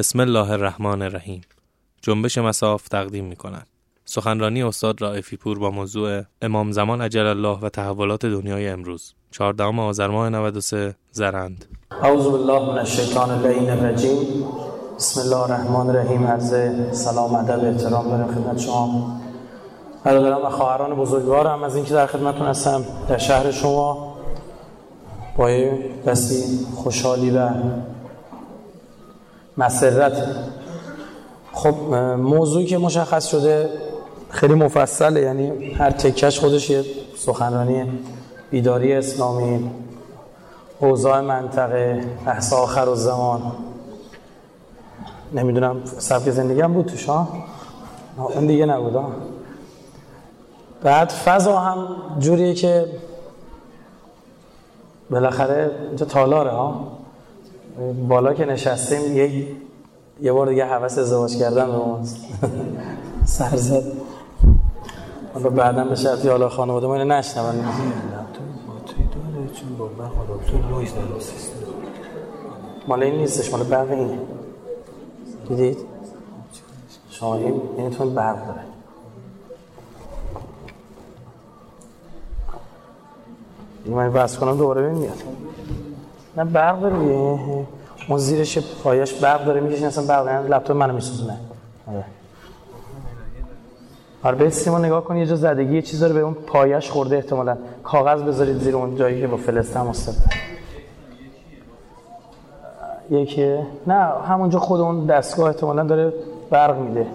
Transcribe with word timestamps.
بسم 0.00 0.20
الله 0.20 0.50
الرحمن 0.50 1.02
الرحیم. 1.02 1.40
جنبش 2.02 2.38
مساف 2.38 2.88
تقدیم 2.88 3.24
می 3.24 3.36
کند 3.36 3.66
سخنرانی 4.04 4.62
استاد 4.62 5.02
رائفی 5.02 5.36
پور 5.36 5.58
با 5.58 5.70
موضوع 5.70 6.22
امام 6.42 6.72
زمان 6.72 7.00
عجل 7.00 7.26
الله 7.26 7.58
و 7.62 7.68
تحولات 7.68 8.26
دنیای 8.26 8.68
امروز. 8.68 9.14
14 9.30 9.64
آذر 9.64 10.08
ماه 10.08 10.28
93 10.28 10.94
زرند. 11.12 11.64
اعوذ 12.02 12.24
بالله 12.24 12.72
من 12.72 12.78
الشیطان 12.78 13.30
اللعین 13.30 13.70
الرجیم. 13.70 14.18
بسم 14.98 15.20
الله 15.20 15.36
الرحمن 15.36 15.90
الرحیم. 15.90 16.26
عرض 16.26 16.54
سلام 16.92 17.34
ادب 17.34 17.64
احترام 17.64 18.08
دارم 18.08 18.34
خدمت 18.34 18.58
شما. 18.58 19.20
برادران 20.04 20.42
و 20.42 20.50
خواهران 20.50 20.94
بزرگوارم 20.94 21.62
از 21.62 21.76
اینکه 21.76 21.94
در 21.94 22.06
خدمتتون 22.06 22.46
هستم 22.46 22.84
در 23.08 23.18
شهر 23.18 23.50
شما 23.50 24.16
با 25.36 25.48
دستی 26.06 26.66
خوشحالی 26.74 27.30
و 27.30 27.48
مسرت. 29.60 30.12
خب 31.52 31.74
موضوعی 32.16 32.66
که 32.66 32.78
مشخص 32.78 33.26
شده 33.26 33.70
خیلی 34.30 34.54
مفصله 34.54 35.20
یعنی 35.20 35.72
هر 35.72 35.90
تکش 35.90 36.40
خودش 36.40 36.70
یه 36.70 36.84
سخنرانی 37.16 37.92
بیداری 38.50 38.92
اسلامی 38.92 39.70
اوضاع 40.80 41.20
منطقه 41.20 42.04
بحث 42.26 42.52
آخر 42.52 42.88
و 42.88 42.94
زمان. 42.94 43.52
نمی‌دونم 45.32 45.80
سبک 45.84 46.30
زندگی 46.30 46.60
هم 46.60 46.72
بود 46.72 46.86
توش 46.86 47.06
ها؟ 47.06 47.28
اون 48.16 48.46
دیگه 48.46 48.66
نبود 48.66 48.94
ها؟ 48.94 49.10
بعد 50.82 51.08
فضا 51.08 51.58
هم 51.58 51.96
جوریه 52.18 52.54
که 52.54 52.86
بالاخره 55.10 55.70
اینجا 55.88 56.06
تالاره 56.06 56.50
ها؟ 56.50 56.99
بالا 58.08 58.34
که 58.34 58.44
نشستیم 58.44 59.16
یه 59.16 59.46
یه 60.22 60.32
بار 60.32 60.48
دیگه 60.48 60.64
حوث 60.64 60.98
ازدواج 60.98 61.36
کردن 61.36 61.66
به 61.66 61.76
ما. 61.76 62.00
سر 63.24 63.56
زد 63.56 63.82
حالا 65.34 65.50
بعدا 65.50 65.84
به 65.84 65.94
شرطی 65.94 66.28
حالا 66.28 66.48
خانواده 66.48 66.86
ما 66.86 66.94
اینو 66.94 67.14
نشنون. 67.14 67.64
مال 72.88 73.02
این 73.02 73.14
نیستش 73.14 73.52
مال 73.52 73.62
برق 73.62 73.90
اینه. 73.90 74.18
دیدید؟ 75.48 75.78
شما 77.10 77.36
این 77.36 77.60
اینتون 77.76 78.14
برق 78.14 78.46
داره. 78.46 78.60
این 83.84 83.94
من 83.94 84.12
بس 84.12 84.38
کنم 84.38 84.56
دوباره 84.56 84.82
ببین 84.82 84.98
میاد. 84.98 85.22
نه 86.36 86.44
برق 86.44 86.80
داره 86.80 86.98
دیگه. 86.98 87.14
اون 88.08 88.18
زیرش 88.18 88.58
پایش 88.58 89.12
برق 89.14 89.44
داره 89.44 89.60
می‌کشین 89.60 89.86
اصلا 89.86 90.04
برق 90.04 90.26
یعنی 90.26 90.48
لپتاپ 90.48 90.76
منو 90.76 90.92
میسوزونه. 90.92 91.36
آره. 91.88 92.04
آره 94.22 94.36
به 94.36 94.50
سیما 94.50 94.78
نگاه 94.78 95.04
کن 95.04 95.16
یه 95.16 95.26
جا 95.26 95.36
زدگی 95.36 95.74
یه 95.74 95.82
چیز 95.82 96.00
داره 96.00 96.12
به 96.12 96.20
اون 96.20 96.34
پایش 96.34 96.90
خورده 96.90 97.16
احتمالا. 97.16 97.56
کاغذ 97.84 98.22
بذارید 98.22 98.56
زیر 98.56 98.76
اون 98.76 98.96
جایی 98.96 99.20
که 99.20 99.26
با 99.26 99.36
فلز 99.36 99.70
تماس 99.70 100.06
داره. 100.06 100.18
یکی 103.10 103.58
نه 103.86 103.94
همونجا 104.28 104.58
خود 104.58 104.80
اون 104.80 105.06
دستگاه 105.06 105.46
احتمالا 105.46 105.84
داره 105.84 106.12
برق 106.50 106.78
میده. 106.78 107.06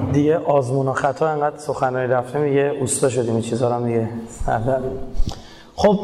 دیگه 0.00 0.38
آزمون 0.38 0.88
و 0.88 0.92
خطا 0.92 1.28
انقدر 1.28 1.58
سخنرانی 1.58 2.06
رفته 2.06 2.38
میگه 2.38 2.76
اوستا 2.80 3.08
شدیم 3.08 3.32
این 3.32 3.42
چیزا 3.42 3.76
رو 3.76 3.86
دیگه 3.86 4.08
خب 5.76 5.98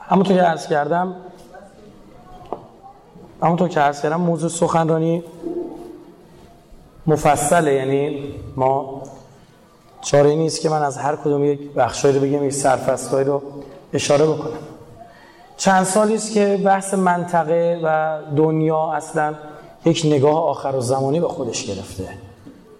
همونطور 0.00 0.36
که 0.36 0.42
عرض 0.42 0.66
کردم 0.66 1.14
همونطور 3.42 3.68
که 3.68 3.80
عرض 3.80 4.02
کردم 4.02 4.20
موضوع 4.20 4.50
سخنرانی 4.50 5.24
مفصله 7.06 7.74
یعنی 7.74 8.34
ما 8.56 9.02
چاره 10.02 10.34
نیست 10.34 10.60
که 10.60 10.68
من 10.68 10.82
از 10.82 10.98
هر 10.98 11.16
کدوم 11.16 11.44
یک 11.44 11.72
بخشایی 11.72 12.14
رو 12.14 12.20
بگم 12.20 12.44
یک 12.44 12.52
سرفصلایی 12.52 13.26
رو 13.26 13.42
اشاره 13.92 14.26
بکنم. 14.26 14.58
چند 15.56 15.84
سالی 15.84 16.14
است 16.14 16.32
که 16.32 16.60
بحث 16.64 16.94
منطقه 16.94 17.80
و 17.84 18.18
دنیا 18.36 18.92
اصلا 18.92 19.34
یک 19.84 20.02
نگاه 20.04 20.48
آخر 20.48 20.74
و 20.76 20.80
زمانی 20.80 21.20
به 21.20 21.28
خودش 21.28 21.64
گرفته. 21.66 22.08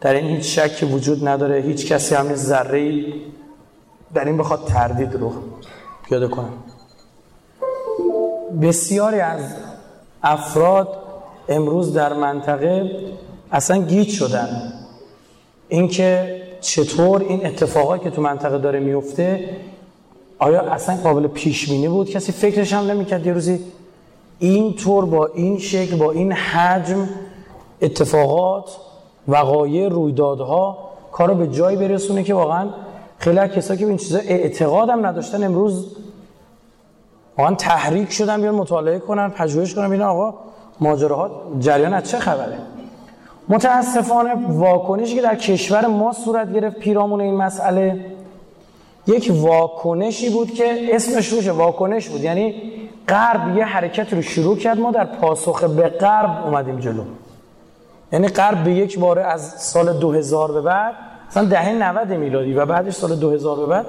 در 0.04 0.14
این 0.14 0.26
هیچ 0.26 0.58
شک 0.58 0.88
وجود 0.92 1.28
نداره 1.28 1.60
هیچ 1.60 1.92
کسی 1.92 2.14
هم 2.14 2.34
ذره 2.34 3.04
در 4.14 4.24
این 4.24 4.36
بخواد 4.36 4.64
تردید 4.64 5.14
رو 5.14 5.32
پیاده 6.08 6.28
کنه. 6.28 6.48
بسیاری 8.62 9.20
از 9.20 9.40
افراد 10.22 10.88
امروز 11.48 11.92
در 11.92 12.12
منطقه 12.12 12.90
اصلا 13.52 13.82
گیج 13.82 14.08
شدن. 14.08 14.72
اینکه 15.68 16.42
چطور 16.60 17.20
این 17.20 17.46
اتفاقاتی 17.46 18.04
که 18.04 18.10
تو 18.10 18.22
منطقه 18.22 18.58
داره 18.58 18.80
میفته 18.80 19.50
آیا 20.38 20.60
اصلا 20.60 20.96
قابل 20.96 21.26
پیش 21.26 21.70
بینی 21.70 21.88
بود؟ 21.88 22.10
کسی 22.10 22.32
فکرش 22.32 22.72
هم 22.72 22.90
نمی‌کرد 22.90 23.26
یه 23.26 23.32
روزی 23.32 23.60
این 24.38 24.74
طور 24.74 25.04
با 25.04 25.26
این 25.26 25.58
شکل 25.58 25.96
با 25.96 26.10
این 26.10 26.32
حجم 26.32 27.08
اتفاقات 27.82 28.83
وقایع 29.28 29.88
رویدادها 29.88 30.78
کارو 31.12 31.34
به 31.34 31.46
جایی 31.46 31.76
برسونه 31.76 32.22
که 32.22 32.34
واقعا 32.34 32.68
خیلی 33.18 33.38
از 33.38 33.50
کسایی 33.50 33.78
که 33.78 33.84
به 33.84 33.88
این 33.88 33.98
چیزا 33.98 34.18
اعتقاد 34.18 34.88
هم 34.88 35.06
نداشتن 35.06 35.44
امروز 35.44 35.96
واقعا 37.38 37.54
تحریک 37.54 38.12
شدن 38.12 38.40
بیان 38.40 38.54
مطالعه 38.54 38.98
کنن 38.98 39.28
پژوهش 39.28 39.74
کنن 39.74 39.88
ببینن 39.88 40.02
آقا 40.02 40.34
ماجراها 40.80 41.30
جریان 41.58 41.94
از 41.94 42.10
چه 42.10 42.18
خبره. 42.18 42.58
متاسفانه 43.48 44.34
واکنشی 44.48 45.14
که 45.14 45.22
در 45.22 45.34
کشور 45.34 45.86
ما 45.86 46.12
صورت 46.12 46.52
گرفت 46.52 46.78
پیرامون 46.78 47.20
این 47.20 47.34
مسئله 47.34 48.04
یک 49.06 49.32
واکنشی 49.34 50.30
بود 50.30 50.54
که 50.54 50.88
اسمش 50.92 51.28
روشه 51.28 51.52
واکنش 51.52 52.08
بود. 52.08 52.20
یعنی 52.20 52.54
غرب 53.08 53.56
یه 53.56 53.64
حرکت 53.64 54.12
رو 54.12 54.22
شروع 54.22 54.56
کرد 54.56 54.80
ما 54.80 54.90
در 54.90 55.04
پاسخ 55.04 55.64
به 55.64 55.88
غرب 55.88 56.46
اومدیم 56.46 56.78
جلو. 56.78 57.02
یعنی 58.14 58.28
غرب 58.28 58.64
به 58.64 58.72
یک 58.72 58.98
باره 58.98 59.22
از 59.22 59.54
سال 59.62 59.98
2000 59.98 60.52
به 60.52 60.60
بعد 60.60 60.94
مثلا 61.30 61.44
دهه 61.44 61.72
90 61.72 62.08
میلادی 62.08 62.54
و 62.54 62.66
بعدش 62.66 62.94
سال 62.94 63.16
2000 63.16 63.56
به 63.56 63.66
بعد 63.66 63.86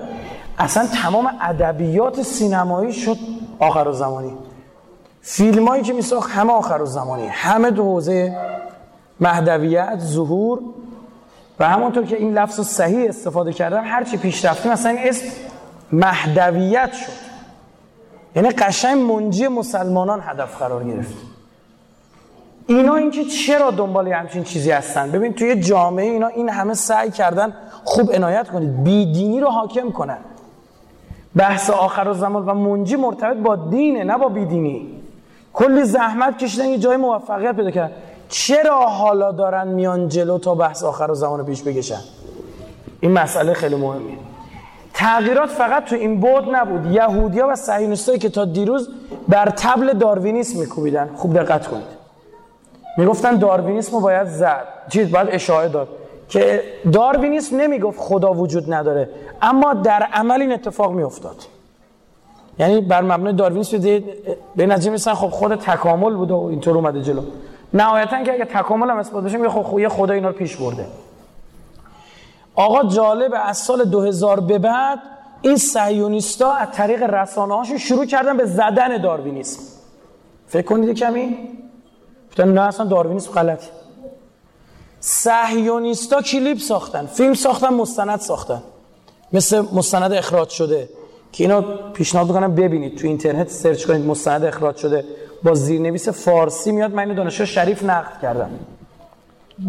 اصلا 0.58 0.88
تمام 0.88 1.32
ادبیات 1.42 2.22
سینمایی 2.22 2.94
شد 2.94 3.18
آخر 3.60 3.92
زمانی. 3.92 4.38
فیلمایی 5.22 5.84
که 5.84 5.94
میساخت 5.94 6.32
همه 6.32 6.54
آخر 6.54 6.86
زمانی. 6.86 7.28
همه 7.28 7.72
دو 7.72 7.84
حوزه 7.84 8.38
مهدویت 9.20 10.00
ظهور 10.00 10.60
و 11.60 11.70
همونطور 11.70 12.06
که 12.06 12.16
این 12.16 12.34
لفظ 12.34 12.60
صحیح 12.60 13.10
استفاده 13.10 13.54
کردم 13.54 13.84
هرچی 13.86 14.18
پیش 14.18 14.46
رفتیم 14.46 14.72
مثلا 14.72 14.92
این 14.92 15.10
اسم 15.10 15.26
مهدویت 15.92 16.94
شد. 16.94 17.12
یعنی 18.36 18.50
قشنگ 18.50 19.12
منجی 19.12 19.48
مسلمانان 19.48 20.22
هدف 20.24 20.58
قرار 20.58 20.84
گرفت. 20.84 21.35
اینا 22.68 22.96
اینکه 22.96 23.26
چرا 23.26 23.72
دنبال 23.72 24.08
همچین 24.08 24.44
چیزی 24.44 24.72
هستن؟ 24.72 25.12
ببین 25.12 25.34
توی 25.34 25.60
جامعه 25.60 26.06
اینا 26.06 26.28
این 26.28 26.50
همه 26.50 26.74
سعی 26.74 27.12
کردن 27.12 27.54
خوب 27.84 28.12
عنایت 28.12 28.50
کنید. 28.50 28.84
بیدینی 28.84 29.40
رو 29.40 29.48
حاکم 29.48 29.92
کنن. 29.92 30.18
بحث 31.36 31.70
آخر 31.70 32.14
زمان 32.14 32.46
و 32.46 32.54
منجی 32.54 32.96
مرتبط 32.96 33.38
با 33.38 33.56
دینه 33.56 34.04
نه 34.04 34.18
با 34.18 34.30
بیدینی. 34.30 34.88
کلی 35.54 35.84
زحمت 35.84 36.38
کشیدن 36.38 36.66
یه 36.66 36.78
جای 36.78 36.98
موفقیت 36.98 37.56
پیدا 37.56 37.72
کردن. 37.72 37.94
چرا 38.30 38.80
حالا 38.80 39.32
دارن 39.32 39.68
میان 39.68 40.08
جلو 40.08 40.38
تا 40.38 40.56
بحث 40.56 40.84
آخر 40.84 41.14
زمان 41.14 41.46
پیش 41.46 41.64
بگشن 41.64 42.02
این 43.00 43.12
مسئله 43.12 43.54
خیلی 43.54 43.76
مهمیه 43.76 44.18
تغییرات 44.94 45.50
فقط 45.50 45.86
تو 45.86 45.96
این 45.96 46.20
بود 46.20 46.56
نبود. 46.56 46.86
یهودیا 46.86 47.48
و 47.48 47.56
صهیونیستایی 47.56 48.20
که 48.20 48.30
تا 48.30 48.46
دیروز 48.46 48.90
بر 49.28 49.50
تبل 49.50 49.94
داروینیسم 49.94 50.60
میکوبیدن. 50.60 51.10
خوب 51.16 51.40
دقت 51.40 51.68
کنید. 51.68 52.05
می‌گفتن 52.98 53.36
داروینیسم 53.36 53.92
رو 53.96 54.00
باید 54.02 54.28
زد. 54.28 54.66
چیز 54.90 55.12
باید 55.12 55.28
اشاعه 55.32 55.70
داد 55.70 55.88
که 56.30 56.64
داروینیسم 56.94 57.58
نمی‌گفت 57.58 58.00
خدا 58.00 58.34
وجود 58.34 58.74
نداره 58.74 59.10
اما 59.42 59.74
در 59.74 60.08
عمل 60.14 60.42
این 60.42 60.52
اتفاق 60.54 60.92
میافتاد. 60.92 61.36
یعنی 62.60 62.82
بر 62.82 63.02
مبنای 63.02 63.34
داروینیسم 63.34 64.04
به 64.56 64.66
نتیجه 64.66 64.92
میسن 64.92 65.14
خب 65.14 65.30
خود 65.30 65.56
تکامل 65.56 66.14
بوده 66.14 66.34
و 66.34 66.44
اینطور 66.44 66.76
اومده 66.76 67.02
جلو. 67.02 67.22
نهایتا 67.74 68.24
که 68.24 68.34
اگه 68.34 68.46
تکامل 68.46 68.90
هم 68.90 68.98
اثبات 68.98 69.24
بشه 69.24 69.38
میگه 69.38 69.50
خب 69.50 69.80
یه 69.80 69.90
خدا 69.90 70.14
اینا 70.14 70.28
رو 70.28 70.34
پیش 70.34 70.56
برده. 70.56 70.86
آقا 72.56 72.84
جالب 72.84 73.32
از 73.46 73.58
سال 73.58 73.84
2000 73.84 74.40
به 74.40 74.60
بعد 74.60 75.00
این 75.42 75.58
صهیونیستا 75.58 76.52
از 76.52 76.68
طریق 76.72 77.04
رسانه 77.04 77.78
شروع 77.78 78.06
کردن 78.06 78.38
به 78.38 78.46
زدن 78.46 78.98
داروینیسم. 79.02 79.62
فکر 80.48 80.66
کنید 80.66 80.98
کمی؟ 81.00 81.38
گفتن 82.36 82.54
نه 82.54 82.62
اصلا 82.62 82.86
داروینیسم 82.86 83.32
غلطه. 83.32 83.68
صهیونیستا 85.00 86.22
کلیپ 86.22 86.58
ساختن 86.58 87.06
فیلم 87.06 87.34
ساختن 87.34 87.70
مستند 87.70 88.20
ساختن. 88.20 88.64
مثل 89.34 89.64
مستند 89.74 90.14
اخراج 90.14 90.50
شده 90.50 90.90
که 91.32 91.44
اینو 91.44 91.62
پیشنهاد 91.94 92.28
می‌کنم 92.28 92.56
ببینید 92.56 92.98
تو 92.98 93.08
اینترنت 93.08 93.50
سرچ 93.50 93.86
کنید 93.86 94.06
مستند 94.06 94.46
اخراج 94.46 94.76
شده. 94.76 95.06
با 95.44 95.54
زیرنویس 95.54 96.10
فارسی 96.10 96.72
میاد. 96.72 96.94
من 96.94 97.00
اینو 97.00 97.16
دانشجو 97.16 97.46
شریف 97.46 97.84
نقد 97.84 98.22
کردم. 98.22 98.50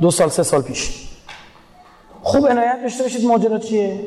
دو 0.00 0.10
سال 0.10 0.28
سه 0.28 0.42
سال 0.42 0.62
پیش. 0.62 1.08
خوب 2.22 2.46
عنایت 2.46 2.78
داشته 2.82 3.02
باشید 3.02 3.24
ماجرا 3.24 3.58
چیه؟ 3.58 4.00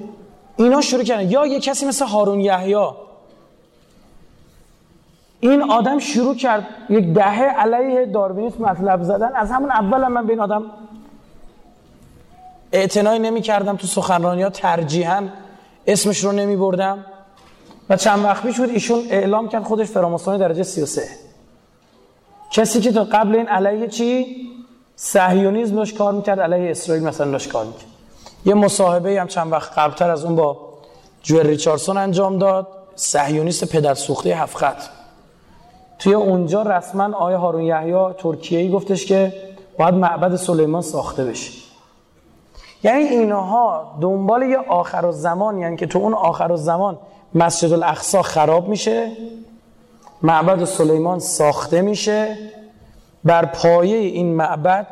اینا 0.58 0.82
شروع 0.82 1.04
کردن. 1.04 1.32
یا 1.32 1.46
یه 1.46 1.60
کسی 1.60 1.86
مثل 1.86 2.06
هارون 2.06 2.40
یحیی 2.40 2.76
این 5.40 5.72
آدم 5.72 6.00
شروع 6.00 6.36
کرد 6.36 6.68
یک 6.90 7.14
دهه 7.14 7.44
علیه 7.44 8.06
داروینیسم 8.06 8.64
مطلب 8.64 9.04
زدن. 9.04 9.36
از 9.36 9.52
همون 9.52 9.72
اول 9.72 10.04
هم 10.04 10.12
من 10.12 10.26
به 10.26 10.34
این 10.34 10.42
آدم 10.42 10.64
اعتنایی 12.72 13.20
نمی 13.20 13.42
کردم 13.42 13.76
تو 13.76 13.88
سخنرانی 13.88 14.44
ها 14.44 14.50
ترجیحاً 14.50 15.24
اسمش 15.88 16.24
رو 16.24 16.32
نمی 16.32 16.56
بردم 16.56 17.06
و 17.90 17.98
چند 17.98 18.24
وقت 18.24 18.44
پیش 18.44 18.60
بود 18.60 18.70
ایشون 18.70 19.04
اعلام 19.10 19.50
کرد 19.50 19.64
خودش 19.64 19.88
فراماسونی 19.88 20.38
درجه 20.38 20.64
33 20.64 21.02
کسی 22.52 22.82
که 22.82 22.92
تا 22.92 23.04
قبل 23.04 23.36
این 23.36 23.48
علیه 23.48 23.88
چی؟ 23.88 24.26
صهیونیسم 24.96 25.76
داشت 25.76 25.98
کار 25.98 26.14
می‌کرد 26.14 26.40
علیه 26.40 26.72
اسرائیل 26.72 27.04
مثلا 27.04 27.32
داشت 27.32 27.52
کار 27.52 27.66
می‌کرد. 27.66 27.86
یه 28.46 28.54
مصاحبه 28.54 29.22
هم 29.22 29.28
چند 29.28 29.52
وقت 29.52 29.78
قبلتر 29.78 30.10
از 30.10 30.26
اون 30.26 30.36
با 30.36 30.58
جوئل 31.24 31.48
ریچاردسون 31.48 31.98
انجام 31.98 32.38
داد. 32.38 32.68
صهیونیست 32.96 33.66
پدر 33.72 33.94
سوخته 33.94 34.30
هفت 34.30 34.58
خط. 34.58 34.84
توی 36.00 36.14
اونجا 36.14 36.62
رسما 36.62 37.18
آیه 37.18 37.38
هارون 37.38 37.62
یحیی 37.62 38.14
ترکیه‌ای 38.18 38.70
گفتش 38.70 39.06
که 39.06 39.34
باید 39.78 39.94
معبد 39.94 40.36
سلیمان 40.36 40.82
ساخته 40.82 41.26
بشه. 41.26 41.52
یعنی 42.84 43.04
اینها 43.04 43.98
دنبال 44.02 44.42
یه 44.42 44.58
آخر 44.58 45.06
و 45.06 45.12
زمان 45.12 45.58
یعنی 45.58 45.76
که 45.78 45.88
تو 45.88 46.00
اون 46.00 46.14
آخر 46.14 46.52
و 46.52 46.58
زمان 46.58 46.98
مسجد 47.36 47.74
الاقصا 47.74 48.22
خراب 48.22 48.68
میشه 48.68 49.12
معبد 50.22 50.66
سلیمان 50.66 51.20
ساخته 51.20 51.82
میشه 51.82 52.38
بر 53.24 53.46
پایه 53.46 53.98
این 53.98 54.36
معبد 54.36 54.88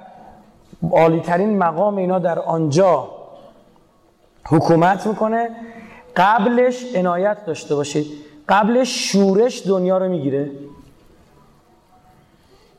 عالی 0.92 1.20
ترین 1.20 1.58
مقام 1.58 1.98
اینا 1.98 2.20
در 2.20 2.40
آنجا 2.40 3.08
حکومت 4.46 5.08
می‌کنه. 5.08 5.50
قبلش 6.16 6.96
عنایت 6.96 7.46
داشته 7.46 7.76
باشید. 7.76 8.08
قبلش 8.50 9.12
شورش 9.12 9.68
دنیا 9.68 9.98
رو 9.98 10.10
می‌گیره. 10.10 10.52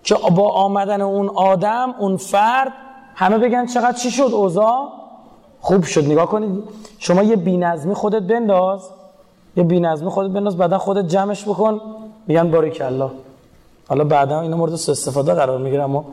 که 0.02 0.14
با 0.36 0.50
آمدن 0.50 1.00
اون 1.00 1.28
آدم 1.28 1.94
اون 1.98 2.16
فرد 2.16 2.72
همه 3.14 3.38
بگن 3.38 3.66
چقدر 3.66 3.92
چی 3.92 4.10
شد 4.10 4.30
اوضاع؟ 4.32 4.88
خوب 5.60 5.84
شد. 5.84 6.04
نگاه 6.04 6.26
کنید. 6.26 6.64
شما 6.98 7.22
یه 7.22 7.36
بینظمی 7.36 7.94
خودت 7.94 8.22
بنداز. 8.22 8.88
یه 9.56 9.62
بینظمی 9.64 10.10
خودت 10.10 10.30
بنداز 10.30 10.56
بعدا 10.56 10.78
خودت 10.78 11.08
جمعش 11.08 11.44
بکن. 11.44 11.80
میگن 12.26 12.50
باریک 12.50 12.80
الله 12.80 13.10
حالا 13.88 14.04
بعدا 14.04 14.40
اینا 14.40 14.56
مورد 14.56 14.72
استفاده 14.72 15.34
قرار 15.34 15.58
می‌گیره 15.58 15.82
اما 15.82 16.04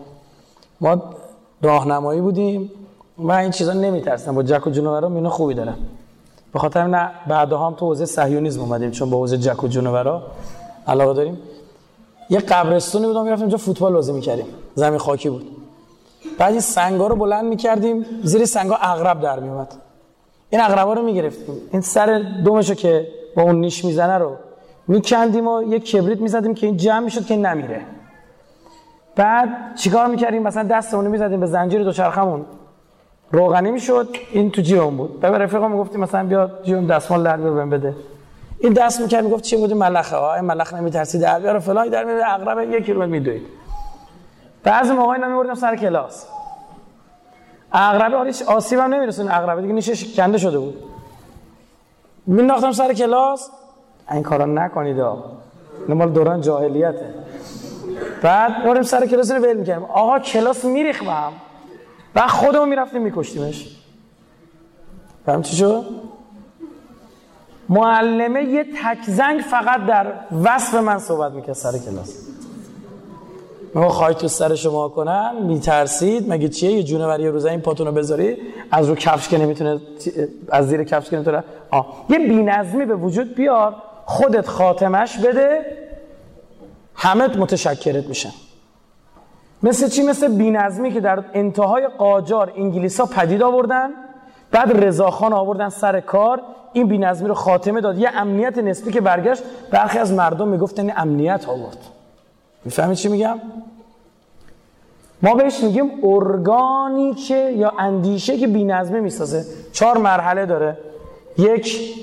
ما 0.81 0.97
راهنمایی 1.61 2.21
بودیم. 2.21 2.71
من 3.17 3.35
این 3.35 3.51
چیزا 3.51 3.73
نمیترسم. 3.73 4.35
با 4.35 4.43
جک 4.43 4.67
و 4.67 4.69
جونورا 4.69 5.07
اینا 5.07 5.29
خوبی 5.29 5.53
دارم 5.53 5.77
به 6.53 6.59
خاطر 6.59 6.83
نه 6.83 7.11
بعدا 7.27 7.57
هم 7.57 7.73
تو 7.73 7.85
حوزه 7.85 8.05
صهیونیسم 8.05 8.61
اومدیم 8.61 8.91
چون 8.91 9.09
با 9.09 9.17
حوزه 9.17 9.37
جک 9.37 9.63
و 9.63 9.67
جونورا 9.67 10.21
علاقه 10.87 11.13
داریم. 11.13 11.37
یه 12.29 12.39
قبرستونی 12.39 13.05
بود 13.05 13.17
می‌رفتیم 13.17 13.43
اونجا 13.43 13.57
فوتبال 13.57 13.93
بازی 13.93 14.13
می‌کردیم. 14.13 14.45
زمین 14.75 14.99
خاکی 14.99 15.29
بود. 15.29 15.47
بعد 16.37 16.51
این 16.51 16.61
سنگا 16.61 17.07
رو 17.07 17.15
بلند 17.15 17.45
می‌کردیم 17.45 18.05
زیر 18.23 18.45
سنگا 18.45 18.75
اغرب 18.81 19.21
در 19.21 19.39
میومد 19.39 19.73
این 20.49 20.61
اغربا 20.61 20.93
رو 20.93 21.01
می‌گرفتیم. 21.01 21.55
این 21.71 21.81
سر 21.81 22.19
دومشو 22.45 22.73
که 22.73 23.07
با 23.35 23.41
اون 23.43 23.55
نیش 23.55 23.85
می‌زنه 23.85 24.17
رو 24.17 24.35
میکندیم 24.87 25.47
و 25.47 25.63
یک 25.63 25.85
کبریت 25.85 26.21
می‌زدیم 26.21 26.53
که 26.53 26.67
این 26.67 26.77
جمع 26.77 26.99
می‌شد 26.99 27.25
که 27.25 27.35
نمیره. 27.35 27.81
بعد 29.15 29.49
چیکار 29.75 30.07
می‌کردیم؟ 30.07 30.43
مثلا 30.43 30.63
دستمون 30.63 31.07
می‌زدیم 31.07 31.39
به 31.39 31.45
زنجیر 31.45 31.83
دوچرخمون 31.83 32.45
روغنی 33.31 33.71
می‌شد 33.71 34.09
این 34.31 34.51
تو 34.51 34.61
جیبم 34.61 34.97
بود. 34.97 35.19
به 35.19 35.27
رفیقم 35.27 35.71
می‌گفتیم 35.71 36.01
مثلا 36.01 36.23
بیا 36.23 36.51
جیبم 36.63 36.87
دستمال 36.87 37.23
در 37.23 37.37
بده. 37.37 37.95
این 38.59 38.73
دست 38.73 39.01
می‌کرد 39.01 39.23
می‌گفت 39.23 39.43
چی 39.43 39.57
بودی؟ 39.57 39.73
ملخه. 39.73 40.15
ها 40.15 40.41
ملخ 40.41 40.73
نمیترسی 40.73 41.19
در 41.19 41.39
بیاره 41.39 41.59
فلان. 41.59 41.89
در 41.89 42.03
میاد 42.03 42.21
اقرب 42.25 42.73
یک 42.73 42.85
کیلومتر 42.85 43.11
میدوید. 43.11 43.41
بعضی 44.63 44.93
موقع 44.93 45.13
اینا 45.13 45.27
میبردم 45.27 45.53
سر 45.53 45.75
کلاس. 45.75 46.25
اقرب 47.73 48.27
هیچ 48.27 48.41
آسیب 48.41 48.79
هم 48.79 48.93
نمیرسون. 48.93 49.27
اقرب 49.31 49.61
دیگه 49.61 49.73
نیشش 49.73 50.15
کنده 50.15 50.37
شده 50.37 50.59
بود. 50.59 50.83
مینداختم 52.25 52.71
سر 52.71 52.93
کلاس. 52.93 53.49
این 54.11 54.23
کارا 54.23 54.45
نکنید 54.45 54.99
ها 54.99 55.23
مال 55.87 56.09
دوران 56.09 56.41
جاهلیته. 56.41 57.13
بعد 58.21 58.63
بریم 58.63 58.83
سر 58.83 59.05
کلاس 59.05 59.31
رو 59.31 59.43
ول 59.43 59.57
می‌کردیم 59.57 59.85
آقا 59.85 60.19
کلاس 60.19 60.65
میریخم 60.65 61.31
و 62.15 62.27
خودمون 62.27 62.69
می‌رفتیم 62.69 63.01
میکشتیمش. 63.01 63.77
فهم 65.25 65.41
چی 65.41 65.55
معلمه 67.69 68.43
یه 68.43 68.63
تک 68.63 68.97
زنگ 69.07 69.41
فقط 69.41 69.85
در 69.85 70.05
وصف 70.43 70.73
من 70.73 70.99
صحبت 70.99 71.31
می‌کرد 71.31 71.55
سر 71.55 71.71
کلاس. 71.71 72.25
ما 73.75 73.89
خواهی 73.89 74.15
تو 74.15 74.27
سر 74.27 74.55
شما 74.55 74.89
کنن؟ 74.89 75.35
میترسید؟ 75.41 76.31
مگه 76.31 76.49
چیه؟ 76.49 76.71
یه 76.71 76.83
جونوری 76.83 77.27
روزه 77.27 77.49
این 77.49 77.61
پاتونو 77.61 77.91
بذاری؟ 77.91 78.37
از 78.71 78.89
رو 78.89 78.95
کفش 78.95 79.27
که 79.27 79.37
نمی‌تونه 79.37 79.79
از 80.49 80.67
زیر 80.67 80.83
کفش 80.83 81.09
که 81.09 81.15
نمی‌تونه 81.15 81.43
آه. 81.71 82.05
یه 82.09 82.19
بینظمی 82.19 82.85
به 82.85 82.95
وجود 82.95 83.35
بیار 83.35 83.75
خودت 84.05 84.47
خاتمش 84.47 85.17
بده 85.17 85.65
همت 86.95 87.37
متشکرت 87.37 88.07
میشن 88.07 88.31
مثل 89.63 89.89
چی؟ 89.89 90.03
مثل 90.03 90.37
بینظمی 90.37 90.93
که 90.93 90.99
در 90.99 91.23
انتهای 91.33 91.87
قاجار 91.87 92.53
انگلیسا 92.57 93.05
ها 93.05 93.11
پدید 93.13 93.43
آوردن 93.43 93.89
بعد 94.51 94.85
رضاخان 94.85 95.33
آوردن 95.33 95.69
سر 95.69 95.99
کار 95.99 96.41
این 96.75 96.87
بینظمی 96.87 97.27
رو 97.27 97.33
خاتمه 97.33 97.81
داد. 97.81 97.97
یه 97.97 98.09
امنیت 98.15 98.57
نسبی 98.57 98.91
که 98.91 99.01
برگشت 99.01 99.43
برخی 99.71 99.99
از 99.99 100.13
مردم 100.13 100.47
می‌گفتن 100.47 100.93
امنیت 100.97 101.49
آورد. 101.49 101.77
می‌فهمید 102.65 102.97
چی 102.97 103.09
میگم؟ 103.09 103.37
ما 105.21 105.33
بهش 105.33 105.63
میگیم 105.63 105.91
ارگانی 106.03 107.13
که 107.13 107.35
یا 107.35 107.73
اندیشه 107.79 108.37
که 108.37 108.47
بینظمه 108.47 108.99
می‌سازه. 108.99 109.45
چهار 109.73 109.97
مرحله 109.97 110.45
داره. 110.45 110.77
یک 111.37 111.95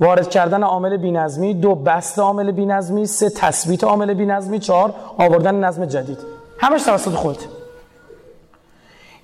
وارد 0.00 0.30
کردن 0.30 0.62
عامل 0.62 0.96
بینظمی. 0.96 1.54
دو 1.54 1.74
بست 1.74 2.18
عامل 2.18 2.50
بینظمی. 2.50 3.06
سه 3.06 3.30
تثبیت 3.30 3.84
عامل 3.84 4.14
بینظمی. 4.14 4.58
چهار 4.58 4.94
آوردن 5.18 5.54
نظم 5.64 5.84
جدید. 5.84 6.18
همش 6.58 6.82
توسط 6.82 7.10
خود 7.10 7.38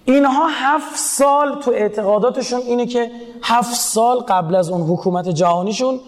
اینها 0.08 0.46
هفت 0.46 0.96
سال 0.96 1.60
تو 1.60 1.70
اعتقاداتشون 1.70 2.60
اینه 2.60 2.86
که 2.86 3.10
هفت 3.42 3.74
سال 3.74 4.18
قبل 4.18 4.54
از 4.54 4.70
اون 4.70 4.82
حکومت 4.82 5.28
جهانیشون 5.28 6.00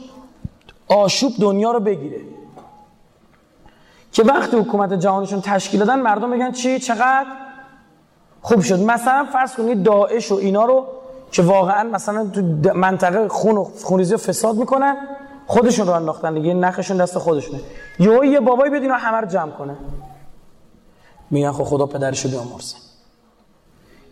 آشوب 0.88 1.32
دنیا 1.40 1.72
رو 1.72 1.80
بگیره. 1.80 2.20
که 4.12 4.22
وقتی 4.22 4.56
حکومت 4.56 4.92
جهانیشون 4.92 5.40
تشکیل 5.40 5.80
دادن 5.80 6.00
مردم 6.00 6.30
بگن 6.30 6.52
چی؟ 6.52 6.78
چقدر؟ 6.78 7.26
خوب 8.42 8.60
شد. 8.60 8.78
مثلا 8.78 9.26
فرض 9.32 9.54
کنید 9.54 9.82
داعش 9.82 10.32
و 10.32 10.34
اینا 10.34 10.64
رو 10.64 10.86
که 11.32 11.42
واقعا 11.42 11.88
مثلا 11.88 12.26
تو 12.26 12.40
منطقه 12.74 13.28
خون 13.28 13.56
و 13.56 13.64
خونریزی 13.64 14.14
و 14.14 14.18
فساد 14.18 14.56
می‌کنن 14.56 14.96
خودشون 15.46 15.86
رو 15.86 15.92
انداختن 15.92 16.34
دیگه. 16.34 16.54
نخشون 16.54 16.96
دست 16.96 17.18
خودشونه. 17.18 17.60
یهو 17.98 18.24
یه 18.24 18.40
بابایی 18.40 18.70
بیاد 18.70 18.82
اینا 18.82 18.94
همه 18.94 19.16
رو 19.16 19.26
جمع 19.26 19.50
کنه. 19.50 19.76
میگن 21.30 21.52
خب 21.52 21.64
خدا 21.64 21.86
پدرشو 21.86 22.28
بیامرزه. 22.28 22.89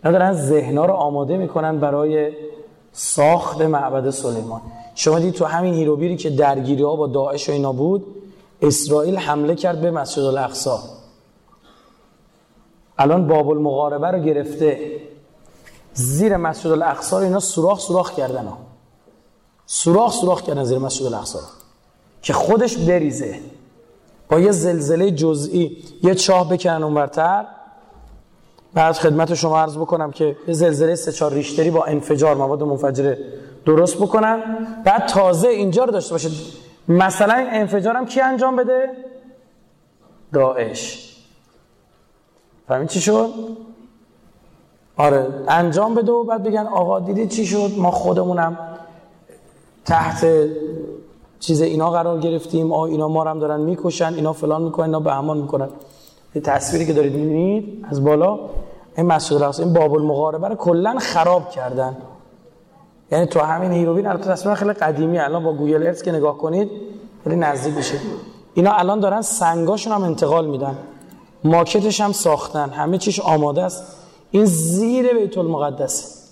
ندارن 0.04 0.32
ذهنا 0.32 0.86
رو 0.86 0.94
آماده 0.94 1.36
می‌کنن 1.36 1.78
برای 1.78 2.32
ساخت 2.92 3.60
معبد 3.60 4.10
سلیمان. 4.10 4.60
شما 4.94 5.18
دید 5.18 5.34
تو 5.34 5.44
همین 5.44 5.74
هیروبیری 5.74 6.16
که 6.16 6.30
درگیری 6.30 6.82
ها 6.82 6.96
با 6.96 7.06
داعش 7.06 7.48
و 7.48 7.52
اینا 7.52 7.72
بود 7.72 8.06
اسرائیل 8.62 9.16
حمله 9.16 9.54
کرد 9.54 9.80
به 9.80 9.90
مسجد 9.90 10.22
الاقصا 10.22 10.78
الان 12.98 13.26
باب 13.26 13.48
المغاربه 13.48 14.06
رو 14.10 14.18
گرفته. 14.18 15.00
زیر 15.94 16.36
مسجد 16.36 16.70
الاقصا 16.70 17.18
اینا 17.18 17.40
سوراخ 17.40 17.80
سوراخ 17.80 18.12
کردن 18.14 18.46
ها. 18.46 18.58
سوراخ 19.66 20.12
سوراخ 20.12 20.42
کردن 20.42 20.64
زیر 20.64 20.78
مسجد 20.78 21.06
الاقصا 21.06 21.38
که 22.22 22.32
خودش 22.32 22.76
بریزه. 22.76 23.40
با 24.28 24.40
یه 24.40 24.50
زلزله 24.50 25.10
جزئی 25.10 25.84
یه 26.02 26.14
چاه 26.14 26.48
بکنن 26.48 26.82
اونورتر 26.82 27.46
بعد 28.74 28.94
خدمت 28.94 29.34
شما 29.34 29.58
عرض 29.58 29.76
بکنم 29.76 30.10
که 30.10 30.36
یه 30.48 30.54
زلزله 30.54 30.94
سه 30.94 31.12
چهار 31.12 31.32
ریشتری 31.32 31.70
با 31.70 31.84
انفجار 31.84 32.36
مواد 32.36 32.62
منفجره 32.62 33.18
درست 33.64 33.96
بکنن. 33.96 34.42
بعد 34.84 35.06
تازه 35.06 35.48
اینجا 35.48 35.84
رو 35.84 35.92
داشته 35.92 36.12
باشید. 36.14 36.32
مثلا 36.88 37.34
این 37.34 37.48
انفجار 37.50 37.96
هم 37.96 38.06
کی 38.06 38.20
انجام 38.20 38.56
بده؟ 38.56 38.90
داعش. 40.32 41.14
فهمیدید 42.68 42.88
چی 42.88 43.00
شد؟ 43.00 43.30
آره 44.96 45.26
انجام 45.48 45.94
بده 45.94 46.12
و 46.12 46.24
بعد 46.24 46.42
بگن 46.42 46.66
آقا 46.66 47.00
دیدی 47.00 47.26
چی 47.26 47.46
شد؟ 47.46 47.70
ما 47.76 47.90
خودمونم 47.90 48.58
تحت 49.84 50.26
چیز 51.40 51.62
اینا 51.62 51.90
قرار 51.90 52.18
گرفتیم. 52.18 52.72
آقا 52.72 52.84
اینا 52.84 53.08
ما 53.08 53.24
هم 53.24 53.38
دارن 53.38 53.60
می‌کشن 53.60 54.14
اینا 54.14 54.32
فلان 54.32 54.62
می‌کنن 54.62 54.84
اینا 54.84 55.00
بهمان 55.00 55.38
می‌کنن. 55.38 55.68
این 56.32 56.42
تصویری 56.42 56.86
که 56.86 56.92
دارید 56.92 57.12
می‌بینید 57.14 57.86
از 57.90 58.04
بالا 58.04 58.38
این 58.96 59.06
مسجد 59.06 59.32
الاقصی 59.36 59.62
این 59.62 59.72
باب 59.72 59.94
المغاربه 59.94 60.48
رو 60.48 60.54
کلا 60.54 60.98
خراب 60.98 61.50
کردن. 61.50 61.96
یعنی 63.12 63.26
تو 63.26 63.40
همین 63.40 63.72
هیر 63.72 63.87
و 63.87 63.92
ویر 63.92 64.06
البته 64.06 64.30
تصویر 64.30 64.54
خیلی 64.54 64.72
قدیمی 64.72 65.18
الان 65.18 65.44
با 65.44 65.52
گوگل 65.52 65.86
ارث 65.86 66.02
که 66.02 66.12
نگاه 66.12 66.38
کنید 66.38 66.70
خیلی 67.24 67.36
نزدیک 67.36 67.74
میشه. 67.74 67.98
اینا 68.54 68.72
الان 68.72 69.00
دارن 69.00 69.22
سنگاشون 69.22 69.92
هم 69.92 70.02
انتقال 70.02 70.46
میدن. 70.46 70.78
ماکتش 71.44 72.00
هم 72.00 72.12
ساختن. 72.12 72.70
همه 72.70 72.98
چیش 72.98 73.20
آماده 73.20 73.62
است. 73.62 73.82
این 74.30 74.44
زیر 74.44 75.12
بیت 75.12 75.38
المقدس. 75.38 76.28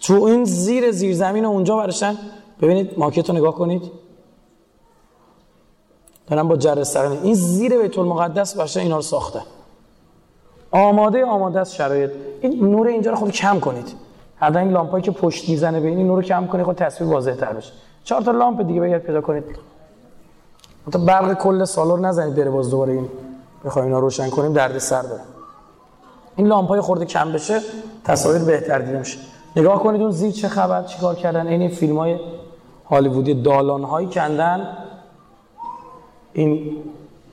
تو 0.00 0.22
این 0.24 0.44
زیر 0.44 0.90
زیرزمین 0.90 1.44
اونجا 1.44 1.76
برشن 1.76 2.16
ببینید 2.60 2.98
ماکت 2.98 3.30
رو 3.30 3.36
نگاه 3.36 3.54
کنید. 3.54 3.82
دارن 6.26 6.48
با 6.48 6.56
جر 6.56 6.84
این 7.22 7.34
زیر 7.34 7.78
بیت 7.78 7.98
المقدس 7.98 8.56
برشن 8.56 8.80
اینا 8.80 8.96
رو 8.96 9.02
ساخته. 9.02 9.40
آماده 10.70 11.24
آماده 11.24 11.60
است 11.60 11.74
شرایط. 11.74 12.10
این 12.40 12.70
نور 12.70 12.86
اینجا 12.86 13.10
رو 13.10 13.16
خود 13.16 13.30
کم 13.30 13.60
کنید. 13.60 13.94
حالا 14.40 14.60
این 14.60 14.70
لامپایی 14.70 15.04
که 15.04 15.10
پشت 15.10 15.48
می‌زنه 15.48 15.80
به 15.80 15.88
این 15.88 16.06
نور 16.06 16.16
رو 16.16 16.22
کم 16.22 16.46
کنید 16.46 16.64
خود 16.64 16.76
تصویر 16.76 17.10
واضح 17.10 17.34
تر 17.34 17.52
بشه. 17.52 17.72
چهار 18.04 18.22
تا 18.22 18.30
لامپ 18.30 18.62
دیگه 18.62 18.80
بگید 18.80 18.98
پیدا 18.98 19.20
کنید. 19.20 19.44
تا 20.92 20.98
برق 20.98 21.34
کل 21.34 21.64
سالن 21.64 22.04
نزنید 22.04 22.34
بره 22.34 22.50
باز 22.50 22.70
دوباره 22.70 22.92
این. 22.92 23.08
بخوایم 23.64 23.88
اینا 23.88 23.98
روشن 23.98 24.30
کنیم 24.30 24.52
درد 24.52 24.78
سر 24.78 25.02
داره. 25.02 25.22
این 26.36 26.46
لامپای 26.46 26.80
خورده 26.80 27.04
کم 27.04 27.32
بشه 27.32 27.60
تصاویر 28.04 28.42
بهتر 28.42 28.78
دیده 28.78 28.98
میشه. 28.98 29.18
نگاه 29.56 29.82
کنید 29.82 30.02
اون 30.02 30.10
زیر 30.10 30.30
چه 30.30 30.48
خبر 30.48 30.82
چیکار 30.82 31.14
کردن. 31.14 31.46
این 31.46 31.68
فیلم 31.68 31.98
های 31.98 32.18
هالیوودی 32.90 33.42
دالان 33.42 33.82
هایی 33.82 34.06
کندن. 34.06 34.68
این 36.34 36.76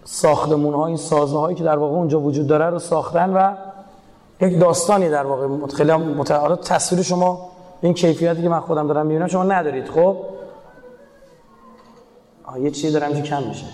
ساختمون 0.03 0.73
ها 0.73 0.87
این 0.87 0.97
سازه 0.97 1.37
هایی 1.37 1.55
که 1.55 1.63
در 1.63 1.77
واقع 1.77 1.95
اونجا 1.95 2.19
وجود 2.19 2.47
داره 2.47 2.69
رو 2.69 2.79
ساختن 2.79 3.33
و 3.33 3.55
یک 4.41 4.59
داستانی 4.59 5.09
در 5.09 5.25
واقع. 5.25 5.67
خیلی 5.67 5.91
متعارض 5.91 6.57
تصویر 6.57 7.01
شما 7.01 7.49
این 7.81 7.93
کیفیتی 7.93 8.41
که 8.41 8.49
من 8.49 8.59
خودم 8.59 8.87
دارم 8.87 9.05
می‌بینم 9.05 9.27
شما 9.27 9.43
ندارید 9.43 9.87
خب؟ 9.89 10.17
یه 12.59 12.71
چیزی 12.71 12.93
دارم 12.93 13.13
که 13.13 13.21
کم 13.21 13.43
میشه. 13.43 13.65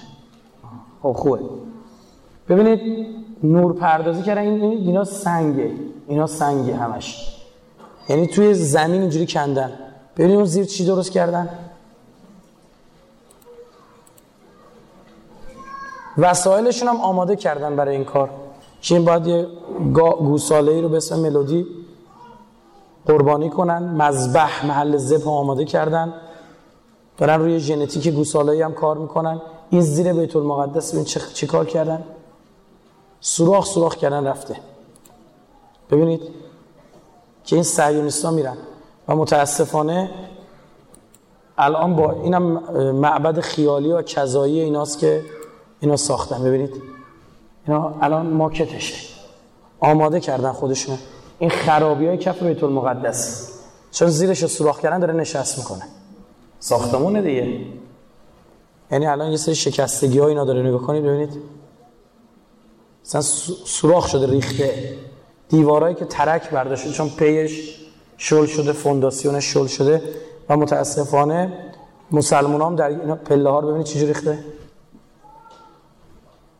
خب 1.03 1.13
خوبه. 1.13 1.39
ببینید 2.49 3.07
نور 3.43 3.73
پردازی 3.73 4.21
کردن 4.21 4.41
این 4.41 4.63
اینا 4.63 5.03
سنگه. 5.03 5.71
اینا 6.07 6.27
سنگه 6.27 6.75
همش. 6.75 7.37
یعنی 8.09 8.27
توی 8.27 8.53
زمین 8.53 9.01
اینجوری 9.01 9.27
کندن. 9.27 9.71
ببینید 10.17 10.35
اون 10.35 10.45
زیر 10.45 10.65
چی 10.65 10.85
درست 10.85 11.11
کردن؟ 11.11 11.49
وسایلشون 16.17 16.87
هم 16.87 17.01
آماده 17.01 17.35
کردن 17.35 17.75
برای 17.75 17.95
این 17.95 18.05
کار. 18.05 18.29
که 18.81 18.95
این 18.95 19.05
باید 19.05 19.27
یه 19.27 19.47
گوساله 20.19 20.71
ای 20.71 20.81
رو 20.81 20.89
به 20.89 20.97
اسم 20.97 21.19
ملودی 21.19 21.67
قربانی 23.05 23.49
کنن. 23.49 23.83
مذبح 23.83 24.65
محل 24.65 24.97
زب 24.97 25.27
آماده 25.27 25.65
کردن. 25.65 26.13
دارن 27.17 27.39
روی 27.39 27.59
ژنتیک 27.59 28.07
گوساله 28.07 28.65
هم 28.65 28.73
کار 28.73 28.97
می‌کنن. 28.97 29.41
این 29.69 29.81
زیر 29.81 30.13
بیت 30.13 30.35
المقدس 30.35 30.91
ببین 30.91 31.05
چه 31.33 31.47
کار 31.47 31.65
کردن؟ 31.65 32.03
سوراخ 33.19 33.65
سوراخ 33.65 33.95
کردن 33.95 34.27
رفته. 34.27 34.55
ببینید 35.91 36.21
که 37.43 37.55
این 37.55 37.63
سعیونیستا 37.63 38.31
میرن. 38.31 38.57
و 39.07 39.15
متاسفانه 39.15 40.09
الان 41.57 41.95
با 41.95 42.11
اینم 42.11 42.43
معبد 42.91 43.39
خیالی 43.39 43.91
و 43.91 44.01
کذایی 44.01 44.59
ایناست 44.59 44.99
که 44.99 45.23
اینا 45.79 45.95
ساختن 45.95 46.43
ببینید. 46.43 46.81
اینا 47.67 47.95
الان 48.01 48.25
ماکتشه. 48.25 48.95
آماده 49.79 50.19
کردن 50.19 50.51
خودشون 50.51 50.97
این 51.39 51.49
خرابی 51.49 52.07
های 52.07 52.17
کف 52.17 52.43
بیت 52.43 52.63
المقدس. 52.63 53.51
چون 53.91 54.07
زیرش 54.07 54.45
سوراخ 54.45 54.79
کردن 54.79 54.99
داره 54.99 55.13
نشست 55.13 55.57
می‌کنه. 55.57 55.83
ساختمونه 56.59 57.21
دیگه. 57.21 57.59
یعنی 58.91 59.05
الان 59.05 59.31
یه 59.31 59.37
سری 59.37 59.55
شکستگی 59.55 60.19
ها 60.19 60.27
اینا 60.27 60.45
داره 60.45 60.61
نگاه 60.61 60.81
کنید 60.81 61.03
ببینید. 61.03 61.41
مثلا 63.05 63.21
سوراخ 63.65 64.07
شده 64.07 64.27
ریخته. 64.27 64.97
دیوارایی 65.49 65.95
که 65.95 66.05
ترک 66.05 66.49
برداشته 66.49 66.91
چون 66.91 67.09
پیش 67.09 67.77
شل 68.17 68.45
شده 68.45 68.71
فونداسیونش 68.71 69.53
شل 69.53 69.67
شده 69.67 70.01
و 70.49 70.57
متاسفانه 70.57 71.53
مسلمان 72.11 72.61
هم 72.61 72.75
در 72.75 72.87
اینا 72.87 73.15
پله 73.15 73.49
ها 73.49 73.59
رو 73.59 73.67
ببینید 73.67 73.85
چجوری 73.87 74.07
ریخته. 74.07 74.39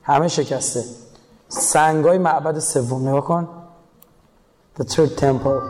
همه 0.08 0.28
شکسته. 0.28 0.84
سنگای 1.48 2.18
معبد 2.18 2.60
سوم 2.60 3.08
نگاه 3.08 3.26
کن. 3.26 3.48
The 4.80 4.84
third 4.84 5.22
temple. 5.22 5.62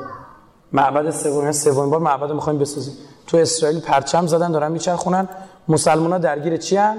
معبد 0.72 1.12
سوم 1.12 1.52
سومین 1.52 1.90
بار 1.90 2.00
معبد 2.00 2.32
می‌خوایم 2.32 2.60
بسازیم 2.60 2.94
تو 3.28 3.38
اسرائیل 3.38 3.80
پرچم 3.80 4.28
زدن 4.28 4.52
دارن 4.52 4.72
میچرخونن. 4.72 5.30
مسلمان 5.68 6.12
ها 6.12 6.18
درگیر 6.18 6.58
چی 6.58 6.78
هن؟ 6.78 6.98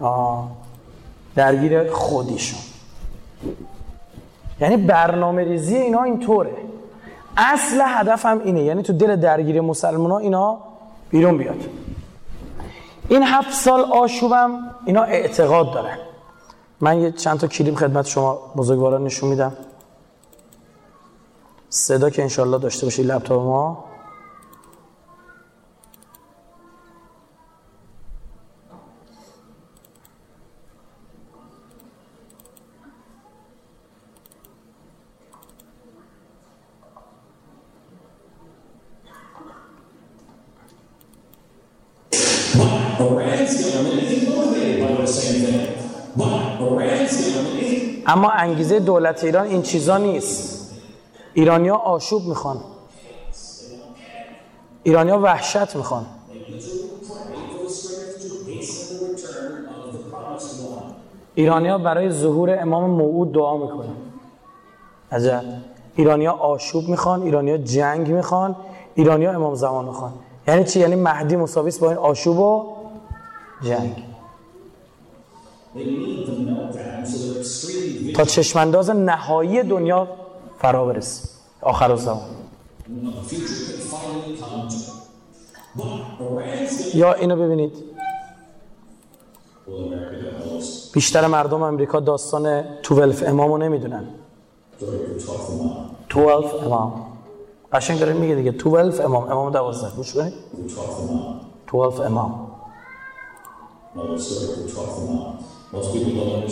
آه. 0.00 0.50
درگیر 1.34 1.90
خودیشون 1.90 2.60
یعنی 4.60 4.76
برنامه 4.76 5.44
ریزی 5.44 5.76
اینا 5.76 6.02
اینطوره. 6.02 6.56
اصل 7.36 7.82
هدف 7.86 8.26
هم 8.26 8.40
اینه. 8.40 8.62
یعنی 8.62 8.82
تو 8.82 8.92
دل 8.92 9.16
درگیری 9.16 9.60
مسلمان 9.60 10.10
ها 10.10 10.18
اینا 10.18 10.58
بیرون 11.10 11.38
بیاد. 11.38 11.56
این 13.08 13.22
هفت 13.22 13.52
سال 13.52 13.80
آشوبم 13.80 14.70
اینا 14.86 15.02
اعتقاد 15.02 15.72
دارن. 15.72 15.98
من 16.80 17.00
یه 17.00 17.12
چند 17.12 17.40
تا 17.40 17.46
کلیم 17.46 17.74
خدمت 17.74 18.06
شما 18.06 18.38
بزرگواران 18.56 19.04
نشون 19.04 19.28
میدم. 19.28 19.52
صدا 21.68 22.10
که 22.10 22.22
انشالله 22.22 22.58
داشته 22.58 22.86
باشی 22.86 23.02
لپتاپ 23.02 23.42
ما. 23.42 23.84
اما 48.14 48.30
انگیزه 48.30 48.80
دولت 48.80 49.24
ایران 49.24 49.46
این 49.46 49.62
چیزا 49.62 49.98
نیست. 49.98 50.70
ایرانیا 51.34 51.74
آشوب 51.74 52.22
می‌خوان. 52.24 52.60
ایرانیا 54.82 55.18
وحشت 55.18 55.76
می‌خوان. 55.76 56.06
ایرانیا 61.34 61.78
برای 61.78 62.10
ظهور 62.10 62.58
امام 62.62 62.90
موعود 62.90 63.32
دعا 63.32 63.56
می‌کنن 63.56 63.96
عجب 65.12 65.42
ایرانیا 65.96 66.32
آشوب 66.32 66.88
می‌خوان 66.88 67.22
ایرانیا 67.22 67.58
جنگ 67.58 68.08
می‌خوان 68.08 68.56
ایرانیا 68.94 69.32
امام 69.32 69.54
زمان 69.54 69.84
می‌خوان. 69.84 70.12
یعنی 70.48 70.64
چی؟ 70.64 70.80
یعنی 70.80 70.96
مهدی 70.96 71.36
مساویس 71.36 71.78
با 71.78 71.88
این 71.88 71.98
آشوب 71.98 72.38
و 72.38 72.74
جنگ. 73.62 74.04
تا 78.14 78.24
چشمانداز 78.24 78.90
نهایی 78.90 79.62
دنیا 79.62 80.08
فرا 80.58 80.86
برسه. 80.86 81.28
آخر 81.60 81.96
زمان 81.96 82.20
یا 86.94 87.12
اینو 87.12 87.36
ببینید. 87.36 87.72
بیشتر 90.92 91.26
مردم 91.26 91.62
امریکا 91.62 92.00
داستان 92.00 92.64
12 92.82 93.30
امامو 93.30 93.58
نمی‌دونن. 93.58 94.04
12 96.08 96.64
امام. 96.66 97.06
قشنگ 97.72 97.98
داره 98.00 98.12
میگه 98.12 98.34
دیگه 98.34 98.50
12 98.50 99.04
امام. 99.04 99.30
امام 99.30 99.50
12 99.50 99.96
گوش 99.96 100.14
کنید. 100.14 100.32
12 101.66 102.06
امام. 102.06 102.50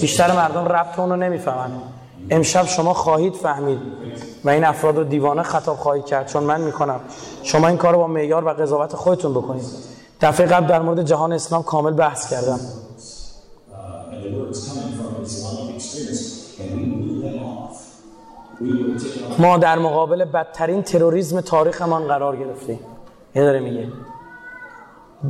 بیشتر 0.01 0.33
مردم 0.33 0.65
ربط 0.65 0.99
اون 0.99 1.11
رو 1.11 1.17
نمی‌فهمن. 1.17 1.71
امشب 2.31 2.67
شما 2.67 2.95
خواهید 2.95 3.35
فهمید 3.35 3.79
و 4.45 4.51
این 4.51 4.65
افراد 4.65 4.97
رو 4.97 5.05
دیوانه 5.05 5.43
خطاب 5.43 5.77
خواهید 5.77 6.05
کرد. 6.05 6.29
چون 6.29 6.43
من 6.43 6.61
می‌کنم. 6.61 7.01
شما 7.43 7.69
این 7.69 7.77
کار 7.77 7.93
رو 7.93 7.99
با 7.99 8.07
معیار 8.07 8.45
و 8.45 8.49
قضاوت 8.49 8.97
خودتون 8.97 9.33
بکنید. 9.33 9.65
دفعه 10.21 10.47
قبل 10.47 10.67
در 10.67 10.83
مورد 10.83 11.03
جهان 11.03 11.33
اسلام 11.33 11.63
کامل 11.63 11.93
بحث 11.93 12.31
کردم. 12.31 12.61
ما 19.39 19.59
در 19.59 19.79
مقابل 19.79 20.25
بدترین 20.25 20.83
تروریسم 20.83 21.41
تاریخمان 21.41 22.05
قرار 22.05 22.37
گرفتیم. 22.37 22.81
یه 23.35 23.43
داره 23.43 23.61
میگه. 23.61 23.89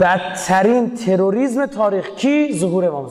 بدترین 0.01 0.95
تروریسم 0.95 1.67
تاریخ 1.67 2.11
کی؟ 2.11 2.59
ظهور 2.59 2.85
امام 2.85 3.09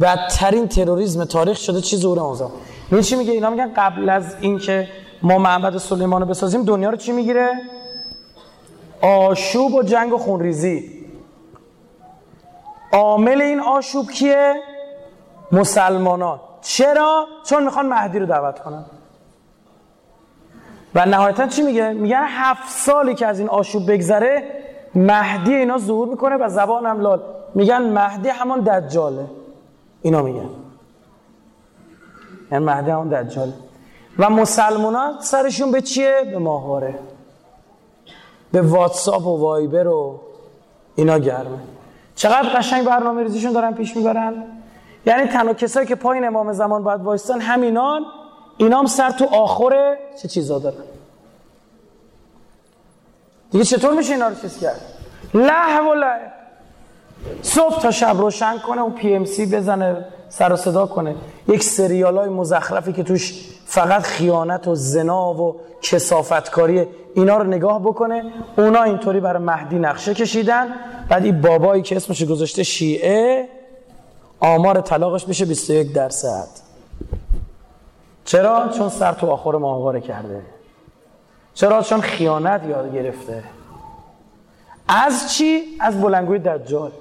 بدترین 0.00 0.68
تروریسم 0.68 1.24
تاریخ 1.24 1.56
شده 1.56 1.80
چی 1.80 2.06
امام 2.06 2.34
زمان 2.34 2.50
این 2.92 3.00
چی 3.00 3.16
میگه؟ 3.16 3.32
اینا 3.32 3.50
میگن 3.50 3.72
قبل 3.76 4.08
از 4.08 4.36
اینکه 4.40 4.88
ما 5.22 5.38
معبد 5.38 5.76
سلیمان 5.76 6.20
رو 6.22 6.28
بسازیم 6.28 6.64
دنیا 6.64 6.90
رو 6.90 6.96
چی 6.96 7.12
می‌گیره؟ 7.12 7.52
آشوب 9.02 9.74
و 9.74 9.82
جنگ 9.82 10.12
و 10.12 10.18
خونریزی. 10.18 11.04
عامل 12.92 13.42
این 13.42 13.60
آشوب 13.60 14.10
کیه؟ 14.10 14.54
مسلمانان. 15.52 16.40
چرا؟ 16.62 17.26
چون 17.44 17.64
می‌خوان 17.64 17.86
مهدی 17.86 18.18
رو 18.18 18.26
دعوت 18.26 18.58
کنن. 18.58 18.84
و 20.94 21.06
نهایتا 21.06 21.46
چی 21.46 21.62
میگه؟ 21.62 21.92
میگن 21.92 22.24
هفت 22.28 22.68
سالی 22.70 23.14
که 23.14 23.26
از 23.26 23.38
این 23.38 23.48
آشوب 23.48 23.92
بگذره 23.92 24.42
مهدی 24.94 25.54
اینا 25.54 25.78
ظهور 25.78 26.08
می‌کنه 26.08 26.36
و 26.36 26.48
زبان 26.48 26.86
هم 26.86 27.00
لال. 27.00 27.22
میگن 27.54 27.82
مهدی 27.82 28.28
همان 28.28 28.60
دجاله. 28.60 29.26
اینا 30.04 30.22
میگن. 30.22 30.48
یعنی 32.52 32.64
مهدی 32.64 32.90
همون 32.90 33.08
دجاله 33.08 33.52
و 34.18 34.30
مسلمان 34.30 35.20
سرشون 35.20 35.72
به 35.72 35.80
چیه؟ 35.80 36.22
به 36.30 36.38
ماهواره. 36.38 36.98
به 38.52 38.62
واتساپ 38.62 39.26
و 39.26 39.40
وایبر 39.40 39.86
و 39.86 40.20
اینا 40.94 41.18
گرمه. 41.18 41.58
چقدر 42.14 42.48
قشنگ 42.48 42.86
برنامه 42.86 43.22
ریزیشون 43.22 43.52
دارن 43.52 43.72
پیش 43.72 43.96
می‌برن. 43.96 44.44
یعنی 45.06 45.26
تنها 45.28 45.54
کسایی 45.54 45.86
که 45.86 45.94
پایین 45.94 46.24
امام 46.24 46.52
زمان 46.52 46.84
باید 46.84 47.00
وایستن 47.00 47.40
همینان. 47.40 48.04
اینا 48.56 48.78
هم 48.78 48.86
سر 48.86 49.10
تو 49.10 49.24
آخره 49.24 49.98
چه 50.22 50.28
چیزا 50.28 50.58
دارن. 50.58 50.84
دیگه 53.50 53.64
چطور 53.64 53.94
میشه 53.94 54.12
اینا 54.12 54.28
رو 54.28 54.34
چیز 54.34 54.60
کرد؟ 54.60 54.80
له 55.34 55.80
و 55.80 55.94
صبح 57.42 57.80
تا 57.80 57.90
شب 57.90 58.16
روشن 58.18 58.58
کنه 58.58 58.80
اون 58.80 58.92
پی 58.92 59.14
ام 59.14 59.24
سی 59.24 59.46
بزنه 59.46 60.04
سر 60.28 60.52
و 60.52 60.56
صدا 60.56 60.86
کنه. 60.86 61.14
یک 61.48 61.62
سریال 61.62 62.18
های 62.18 62.28
مزخرفی 62.28 62.92
که 62.92 63.02
توش 63.02 63.50
فقط 63.66 64.02
خیانت 64.02 64.68
و 64.68 64.74
زنا 64.74 65.34
و 65.34 65.56
کسافتکاری 65.82 66.86
اینا 67.14 67.36
رو 67.36 67.44
نگاه 67.44 67.80
بکنه. 67.82 68.24
اونا 68.58 68.82
اینطوری 68.82 69.20
برای 69.20 69.42
مهدی 69.42 69.78
نقشه 69.78 70.14
کشیدن. 70.14 70.66
بعد 71.08 71.24
این 71.24 71.40
بابایی 71.40 71.82
که 71.82 71.96
اسمش 71.96 72.24
گذاشته 72.24 72.62
شیعه 72.62 73.48
آمار 74.40 74.80
طلاقش 74.80 75.24
بشه 75.24 75.44
21 75.44 75.92
درصد. 75.92 76.48
چرا؟ 78.24 78.68
چون 78.68 78.88
سر 78.88 79.12
تو 79.12 79.30
آخر 79.30 79.52
ماهواره 79.52 80.00
کرده. 80.00 80.42
چرا؟ 81.54 81.82
چون 81.82 82.00
خیانت 82.00 82.64
یاد 82.68 82.94
گرفته. 82.94 83.44
از 84.88 85.32
چی؟ 85.34 85.62
از 85.80 86.00
بلنگوی 86.00 86.38
دجال. 86.38 86.92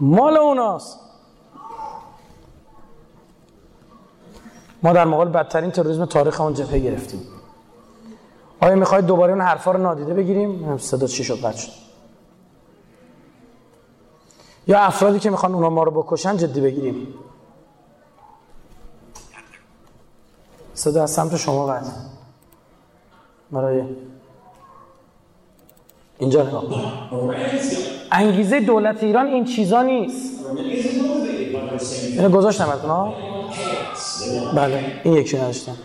مال 0.00 0.36
اوناست. 0.36 1.00
ما 4.82 4.92
در 4.92 5.04
مقابل 5.04 5.30
بدترین 5.30 5.70
تروریسم 5.70 6.04
تاریخ 6.04 6.40
اون 6.40 6.54
جبهه 6.54 6.78
گرفتیم. 6.78 7.20
آیا 8.60 8.74
می‌خواید 8.74 9.06
دوباره 9.06 9.32
اون 9.32 9.42
حرفا 9.42 9.72
رو 9.72 9.82
نادیده 9.82 10.14
بگیریم؟ 10.14 10.78
صدا 10.78 11.06
چی 11.06 11.24
شد؟ 11.24 11.50
شد. 11.56 11.72
یا 14.66 14.80
افرادی 14.80 15.18
که 15.18 15.30
می‌خوان 15.30 15.54
اونا 15.54 15.70
ما 15.70 15.82
رو 15.82 16.02
بکشن 16.02 16.36
جدی 16.36 16.60
بگیریم. 16.60 17.14
صدا 20.74 21.02
از 21.02 21.10
سمت 21.10 21.36
شما 21.36 21.66
قطع 21.66 21.90
برای 23.52 23.84
اینجا 26.18 26.42
نگاه 26.42 26.64
انگیزه 28.10 28.60
دولت 28.60 29.02
ایران 29.02 29.26
این 29.26 29.44
چیزا 29.44 29.82
نیست. 29.82 30.44
اینو 32.16 32.28
گذاشتم 32.28 32.64
ها 32.64 33.14
بله 34.54 34.84
این 35.04 35.14
یکی 35.14 35.36
نداشتم 35.36 35.76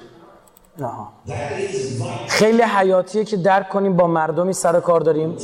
خیلی 2.27 2.62
حیاتیه 2.62 3.23
که 3.23 3.38
درک 3.38 3.69
کنیم 3.69 3.95
با 3.95 4.07
مردمی 4.07 4.53
سر 4.53 4.79
کار 4.79 5.01
داریم. 5.01 5.38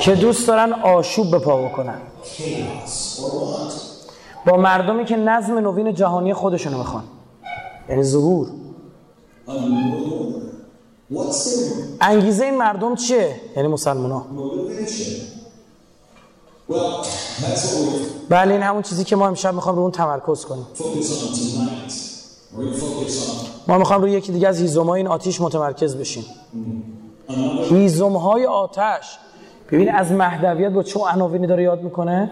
که 0.00 0.14
دوست 0.14 0.48
دارن 0.48 0.72
آشوب 0.72 1.30
به 1.30 1.38
پا 1.38 1.62
بکنن. 1.62 1.98
با 4.46 4.56
مردمی 4.56 5.04
که 5.04 5.16
نظم 5.16 5.58
نوین 5.58 5.94
جهانی 5.94 6.34
خودشونو 6.34 6.78
می‌خوان. 6.78 7.04
یعنی 7.88 8.02
ظهور. 8.02 8.48
انگیزه 12.00 12.44
این 12.44 12.56
مردم 12.56 12.94
چیه؟ 12.94 13.40
یعنی 13.56 13.68
مسلمان 13.68 14.10
ها 14.10 14.26
بله 18.28 18.52
این 18.52 18.62
همون 18.62 18.82
چیزی 18.82 19.04
که 19.04 19.16
ما 19.16 19.26
امشب 19.26 19.54
می‌خوام 19.54 19.76
رو 19.76 19.82
اون 19.82 19.90
تمرکز 19.90 20.44
کنیم. 20.44 20.66
ما 23.68 23.78
می‌خوام 23.78 24.00
روی 24.00 24.12
یکی 24.12 24.32
دیگه 24.32 24.48
از 24.48 24.60
هیزم 24.60 24.88
این 24.88 25.06
آتیش 25.06 25.40
متمرکز 25.40 25.96
بشیم. 25.96 26.24
هیزم 27.70 28.16
های 28.16 28.46
آتش. 28.46 29.18
ببین 29.72 29.90
از 29.90 30.12
مهدویت 30.12 30.72
با 30.72 30.82
چه 30.82 31.00
عناوینی 31.00 31.46
داره 31.46 31.62
یاد 31.62 31.82
می‌کنه؟ 31.82 32.30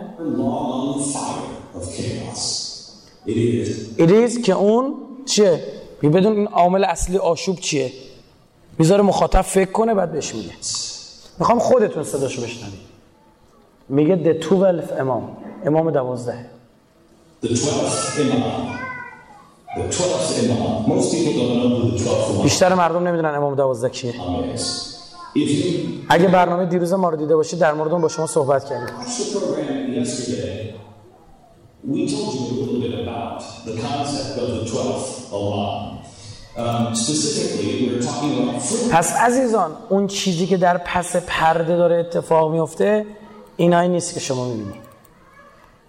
ایریز 3.96 4.42
که 4.42 4.52
اون 4.52 4.94
چیه؟ 5.26 5.64
بدون 6.02 6.32
این 6.32 6.46
عامل 6.46 6.84
اصلی 6.84 7.18
آشوب 7.18 7.56
چیه؟ 7.56 7.92
می‌ذاره 8.78 9.02
مخاطب 9.02 9.42
فکر 9.42 9.72
کنه 9.72 9.94
بعد 9.94 10.12
بهش 10.12 10.34
میگه. 10.34 10.52
می‌خوام 11.38 11.58
خودتون 11.58 12.04
صداشو 12.04 12.42
بشنوید. 12.42 12.86
میگه 13.88 14.16
the 14.16 14.48
12 14.48 15.00
امام 15.00 15.36
امام 15.64 15.90
دوازده. 15.90 16.50
بیشتر 22.42 22.74
مردم 22.74 23.06
نمی‌دونن 23.08 23.34
امام 23.34 23.54
دوازده 23.54 23.90
کیه. 23.90 24.14
اگه 26.08 26.28
برنامه 26.28 26.66
دیروز 26.66 26.92
ما 26.92 27.08
رو 27.08 27.16
دیده 27.16 27.36
باشید 27.36 27.58
در 27.58 27.74
مورد 27.74 27.90
با 27.90 28.08
شما 28.08 28.26
صحبت 28.26 28.64
کردیم. 28.64 28.94
Um, 35.32 35.95
پس 38.92 39.12
عزیزان 39.16 39.70
اون 39.88 40.06
چیزی 40.06 40.46
که 40.46 40.56
در 40.56 40.78
پس 40.78 41.16
پرده 41.16 41.76
داره 41.76 41.96
اتفاق 41.96 42.52
میفته 42.52 43.06
اینایی 43.56 43.88
نیست 43.88 44.14
که 44.14 44.20
شما 44.20 44.48
می‌بینید. 44.48 44.86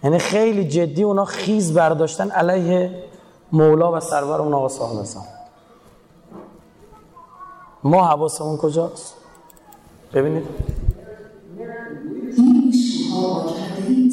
یعنی 0.03 0.19
خیلی 0.19 0.67
جدی 0.67 1.03
اونا 1.03 1.25
خیز 1.25 1.73
برداشتن 1.73 2.29
علیه 2.29 3.03
مولا 3.51 3.97
و 3.97 3.99
سرور 3.99 4.41
اون 4.41 4.53
آقا 4.53 4.69
صاحب 4.69 5.05
ما 7.83 8.05
حواسمون 8.05 8.57
کجاست؟ 8.57 9.13
ببینید. 10.13 10.43
این 13.87 14.11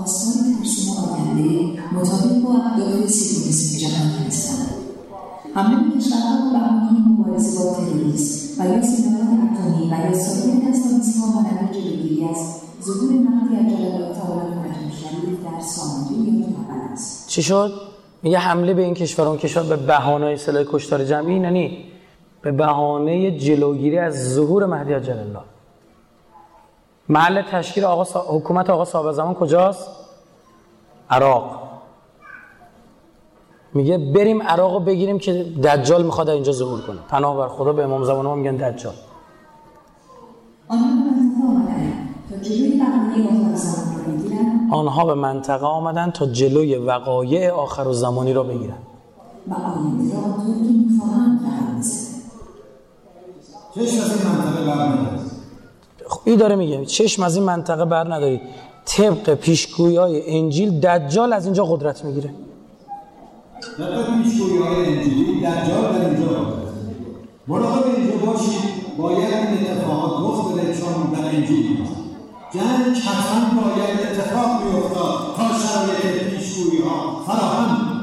خواستار 0.00 0.42
ترسیم 0.58 0.92
آینده 0.94 1.82
مطابق 1.92 2.42
با 2.44 2.52
اهداف 2.52 3.06
سیکولیسم 3.06 3.78
جهانی 3.78 4.26
هستند 4.26 4.74
حمله 5.54 5.98
کشورها 5.98 6.50
بهانه 6.52 7.08
مبارزه 7.08 7.58
با 7.58 7.74
تروریسم 7.74 8.62
و 8.62 8.66
یا 8.68 8.82
سلاحات 8.82 9.38
اتمی 9.58 9.90
و 9.90 10.06
یا 10.06 10.18
سایر 10.18 10.54
دستاویزها 10.68 11.26
منبع 11.26 11.72
جلوگیری 11.72 12.24
از 12.24 12.36
ظهور 12.84 13.12
نقدی 13.12 13.56
الله 13.56 14.14
تعالی 14.14 14.54
فرج 14.54 14.92
شریف 15.00 15.40
در 15.44 15.60
یا 16.10 16.46
تبل 16.46 16.92
است. 16.92 17.28
چی 17.28 17.42
شد؟ 17.42 17.72
میگه 18.22 18.38
حمله 18.38 18.74
به 18.74 18.82
این 18.82 18.94
کشور 18.94 19.26
اون 19.26 19.38
کشور 19.38 19.62
به 19.62 19.76
بهانه 19.76 20.36
سلاح 20.36 20.64
کشتار 20.72 21.04
جمعی 21.04 21.38
نه 21.38 21.70
به 22.42 22.52
بهانه 22.52 23.38
جلوگیری 23.38 23.98
از 23.98 24.34
ظهور 24.34 24.66
مهدی 24.66 24.92
عجل 24.92 25.18
الله. 25.18 25.49
محل 27.10 27.42
تشکیل 27.42 27.84
آقا 27.84 28.20
حکومت 28.36 28.70
آقا 28.70 28.84
صاحب 28.84 29.12
زمان 29.12 29.34
کجاست؟ 29.34 29.88
عراق. 31.10 31.60
میگه 33.74 33.98
بریم 33.98 34.42
عراق 34.42 34.84
بگیریم 34.84 35.18
که 35.18 35.32
دجال 35.64 36.02
می‌خواد 36.02 36.28
اینجا 36.28 36.52
ظهور 36.52 36.80
کنه. 36.80 36.98
پناه 37.08 37.36
بر 37.36 37.48
خدا 37.48 37.72
به 37.72 37.84
امام 37.84 38.04
زمان 38.04 38.26
ما 38.26 38.34
میگن 38.34 38.56
دجال. 38.56 38.94
آنها 44.72 45.04
به 45.04 45.14
منطقه 45.14 45.66
آمدن 45.66 46.10
تا 46.10 46.26
جلوی 46.26 46.76
وقایع 46.76 47.50
آخر 47.50 47.88
و 47.88 47.92
زمانی 47.92 48.32
را 48.32 48.42
بگیرن. 48.42 48.74
و 49.48 49.54
آینده 49.54 50.14
را 50.14 50.20
منطقه 54.32 54.66
بر 54.66 55.19
ندارید 56.10 56.20
این 56.24 56.36
داره 56.36 56.56
میگه. 56.56 56.84
چشم 56.84 57.22
از 57.22 57.36
این 57.36 57.44
منطقه 57.44 57.84
بر 57.84 58.14
ندارید 58.14 58.40
طبق 58.84 59.34
پیشگویی 59.34 59.96
های 59.96 60.38
انجیل 60.38 60.80
دجال 60.80 61.32
از 61.32 61.44
اینجا 61.44 61.64
قدرت 61.64 62.04
می‌گیره. 62.04 62.30
طبق 63.78 64.22
پیشگویی 64.22 64.58
های 64.58 64.86
انجیلی 64.86 65.40
دجال 65.40 65.98
در 65.98 66.08
اینجا. 66.08 66.26
قدرت 66.28 66.70
مراقب 67.48 67.84
اینجا 67.96 68.26
باشید 68.26 68.96
باید 68.98 69.18
این 69.18 69.70
اتفاقات 69.70 70.12
رخ 70.20 70.52
بده 70.52 70.74
چون 70.80 71.12
در 71.12 71.28
انجیل 71.36 71.86
جنگ 72.54 72.96
حتما 72.96 73.60
باید 73.60 74.00
اتفاق 74.00 74.62
میافتاد. 74.64 75.36
تا 75.36 75.58
شرایط 75.58 76.30
پیشگویی 76.30 76.82
ها 76.82 77.22
فراهم 77.26 78.00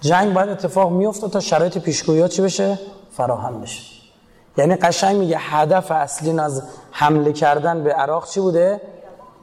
جنگ 0.00 0.34
باید 0.34 0.48
اتفاق 0.48 0.92
میافتاد 0.92 1.30
تا 1.30 1.40
شرایط 1.40 1.78
پیشگویی 1.78 2.20
ها 2.20 2.28
چی 2.28 2.42
بشه 2.42 2.78
فراهم 3.12 3.60
بشه. 3.60 3.95
یعنی 4.56 4.76
قشنگ 4.76 5.16
میگه 5.16 5.38
هدف 5.38 5.90
اصلی 5.90 6.40
از 6.40 6.62
حمله 6.90 7.32
کردن 7.32 7.84
به 7.84 7.92
عراق 7.92 8.28
چی 8.28 8.40
بوده؟ 8.40 8.80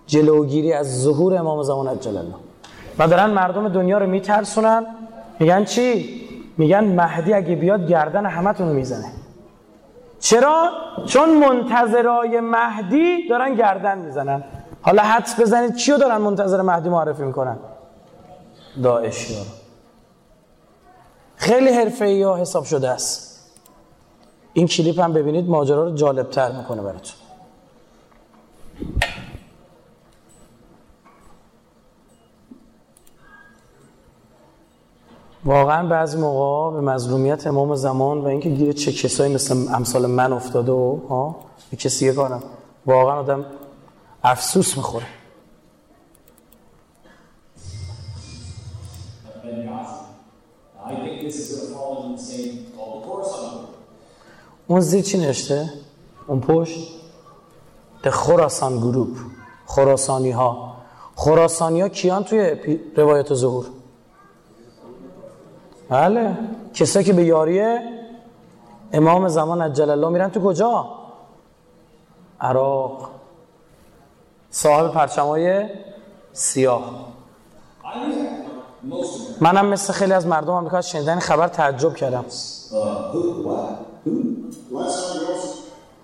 جلوگیری 0.08 0.73
از 0.73 1.02
ظهور 1.02 1.38
امام 1.38 1.63
زمان 1.63 1.88
عجل 1.88 2.17
الله. 2.17 2.36
و 2.99 3.08
دارن 3.08 3.30
مردم 3.30 3.69
دنیا 3.69 3.97
رو 3.97 4.08
میترسونن. 4.08 4.86
میگن 5.39 5.65
چی؟ 5.65 6.21
میگن 6.58 6.84
مهدی 6.84 7.34
اگه 7.34 7.56
بیاد 7.56 7.88
گردن 7.88 8.26
همتون 8.26 8.67
رو 8.67 8.73
می‌زنه. 8.73 9.12
چرا؟ 10.19 10.69
چون 11.06 11.30
منتظرای 11.30 12.39
مهدی 12.39 13.28
دارن 13.30 13.56
گردن 13.56 13.97
می‌زنن. 13.97 14.43
حالا 14.82 15.04
حدس 15.04 15.39
بزنید 15.39 15.76
کیو 15.76 15.97
دارن 15.97 16.17
منتظر 16.17 16.62
مهدی 16.62 16.89
معرفی 16.89 17.23
می‌کنن؟ 17.23 17.58
داعشی 18.84 19.36
ها 19.36 19.43
خیلی 21.36 21.69
حرفه 21.69 22.23
ها 22.26 22.38
حساب 22.38 22.63
شده 22.63 22.89
است. 22.89 23.33
این 24.54 24.68
کلیپ 24.68 25.00
هم 25.00 25.13
ببینید 25.13 25.50
ماجرا 25.50 25.84
رو 25.84 25.96
جالب 25.96 26.30
تر 26.30 26.52
می‌کنه 26.52 26.82
براتون. 26.82 27.16
واقعا 35.46 35.88
بعضی 35.88 36.18
موقع 36.18 36.76
به 36.76 36.82
مظلومیت 36.82 37.48
امام 37.48 37.76
زمان 37.76 38.18
و 38.18 38.26
اینکه 38.28 38.50
گیر 38.50 38.74
چه 38.74 38.92
کسایی 38.92 39.34
مثل 39.34 39.56
امثال 39.76 40.06
من 40.06 40.34
افتاده 40.34 40.72
و 40.72 41.00
ها 41.10 41.36
به 41.72 41.78
کسی 41.78 42.13
کارم 42.13 42.44
واقعا 42.86 43.20
آدم 43.20 43.46
افسوس 44.24 44.78
می‌خوره. 44.78 45.06
اون 54.67 54.80
زیر 54.80 55.02
چی 55.04 55.17
نشته؟ 55.17 55.69
اون 56.28 56.41
پشت؟ 56.41 56.89
The 58.04 58.08
خراسان 58.10 58.78
گروپ. 58.78 59.17
خراسانی 59.65 60.32
ها 60.32 60.73
خراسانی 61.15 61.82
ها 61.82 61.89
کیان 61.89 62.23
توی 62.23 62.56
روایت 62.95 63.34
ظهور؟ 63.34 63.65
بله. 65.89 66.38
کسایی 66.73 67.06
که 67.06 67.13
به 67.13 67.23
یاری 67.23 67.62
امام 68.93 69.28
زمان 69.28 69.62
عجل 69.62 69.89
الله 69.89 70.10
میرن 70.10 70.30
تو 70.30 70.39
کجا؟ 70.39 70.89
عراق. 72.41 73.10
صاحب 74.49 74.91
پرچمای 74.91 75.69
سیاه. 76.34 76.84
منم 79.41 79.65
مثل 79.65 79.93
خیلی 79.93 80.13
از 80.13 80.28
مردم 80.28 80.49
آمریکا 80.49 80.82
شنیدن 80.82 81.19
خبر 81.19 81.47
تعجب 81.47 81.95
کردم. 81.95 82.26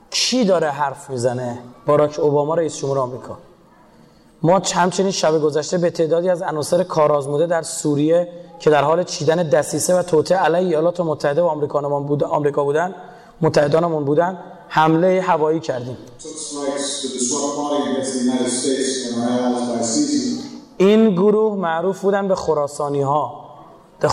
کی 0.09 0.45
داره 0.45 0.69
حرف 0.69 1.09
می‌زنه؟ 1.09 1.57
باراک 1.85 2.19
اوباما 2.19 2.55
رئیس 2.55 2.77
جمهور 2.77 2.99
آمریکا. 2.99 3.37
ما 4.41 4.61
همچنین 4.75 5.11
شب 5.11 5.41
گذشته 5.41 5.77
به 5.77 5.89
تعدادی 5.89 6.29
از 6.29 6.41
عناصر 6.41 6.83
کارآزموده 6.83 7.47
در 7.47 7.61
سوریه 7.61 8.27
که 8.59 8.69
در 8.69 8.83
حال 8.83 9.03
چیدن 9.03 9.49
دسیسه 9.49 9.99
و 9.99 10.03
توطئه 10.03 10.37
علیه 10.37 10.67
ایالات 10.67 10.99
متحده 10.99 11.41
و 11.41 11.45
آمریکانمان 11.45 12.03
بود 12.03 12.23
آمریکا 12.23 12.63
بودن 12.63 12.95
متحدانمون 13.41 14.05
بودن 14.05 14.37
حمله 14.67 15.21
هوایی 15.21 15.59
کردیم. 15.59 15.97
این 20.77 21.11
گروه 21.11 21.57
معروف 21.57 22.01
بودن 22.01 22.27
به 22.27 22.35
خراسانی 22.35 23.01
ها 23.01 23.45
The 24.01 24.07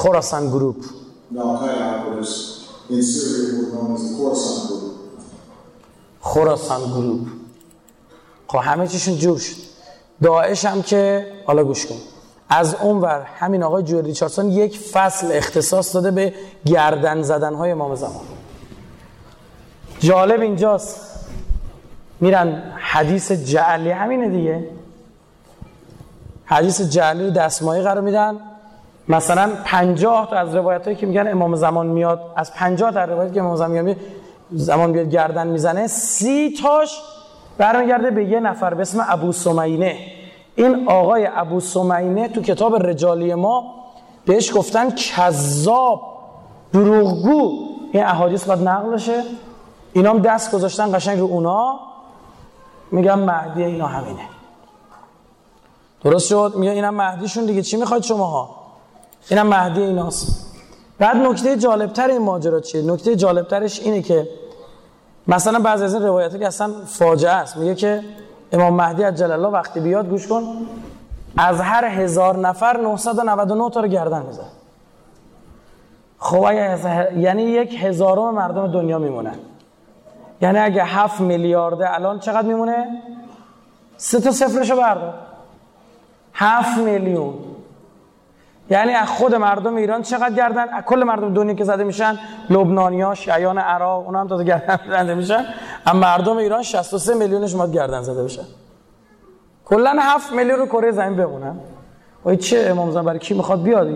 خراسان 2.88 4.68
گروپ 4.68 4.92
خراسان 6.20 6.80
گروپ 6.80 7.26
خب 8.48 8.58
همه 8.58 8.86
چیشون 8.88 9.16
جور 9.16 9.38
شد 9.38 9.56
داعش 10.22 10.64
هم 10.64 10.82
که 10.82 11.26
حالا 11.46 11.64
گوش 11.64 11.86
کن. 11.86 11.96
از 12.48 12.74
اونور 12.74 13.22
همین 13.22 13.62
آقای 13.62 13.82
جوری 13.82 14.06
ریچاردسون 14.06 14.50
یک 14.50 14.78
فصل 14.78 15.28
اختصاص 15.32 15.94
داده 15.94 16.10
به 16.10 16.34
گردن 16.66 17.22
زدن 17.22 17.54
های 17.54 17.70
امام 17.70 17.94
زمان. 17.94 18.24
جالب 19.98 20.40
اینجاست. 20.40 21.00
میرن 22.20 22.62
حدیث 22.76 23.32
جعلی 23.32 23.90
همینه 23.90 24.28
دیگه. 24.28 24.68
حدیث 26.44 26.80
جعلی 26.80 27.24
رو 27.24 27.30
دستمایی 27.30 27.82
قرار 27.82 28.00
میدن. 28.00 28.40
مثلا 29.08 29.50
50 29.64 30.30
تا 30.30 30.36
از 30.36 30.54
روایت 30.54 30.84
هایی 30.84 30.96
که 30.96 31.06
میگن 31.06 31.28
امام 31.28 31.56
زمان 31.56 31.86
میاد 31.86 32.20
از 32.36 32.54
50 32.54 32.92
تا 32.92 33.04
روایت 33.04 33.32
که 33.32 33.40
امام 33.40 33.56
زمان 33.56 33.80
میاد 33.80 33.96
زمان 34.50 34.92
بیاد 34.92 35.08
گردن 35.10 35.46
می‌زنه 35.46 35.86
سی 35.86 36.54
تاش 36.62 37.02
برمیگرده 37.58 38.10
به 38.10 38.24
یه 38.24 38.40
نفر 38.40 38.74
به 38.74 38.82
اسم 38.82 39.06
ابو 39.08 39.32
سمینه. 39.32 39.98
این 40.56 40.88
آقای 40.88 41.28
ابو 41.34 41.60
سمینه 41.60 42.28
تو 42.28 42.42
کتاب 42.42 42.86
رجالی 42.86 43.34
ما 43.34 43.74
بهش 44.24 44.56
گفتن 44.56 44.90
کذاب 44.90 46.02
دروغگو. 46.72 47.52
این 47.92 48.04
احادیث 48.04 48.44
باید 48.44 48.68
نقل 48.68 48.90
بشه. 48.90 49.22
اینا 49.92 50.10
هم 50.10 50.18
دست 50.18 50.52
گذاشتن 50.52 50.96
قشنگ 50.96 51.18
رو 51.18 51.26
اونا. 51.26 51.80
میگن 52.90 53.14
مهدی 53.14 53.64
اینا 53.64 53.86
همینه. 53.86 54.22
درست 56.04 56.28
شد؟ 56.28 56.52
میگه 56.56 56.72
اینم 56.72 56.94
مهدیشون 56.94 57.46
دیگه. 57.46 57.62
چی 57.62 57.76
می‌خواید 57.76 58.02
شماها؟ 58.02 58.65
اینم 59.30 59.46
مهدی 59.46 59.82
ایناست. 59.82 60.46
بعد 60.98 61.16
نکته 61.16 61.56
جالبتر 61.56 62.08
این 62.08 62.22
ماجرا 62.22 62.60
چیه؟ 62.60 62.82
نکته 62.82 63.16
جالبترش 63.16 63.80
اینه 63.80 64.02
که 64.02 64.28
مثلا 65.28 65.58
بعضی 65.58 65.84
از 65.84 65.94
این 65.94 66.02
روایت 66.02 66.38
که 66.38 66.46
اصلا 66.46 66.72
فاجعه 66.86 67.32
است. 67.32 67.56
میگه 67.56 67.74
که 67.74 68.02
امام 68.52 68.74
مهدی 68.74 69.02
عجل 69.02 69.30
الله 69.30 69.48
وقتی 69.48 69.80
بیاد 69.80 70.08
گوش 70.08 70.26
کن 70.26 70.44
از 71.36 71.60
هر 71.60 71.84
هزار 71.84 72.36
نفر 72.36 72.76
999 72.76 73.70
تا 73.70 73.80
رو 73.80 73.88
گردن 73.88 74.22
میزن 74.26 74.48
خب 76.18 76.52
یعنی 77.16 77.42
یک 77.42 77.84
هزارم 77.84 78.34
مردم 78.34 78.72
دنیا 78.72 78.98
میمونن 78.98 79.34
یعنی 80.42 80.58
اگه 80.58 80.84
هفت 80.84 81.20
میلیارده 81.20 81.94
الان 81.94 82.18
چقدر 82.18 82.46
میمونه؟ 82.46 83.02
سه 83.96 84.20
تا 84.20 84.30
صفرشو 84.30 84.76
بردار. 84.76 85.14
هفت 86.34 86.78
میلیون. 86.78 87.34
یعنی 88.70 88.92
از 88.92 89.08
خود 89.08 89.34
مردم 89.34 89.76
ایران 89.76 90.02
چقدر 90.02 90.34
گردن؟ 90.34 90.68
از 90.68 90.84
کل 90.84 91.02
مردم 91.02 91.34
دنیا 91.34 91.54
که 91.54 91.64
زده 91.64 91.84
میشن 91.84 92.18
لبنانیا 92.50 93.14
شیعان 93.14 93.58
عراق 93.58 94.06
اونا 94.06 94.20
هم 94.20 94.28
تازه 94.28 94.44
گردن 94.44 94.78
زده 94.88 95.14
میشن. 95.14 95.44
اما 95.86 96.00
مردم 96.00 96.36
ایران 96.36 96.62
63 96.62 97.14
میلیونش 97.14 97.54
ما 97.54 97.66
گردن 97.66 98.02
زده 98.02 98.24
بشن 98.24 98.44
کلا 99.64 99.96
7 100.00 100.32
میلیون 100.32 100.58
رو 100.58 100.66
کره 100.66 100.92
زمین 100.92 101.16
بمونن. 101.16 101.58
وای 102.24 102.36
چه 102.36 102.66
امام 102.70 102.90
زمان 102.90 103.04
برای 103.04 103.18
کی 103.18 103.34
می‌خواد 103.34 103.62
بیاد 103.62 103.88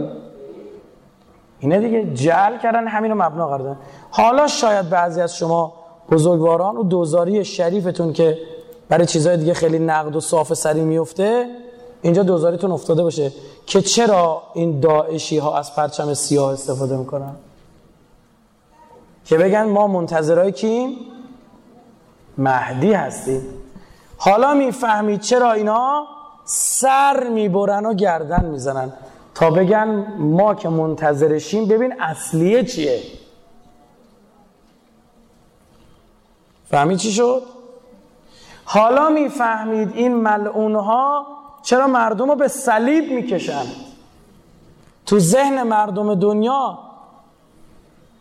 اینه 1.61 1.79
دیگه 1.81 2.15
جعل 2.15 2.59
کردن 2.59 2.89
همینو 2.89 3.15
مبنا 3.15 3.49
قرار 3.49 3.77
حالا 4.11 4.47
شاید 4.47 4.91
بعضی 4.91 5.21
از 5.21 5.37
شما 5.37 5.73
بزرگواران 6.11 6.77
و 6.77 6.83
دوزاری 6.83 7.45
شریفتون 7.45 8.13
که 8.13 8.39
برای 8.89 9.07
چیزهای 9.07 9.37
دیگه 9.37 9.55
خیلی 9.55 9.79
نقد 9.79 10.17
و 10.17 10.21
صاف 10.21 10.55
سری 10.55 10.81
میفته 10.81 11.47
اینجا 12.03 12.23
دوزاریتون 12.23 12.71
افتاده 12.71 13.03
باشه 13.03 13.33
که 13.67 13.83
چرا 13.83 14.43
این 14.55 14.81
داعشی 14.81 15.39
ها 15.39 15.59
از 15.59 15.75
پرچم 15.75 16.15
سیاه 16.15 16.53
استفاده 16.53 16.97
می‌کنن؟ 16.97 17.35
که 19.25 19.39
بگن 19.39 19.63
ما 19.63 19.87
منتظرای 19.87 20.53
کیم؟ 20.53 20.97
مهدی 22.39 22.93
هستیم. 22.93 23.43
حالا 24.17 24.55
می‌فهمید 24.55 25.21
چرا 25.21 25.53
اینا 25.53 26.07
سر 26.45 27.29
می‌برن 27.29 27.87
و 27.87 27.95
گردن 27.95 28.45
می‌زنن. 28.45 28.93
تا 29.35 29.51
بگن 29.51 30.07
ما 30.19 30.55
که 30.55 30.69
منتظرشیم 30.69 31.69
ببین 31.69 32.01
اصلیه 32.01 32.65
چیه. 32.65 33.03
فهمید 36.71 36.99
چی 36.99 37.13
شد؟ 37.13 37.43
حالا 38.65 39.09
می‌فهمید 39.09 39.93
این 39.95 40.15
ملعونها 40.15 41.27
چرا 41.63 41.87
مردم 41.87 42.31
رو 42.31 42.37
به 42.37 42.49
صلیب 42.49 43.13
می‌کشن 43.13 43.65
تو 45.07 45.19
ذهن 45.19 45.63
مردم 45.63 46.15
دنیا 46.15 46.79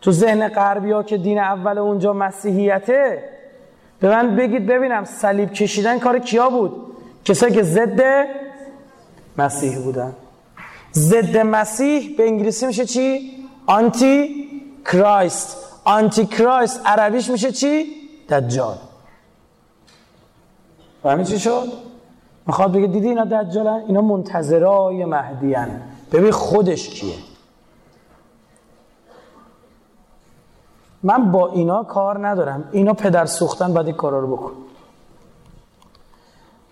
تو 0.00 0.12
ذهن 0.12 0.48
غربی 0.48 0.90
ها 0.90 1.02
که 1.02 1.16
دین 1.16 1.38
اول 1.38 1.78
اونجا 1.78 2.12
مسیحیته 2.12 3.24
به 4.00 4.08
من 4.08 4.36
بگید 4.36 4.66
ببینم 4.66 5.04
صلیب 5.04 5.52
کشیدن 5.52 5.98
کار 5.98 6.18
کیا 6.18 6.50
بود 6.50 6.72
کسایی 7.24 7.54
که 7.54 7.62
ضد 7.62 8.26
مسیح 9.38 9.78
بودن 9.78 10.12
ضد 10.92 11.36
مسیح 11.36 12.16
به 12.16 12.26
انگلیسی 12.26 12.66
میشه 12.66 12.84
چی؟ 12.84 13.32
آنتی 13.66 14.46
کرایست 14.84 15.56
آنتی 15.84 16.26
کرایست 16.26 16.80
عربیش 16.86 17.30
میشه 17.30 17.52
چی؟ 17.52 17.86
دجال 18.28 18.76
فهمی 21.02 21.24
چی 21.24 21.38
شد؟ 21.38 21.89
می‌خواد 22.50 22.72
بگه 22.72 22.86
دیدی 22.86 23.08
اینا 23.08 23.24
دجالن؟ 23.24 23.82
اینا 23.86 24.00
منتظرای 24.00 25.04
مهدی 25.04 25.54
هن. 25.54 25.80
ببین 26.12 26.30
خودش 26.30 26.88
کیه. 26.88 27.14
من 31.02 31.32
با 31.32 31.48
اینا 31.48 31.84
کار 31.84 32.28
ندارم. 32.28 32.68
اینا 32.72 32.92
پدر 32.92 33.26
سوختن 33.26 33.74
باید 33.74 33.86
این 33.86 33.96
کارا 33.96 34.20
رو 34.20 34.36
بکن. 34.36 34.52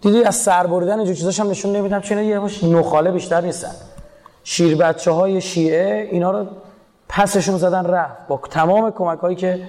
دیدی 0.01 0.25
از 0.25 0.37
سر 0.37 0.67
بریدن 0.67 0.99
اینجور 0.99 1.15
چیزاش 1.15 1.41
هم 1.41 1.51
نشون 1.51 1.77
نمیدم 1.77 2.01
چون 2.01 2.19
یه 2.19 2.41
نخاله 2.63 3.11
بیشتر 3.11 3.41
نیستن. 3.41 3.73
شیر 4.45 4.77
بچه 4.77 5.11
های 5.11 5.41
شیعه 5.41 6.09
اینا 6.13 6.31
رو 6.31 6.47
پسشون 7.09 7.57
زدن 7.59 7.87
رفت. 7.87 8.29
با 8.29 8.41
تمام 8.51 8.91
کمک 8.91 9.19
هایی 9.19 9.37
که 9.37 9.69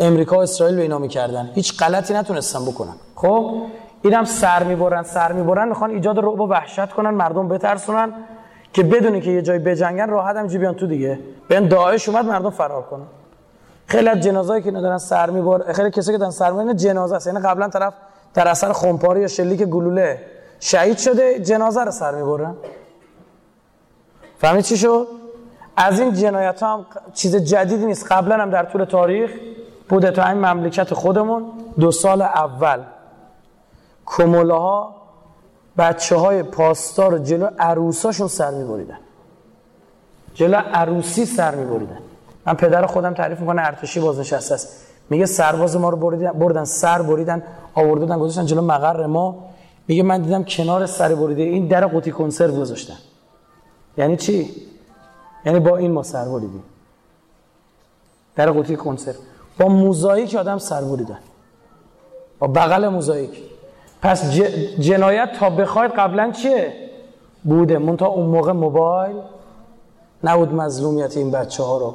امریکا 0.00 0.36
و 0.36 0.40
اسرائیل 0.40 0.76
به 0.76 0.82
اینا 0.82 0.98
می‌کردن. 0.98 1.50
هیچ 1.54 1.78
غلطی 1.78 2.14
نتونستن 2.14 2.64
بکنن. 2.64 2.94
خب؟ 3.14 3.54
اینم 4.02 4.24
سر 4.24 4.62
می‌برن 4.62 5.02
سر 5.02 5.32
می‌برن 5.32 5.68
می‌خوان 5.68 5.90
ایجاد 5.90 6.18
رعب 6.18 6.40
و 6.40 6.48
وحشت 6.48 6.92
کنن 6.92 7.10
مردم 7.10 7.48
بترسونن 7.48 8.12
که 8.72 8.82
بدونی 8.82 9.20
که 9.20 9.30
یه 9.30 9.42
جای 9.42 9.58
بجنگن 9.58 10.08
راحت 10.08 10.36
هم 10.36 10.46
بیان 10.46 10.74
تو 10.74 10.86
دیگه. 10.86 11.18
بیان 11.48 11.68
داعش 11.68 12.08
اومد 12.08 12.24
مردم 12.24 12.50
فرار 12.50 12.82
کنن. 12.82 13.06
خیلی 13.86 14.08
از 14.08 14.20
جنازه‌ای 14.20 14.62
که 14.62 14.70
ندارن 14.70 14.98
سر 14.98 15.30
میبر 15.30 15.72
خیلی 15.72 15.90
کسی 15.90 16.12
که 16.12 16.18
دارن 16.18 16.30
سر 16.30 16.50
می‌برن 16.50 16.76
جنازه 16.76 17.16
است. 17.16 17.26
یعنی 17.26 17.40
قبلا 17.40 17.68
طرف 17.68 17.94
در 18.34 18.48
اثر 18.48 18.72
خمپاری 18.72 19.20
یا 19.20 19.26
شلیک 19.26 19.62
گلوله 19.62 20.20
شهید 20.60 20.98
شده 20.98 21.40
جنازه 21.40 21.84
رو 21.84 21.90
سر 21.90 22.14
می‌برن. 22.14 22.54
فهمید 24.38 24.64
چی 24.64 24.76
شد؟ 24.76 25.06
از 25.76 26.00
این 26.00 26.14
جنایت 26.14 26.62
هم 26.62 26.86
چیز 27.14 27.36
جدیدی 27.36 27.86
نیست. 27.86 28.12
قبلا 28.12 28.36
هم 28.36 28.50
در 28.50 28.64
طول 28.64 28.84
تاریخ 28.84 29.30
بوده 29.88 30.10
تو 30.10 30.26
این 30.26 30.38
مملکت 30.38 30.94
خودمون 30.94 31.44
دو 31.80 31.90
سال 31.90 32.22
اول. 32.22 32.80
کموله 34.16 34.54
ها 34.54 34.94
بچه 35.78 36.16
های 36.16 36.42
پاسدار 36.42 37.18
جلو 37.18 37.48
عروساشون 37.58 38.28
سر 38.28 38.50
میبریدن. 38.50 38.98
جلو 40.34 40.56
عروسی 40.56 41.26
سر 41.26 41.54
میبریدن. 41.54 41.98
من 42.46 42.54
پدر 42.54 42.86
خودم 42.86 43.14
تعریف 43.14 43.40
می‌کنه 43.40 43.62
ارتشی 43.62 44.00
بازنشسته 44.00 44.54
است. 44.54 44.86
میگه 45.10 45.26
سرباز 45.26 45.76
ما 45.76 45.88
رو 45.88 45.96
بریدن 45.96 46.32
بردن 46.32 46.64
سر 46.64 47.02
بریدن 47.02 47.42
آوردن 47.74 48.18
گذاشتن 48.18 48.46
جلو 48.46 48.62
مقر 48.62 49.06
ما. 49.06 49.44
میگه 49.88 50.02
من 50.02 50.22
دیدم 50.22 50.44
کنار 50.44 50.86
سر 50.86 51.14
بریده 51.14 51.42
این 51.42 51.66
در 51.66 51.86
قوطی 51.86 52.10
کنسرو 52.10 52.60
گذاشتن. 52.60 52.96
یعنی 53.96 54.16
چی؟ 54.16 54.54
یعنی 55.44 55.60
با 55.60 55.76
این 55.76 55.92
ما 55.92 56.02
سر 56.02 56.24
بریدیم. 56.24 56.62
در 58.36 58.50
قوطی 58.50 58.76
کنسرو. 58.76 59.14
با 59.58 59.68
موزاییک 59.68 60.34
آدم 60.34 60.58
سر 60.58 60.84
بریدن. 60.84 61.18
با 62.38 62.46
بغل 62.46 62.88
موزاییک. 62.88 63.42
پس 64.02 64.30
جنایت 64.80 65.32
تا 65.32 65.50
بخواید 65.50 65.90
قبلا 65.90 66.30
چیه؟ 66.30 66.72
بوده. 67.44 67.78
منتها 67.78 68.08
اون 68.08 68.26
موقع 68.26 68.52
موبایل 68.52 69.16
نبود 70.24 70.54
مظلومیت 70.54 71.16
این 71.16 71.30
بچه 71.30 71.62
ها 71.62 71.78
رو. 71.78 71.94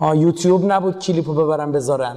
ها 0.00 0.14
یوتیوب 0.14 0.72
نبود 0.72 0.98
کلیپو 0.98 1.34
ببرن 1.34 1.72
بذارن. 1.72 2.16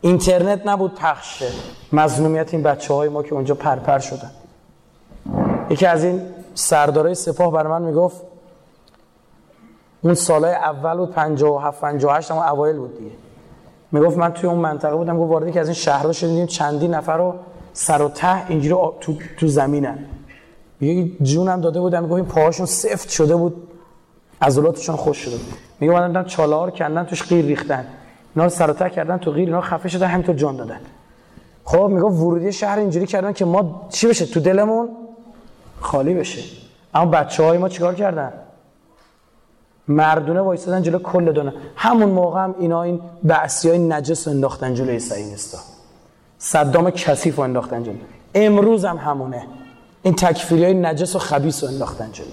اینترنت 0.00 0.66
نبود 0.66 0.94
پخشه 0.94 1.48
مظلومیت 1.92 2.54
این 2.54 2.62
بچه 2.62 2.94
های 2.94 3.08
ما 3.08 3.22
که 3.22 3.34
اونجا 3.34 3.54
پرپر 3.54 3.98
شدن. 3.98 4.30
یکی 5.70 5.86
از 5.86 6.04
این 6.04 6.22
سردارای 6.54 7.14
سپاه 7.14 7.52
بر 7.52 7.66
من 7.66 7.82
می‌گفت 7.82 8.22
اون 10.02 10.14
سالهای 10.14 10.54
اول 10.54 10.96
بود 10.96 11.10
57 11.10 11.80
58 11.80 12.30
اما 12.30 12.44
اوایل 12.44 12.76
بود 12.76 12.98
دیگه. 12.98 13.10
می‌گفت 13.96 14.18
من 14.18 14.32
توی 14.32 14.50
اون 14.50 14.58
منطقه 14.58 14.96
بودم 14.96 15.18
گفت 15.18 15.30
وارد 15.30 15.52
که 15.52 15.60
از 15.60 15.66
این 15.66 15.74
شهرها 15.74 16.12
شدیم 16.12 16.46
چندین 16.46 16.94
نفر 16.94 17.16
رو 17.16 17.34
سر 17.72 18.02
و 18.02 18.08
ته 18.08 18.50
اینجوری 18.50 18.74
تو, 19.00 19.14
تو 19.36 19.46
زمینن. 19.46 19.98
میگه 20.80 21.12
جونم 21.22 21.60
داده 21.60 21.80
بودم 21.80 22.02
می‌گفت 22.02 22.16
این 22.16 22.26
پاهاشون 22.26 22.66
سفت 22.66 23.08
شده 23.08 23.36
بود 23.36 23.68
عضلاتشون 24.42 24.96
خوش 24.96 25.18
شده 25.18 25.36
میگه 25.80 25.92
اومدن 25.92 26.24
چالار 26.24 26.70
کندن 26.70 27.04
توش 27.04 27.22
غیر 27.22 27.44
ریختن. 27.44 27.84
اینا 28.34 28.44
رو 28.44 28.50
سر 28.50 28.70
و 28.70 28.72
ته 28.72 28.90
کردن 28.90 29.18
تو 29.18 29.30
غیر 29.30 29.48
اینا 29.48 29.60
خفه 29.60 29.88
شده 29.88 30.06
همینطور 30.06 30.34
جان 30.34 30.56
دادن. 30.56 30.80
خب 31.64 31.82
میگه 31.82 32.06
ورودی 32.06 32.52
شهر 32.52 32.78
اینجوری 32.78 33.06
کردن 33.06 33.32
که 33.32 33.44
ما 33.44 33.86
چی 33.90 34.06
بشه؟ 34.06 34.26
تو 34.26 34.40
دلمون 34.40 34.88
خالی 35.80 36.14
بشه. 36.14 36.42
اما 36.94 37.10
بچه 37.10 37.42
های 37.42 37.58
ما 37.58 37.68
چیکار 37.68 37.94
کردن؟ 37.94 38.32
مردونه 39.88 40.40
وایسادن 40.40 40.82
جلو 40.82 40.98
کل 40.98 41.32
دونه 41.32 41.52
همون 41.76 42.08
موقع 42.08 42.44
هم 42.44 42.54
اینا 42.58 42.82
این 42.82 43.00
بعثی 43.22 43.68
های 43.70 43.78
نجس 43.78 44.28
انداختن 44.28 44.74
جلو 44.74 44.90
نیستا 44.90 45.58
صدام 46.38 46.90
کثیف 46.90 47.38
انداختن 47.38 47.82
جلو. 47.82 47.96
امروز 48.34 48.84
هم 48.84 48.96
همونه. 48.96 49.46
این 50.02 50.14
تکفیری 50.14 50.64
های 50.64 50.74
نجس 50.74 51.16
و 51.16 51.18
خبیس 51.18 51.64
رو 51.64 51.70
انداختن 51.70 52.12
جلو. 52.12 52.26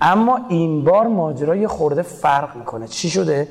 اما 0.00 0.40
این 0.48 0.84
بار 0.84 1.06
ماجرای 1.06 1.66
خورده 1.66 2.02
فرق 2.02 2.56
می‌کنه. 2.56 2.88
چی 2.88 3.10
شده؟ 3.10 3.48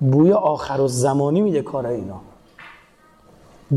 بوی 0.00 0.32
آخر 0.32 0.80
و 0.80 0.88
زمانی 0.88 1.40
میده 1.40 1.62
کار 1.62 1.86
اینا. 1.86 2.20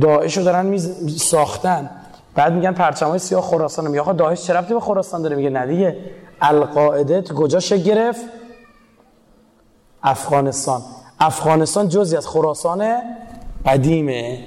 داعش 0.02 0.38
رو 0.38 0.44
دارن 0.44 0.66
میز... 0.66 1.18
ساختن. 1.22 1.90
بعد 2.36 2.54
میگن 2.54 2.71
پرچم 2.71 3.08
های 3.08 3.19
سیاه 3.19 3.41
خراسان 3.41 3.88
میگه. 3.88 4.02
آقا 4.02 4.13
داعش 4.13 4.43
چه 4.43 4.62
به 4.62 4.80
خراسان 4.80 5.21
داره؟ 5.21 5.36
میگه 5.36 5.50
نه 5.50 5.65
دیگه. 5.65 5.98
القاعده 6.41 7.21
کجاش 7.21 7.74
گرفت؟ 7.74 8.21
افغانستان. 10.04 10.82
افغانستان 11.19 11.89
جزی 11.89 12.17
از 12.17 12.28
خراسان 12.28 13.02
قدیمه. 13.65 14.39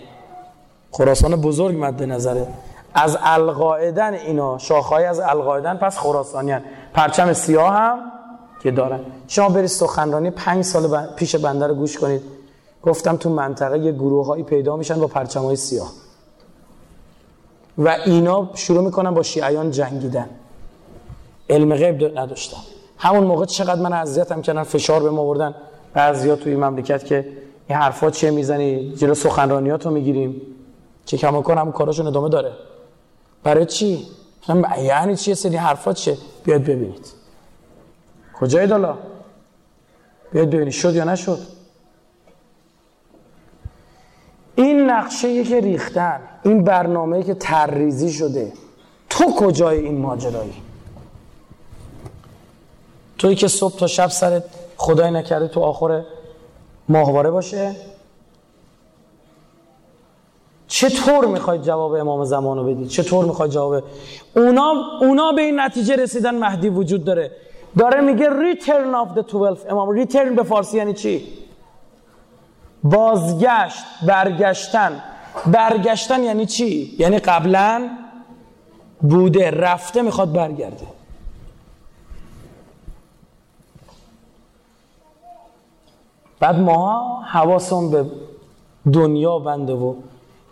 خراسان 0.91 1.37
بزرگ 1.37 1.77
مد 1.85 2.03
نظره. 2.03 2.47
از 2.95 3.19
القاعدن 3.23 4.15
اینا 4.15 4.59
شاخهای 4.59 5.05
از 5.05 5.21
القاعدن 5.21 5.77
پس 5.77 5.99
خراسانیان 5.99 6.63
پرچم 6.95 7.33
سیاه 7.33 7.75
هم 7.75 7.99
که 8.63 8.71
دارن. 8.71 9.01
شما 9.29 9.49
برید 9.49 9.67
سخنرانی 9.67 10.31
پنج 10.31 10.65
سال 10.65 11.07
پیش 11.07 11.37
بنده 11.37 11.67
رو 11.67 11.75
گوش 11.75 11.99
کنید. 11.99 12.23
گفتم 12.83 13.17
تو 13.17 13.31
منطقه 13.31 13.79
یه 13.79 13.93
گروه 13.93 14.27
هایی 14.27 14.43
پیدا 14.43 14.77
میشن 14.77 15.01
با 15.01 15.07
پرچم 15.07 15.43
های 15.43 15.57
سیاه. 15.57 15.93
و 17.79 17.97
اینا 18.07 18.51
شروع 18.55 18.85
می‌کنن 18.85 19.15
با 19.15 19.23
شیعیان 19.23 19.71
جنگیدن. 19.71 20.29
علم 21.51 21.75
غیب 21.75 22.19
نداشتن. 22.19 22.61
همون 22.99 23.25
موقع 23.25 23.45
چقدر 23.45 23.81
من 23.81 23.93
اذیتم 23.93 24.43
کردن 24.43 24.63
فشار 24.63 25.03
به 25.03 25.11
ما 25.11 25.23
آوردن 25.23 25.55
بعضیا 25.95 26.37
توی 26.37 26.57
مملکت 26.57 27.05
که 27.05 27.29
این 27.69 27.79
حرفا 27.79 28.11
چیه 28.11 28.31
می‌زنی؟ 28.31 28.93
جلو 28.97 29.15
سخنرانیاتو 29.15 29.91
می‌گیریم. 29.91 30.43
چه 31.05 31.17
کما 31.17 31.43
کن 31.43 31.59
همون 31.59 31.73
کاراشون 31.73 32.07
ادامه 32.07 32.29
داره. 32.29 32.53
برای 33.43 33.67
چی؟ 33.67 34.07
یعنی 34.83 35.17
چیه؟ 35.17 35.35
سری 35.35 35.57
حرفا 35.57 35.93
چیه؟ 35.93 36.19
بیاد 36.45 36.63
ببینید. 36.63 37.13
کجای 38.41 38.67
دالا 38.67 38.99
بیاد 40.33 40.51
ببینید 40.51 40.73
شد 40.73 40.95
یا 40.95 41.05
نشد. 41.05 41.39
این 44.59 44.91
نقشه 44.91 45.45
که 45.45 45.61
ریختن 45.61 46.21
این 46.45 46.65
برنامه 46.65 47.23
که 47.23 47.35
تریزی 47.35 48.13
شده 48.13 48.53
تو 49.11 49.25
کجای 49.25 49.79
این 49.79 49.99
ماجرایی؟ 49.99 50.55
توی 53.19 53.35
که 53.35 53.49
صبح 53.49 53.79
تا 53.79 53.87
شب 53.87 54.09
سرت 54.09 54.45
خدای 54.77 55.11
نکرده 55.11 55.49
تو 55.49 55.61
آخر 55.61 56.03
ماهواره 56.89 57.31
باشه؟ 57.31 57.77
چطور 60.69 61.27
می‌خواید 61.27 61.63
جواب 61.63 61.93
امام 61.93 62.25
زمانو 62.25 62.65
بدید؟ 62.65 62.89
چطور 62.89 63.25
می‌خواید 63.25 63.53
جواب؟ 63.53 63.83
اونا 64.37 64.75
اونا 65.01 65.33
به 65.33 65.43
این 65.43 65.61
نتیجه 65.61 65.97
رسیدن 65.97 66.35
مهدی 66.35 66.69
وجود 66.69 67.05
داره. 67.05 67.31
داره 67.79 68.01
میگه 68.01 68.27
return 68.27 69.07
of 69.07 69.19
the 69.19 69.33
12 69.33 69.73
امام 69.73 70.05
return 70.05 70.37
به 70.37 70.43
فارسی 70.43 70.77
یعنی 70.77 70.93
چی؟ 70.93 71.48
بازگشت 72.85 73.85
برگشتن. 74.07 75.03
برگشتن 75.47 76.23
یعنی 76.23 76.47
چی؟ 76.47 76.97
یعنی 76.99 77.19
قبلا 77.19 77.89
بوده 79.01 79.51
رفته 79.51 80.03
می‌خواد 80.03 80.33
برگرده. 80.33 80.87
بعد 86.41 86.59
ما 86.59 87.21
حواسم 87.23 87.91
به 87.91 88.05
دنیا 88.93 89.39
بنده 89.39 89.73
و 89.73 89.95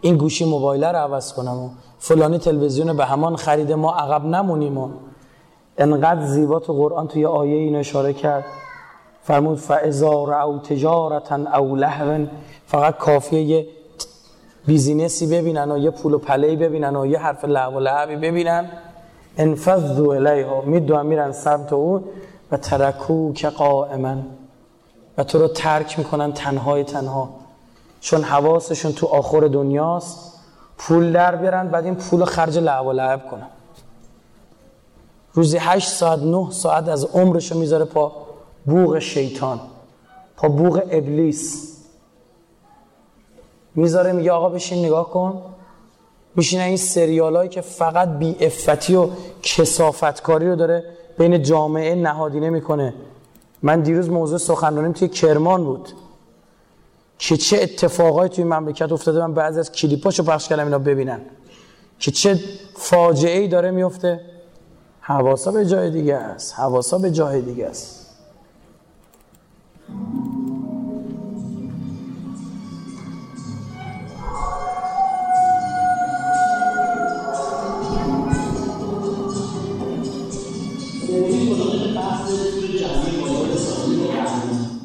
این 0.00 0.16
گوشی 0.16 0.44
موبایل 0.44 0.84
رو 0.84 0.96
عوض 0.96 1.32
کنم 1.32 1.58
و 1.58 1.68
فلانی 1.98 2.38
تلویزیون 2.38 2.96
به 2.96 3.04
همان 3.06 3.36
خریده 3.36 3.74
ما 3.74 3.94
عقب 3.94 4.24
نمونیم 4.24 4.78
و 4.78 4.88
انقدر 5.78 6.26
زیبا 6.26 6.58
تو 6.60 6.72
قرآن 6.72 7.08
توی 7.08 7.26
آیه 7.26 7.56
این 7.56 7.76
اشاره 7.76 8.12
کرد. 8.12 8.44
فرمود 9.26 9.58
فاذا 9.58 10.24
رعوا 10.24 10.58
تجارتا 10.58 11.58
او 11.58 11.76
لهوا 11.76 12.26
فقط 12.66 12.96
کافیه 12.96 13.42
یه 13.42 13.66
بیزینسی 14.66 15.26
ببینن 15.26 15.70
و 15.70 15.78
یه 15.78 15.90
پول 15.90 16.14
و 16.14 16.18
ببینن 16.56 16.96
و 16.96 17.06
یه 17.06 17.18
حرف 17.18 17.44
لهو 17.44 17.74
و 17.74 17.80
لعبی 17.80 18.16
ببینن. 18.16 18.70
انفضوا 19.38 20.10
الیها 20.10 20.60
می‌دوان 20.60 21.06
میرن 21.06 21.32
سمت 21.32 21.72
اون 21.72 22.04
و 22.52 22.56
ترکوک 22.56 23.48
قائما. 23.48 24.16
و 25.18 25.24
تو 25.24 25.38
رو 25.38 25.48
ترک 25.48 25.98
می‌کنن 25.98 26.32
تنهای 26.32 26.84
تنها. 26.84 27.28
چون 28.00 28.22
حواسشون 28.22 28.92
تو 28.92 29.06
آخر 29.06 29.40
دنیاست 29.40 30.32
پول 30.78 31.12
در 31.12 31.36
بیارن 31.36 31.68
بعد 31.68 31.84
این 31.84 31.94
پول 31.94 32.24
خرج 32.24 32.58
لهو 32.58 32.86
و 32.86 32.92
لعب 32.92 33.30
کنن. 33.30 33.46
روزی 35.32 35.58
هشت 35.60 35.88
ساعت 35.88 36.18
نه 36.18 36.50
ساعت 36.50 36.88
از 36.88 37.04
عمرشو 37.04 37.58
می‌ذاره 37.58 37.84
پا. 37.84 38.25
بوق 38.66 38.98
شیطان 38.98 39.60
پا 40.36 40.48
بوغ 40.48 40.82
ابلیس. 40.90 41.76
می‌ذاره 43.74 44.12
میگه 44.12 44.32
آقا 44.32 44.48
بشین 44.48 44.84
نگاه 44.84 45.10
کن. 45.10 45.42
میشینه 46.36 46.62
این 46.62 46.76
سریال 46.76 47.36
هایی 47.36 47.48
که 47.48 47.60
فقط 47.60 48.08
بی 48.08 48.36
افتی 48.40 48.94
و 48.94 49.08
کسافتکاری 49.42 50.48
رو 50.48 50.56
داره 50.56 50.84
بین 51.18 51.42
جامعه 51.42 51.94
نهادینه 51.94 52.50
می‌کنه. 52.50 52.94
من 53.62 53.80
دیروز 53.80 54.10
موضوع 54.10 54.38
سخنرانیم 54.38 54.92
توی 54.92 55.08
کرمان 55.08 55.64
بود. 55.64 55.88
که 57.18 57.36
چه 57.36 57.58
اتفاقایی 57.62 58.28
توی 58.28 58.44
مملکت 58.44 58.92
افتاده 58.92 59.18
من 59.18 59.34
بعضی 59.34 59.60
از 59.60 59.72
کلیپاشو 59.72 60.22
پخش 60.22 60.48
کردم 60.48 60.64
اینا 60.64 60.78
ببینن. 60.78 61.20
که 61.98 62.10
چه 62.10 62.40
فاجعه 62.74 63.38
ای 63.38 63.48
داره 63.48 63.70
میفته 63.70 64.20
حواسا 65.00 65.50
به 65.50 65.66
جای 65.66 65.90
دیگه 65.90 66.14
است. 66.14 66.54
حواسا 66.54 66.98
به 66.98 67.10
جای 67.10 67.40
دیگه 67.42 67.66
است. 67.66 68.05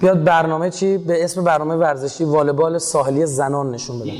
بیاد 0.02 0.24
برنامه 0.24 0.70
چی؟ 0.70 0.98
به 0.98 1.24
اسم 1.24 1.44
برنامه 1.44 1.76
ورزشی 1.76 2.24
والبال 2.24 2.78
ساحلی 2.78 3.26
زنان 3.26 3.72
نشون 3.72 4.00
بده. 4.00 4.12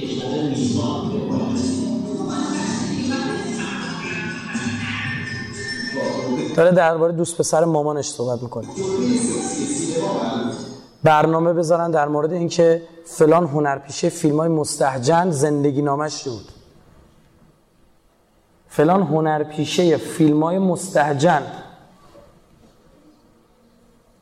داره 6.56 6.72
درباره 6.72 7.14
دوست 7.14 7.38
پسر 7.38 7.66
مامانش 7.66 8.10
صحبت 8.10 8.44
می‌کنه. 8.44 8.68
برنامه 11.04 11.54
بذارن 11.54 11.92
در 11.92 12.08
مورد 12.08 12.34
اینکه 12.34 12.82
فلان 13.06 13.46
هنرپیشه 13.48 14.10
فیلم 14.10 14.38
های 14.40 14.50
مستحجن 14.50 15.32
زندگی 15.32 15.82
نامش 15.82 16.24
بود؟ 16.24 16.52
فلان 18.68 19.02
هنرپیشه 19.02 19.98
فیلم 19.98 20.44
های 20.44 20.58
مستحجن 20.58 21.42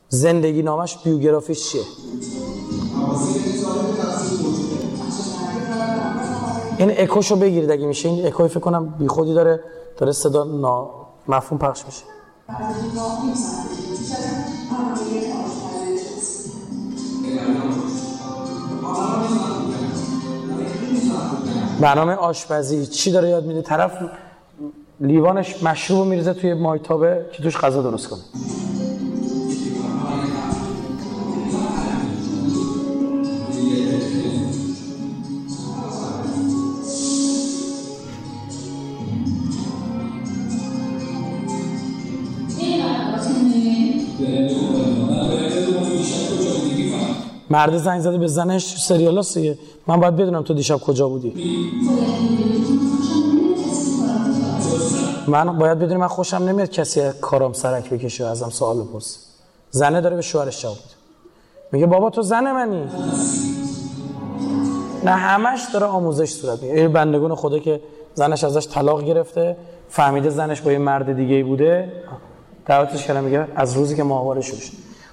زندگی 0.09 0.61
نامش 0.61 0.97
بیوگرافیش 1.03 1.71
چیه؟ 1.71 1.81
این 6.77 6.91
اکوشو 6.97 7.35
بگیرید 7.35 7.71
اگه 7.71 7.85
میشه. 7.85 8.09
این 8.09 8.27
اکوی 8.27 8.47
فکر 8.47 8.59
کنم 8.59 8.85
بی 8.99 9.07
خودی 9.07 9.33
داره 9.33 9.63
داره 9.97 10.11
صدا 10.11 10.43
نا 10.43 10.89
مفهوم 11.27 11.59
پخش 11.59 11.85
میشه. 11.85 12.03
برنامه 21.81 22.13
آشپزی. 22.13 22.85
چی 22.85 23.11
داره 23.11 23.29
یاد 23.29 23.45
میده؟ 23.45 23.61
طرف 23.61 23.91
لیوانش 24.99 25.63
مشروب 25.63 26.07
میریزه 26.07 26.33
توی 26.33 26.53
مایتابه 26.53 27.25
که 27.31 27.43
توش 27.43 27.57
غذا 27.57 27.81
درست 27.81 28.07
کنه. 28.07 28.19
مرد 47.49 47.77
زنگ 47.77 48.01
زده 48.01 48.17
به 48.17 48.27
زنش 48.27 48.77
سریال 48.77 49.21
دیگه. 49.33 49.57
من 49.87 49.99
باید 49.99 50.15
بدونم 50.15 50.41
تو 50.41 50.53
دیشب 50.53 50.77
کجا 50.77 51.09
بودی. 51.09 51.33
من 55.27 55.57
باید 55.57 55.79
بدونم 55.79 55.99
من 55.99 56.07
خوشم 56.07 56.37
نمیاد 56.37 56.69
کسی 56.69 57.09
کارام 57.21 57.53
سرک 57.53 57.89
بکشه 57.89 58.25
و 58.25 58.27
ازم 58.27 58.49
سوال 58.49 58.81
بپرسه. 58.81 59.19
زنه 59.71 60.01
داره 60.01 60.15
به 60.15 60.21
شوهرش 60.21 60.61
جواب 60.61 60.75
میده. 60.75 60.95
میگه 61.71 61.85
بابا 61.85 62.09
تو 62.09 62.21
زن 62.21 62.51
منی. 62.51 62.83
نه 65.03 65.11
همش 65.11 65.61
داره 65.73 65.85
آموزش 65.85 66.29
صورت 66.29 66.63
میگه. 66.63 66.87
بندگون 66.87 67.35
خدا 67.35 67.59
که 67.59 67.81
زنش 68.13 68.43
ازش 68.43 68.67
طلاق 68.67 69.03
گرفته 69.03 69.57
فهمیده 69.89 70.29
زنش 70.29 70.61
با 70.61 70.71
یه 70.71 70.77
مرد 70.77 71.15
دیگه 71.15 71.43
بوده. 71.43 71.91
دعوتش 72.65 73.07
کردم 73.07 73.23
میگه 73.23 73.47
از 73.55 73.73
روزی 73.73 73.95
که 73.95 74.03
ماهواره 74.03 74.41
شد 74.41 74.57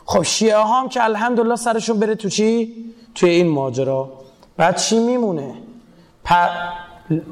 خب 0.07 0.23
شیعه 0.23 0.65
هم 0.65 0.89
که 0.89 1.05
الحمدلله 1.05 1.57
سرشون 1.57 1.99
بره 1.99 2.15
تو 2.15 2.29
چی؟ 2.29 2.75
توی 3.15 3.31
این 3.31 3.49
ماجرا 3.49 4.13
بعد 4.57 4.77
چی 4.77 4.99
میمونه؟ 4.99 5.55
پ... 6.25 6.35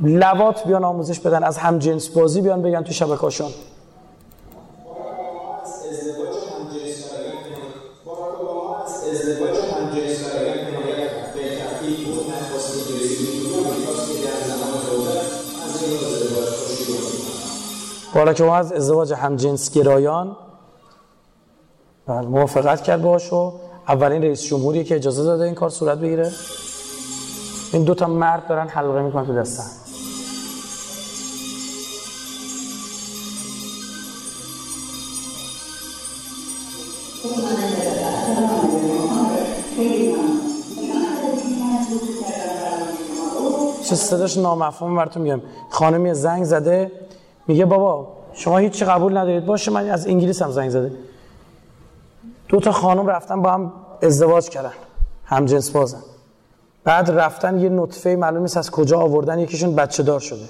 لوات 0.02 0.66
بیان 0.66 0.84
آموزش 0.84 1.20
بدن 1.20 1.44
از 1.44 1.58
هم 1.58 1.78
جنس 1.78 2.08
بازی 2.08 2.40
بیان 2.40 2.62
بگن 2.62 2.82
تو 2.82 2.92
شبکاشون 2.92 3.50
بالا 18.14 18.32
که 18.32 18.44
ما 18.44 18.56
از 18.56 18.72
ازدواج 18.72 19.12
همجنس 19.12 19.70
گرایان 19.70 20.36
موافقت 22.08 22.82
کرد 22.82 23.02
باش 23.02 23.32
و 23.32 23.52
اولین 23.88 24.22
رئیس 24.22 24.42
جمهوری 24.42 24.84
که 24.84 24.94
اجازه 24.94 25.22
داده 25.22 25.44
این 25.44 25.54
کار 25.54 25.70
صورت 25.70 25.98
بگیره. 25.98 26.32
این 27.72 27.84
دو 27.84 27.94
تا 27.94 28.06
مرد 28.06 28.48
دارن 28.48 28.68
حلقه 28.68 29.02
می‌کنن 29.02 29.26
تو 29.26 29.34
دستن. 29.34 29.64
چه 43.84 43.94
صداش 43.94 44.36
نامفهوم 44.36 44.96
براتون 44.96 45.22
میگم. 45.22 45.40
خانمی 45.70 46.14
زنگ 46.14 46.44
زده. 46.44 46.92
میگه 47.46 47.64
بابا 47.64 48.08
شما 48.32 48.58
هیچی 48.58 48.84
قبول 48.84 49.16
ندارید. 49.16 49.46
باشه 49.46 49.70
من 49.70 49.90
از 49.90 50.06
انگلیس 50.06 50.42
هم 50.42 50.50
زنگ 50.50 50.70
زده. 50.70 50.92
دو 52.54 52.60
تا 52.60 52.72
خانم 52.72 53.06
رفتن 53.06 53.42
با 53.42 53.50
هم 53.52 53.72
ازدواج 54.02 54.48
کردن 54.48 54.72
هم 55.24 55.44
جنس 55.44 55.70
بازن. 55.70 56.02
بعد 56.84 57.10
رفتن 57.10 57.58
یه 57.58 57.68
نطفه 57.68 58.16
معلوم 58.16 58.42
نیست 58.42 58.56
از 58.56 58.70
کجا 58.70 59.00
آوردن 59.00 59.38
یکیشون 59.38 59.74
بچه 59.74 60.02
دار 60.02 60.20
شده. 60.20 60.48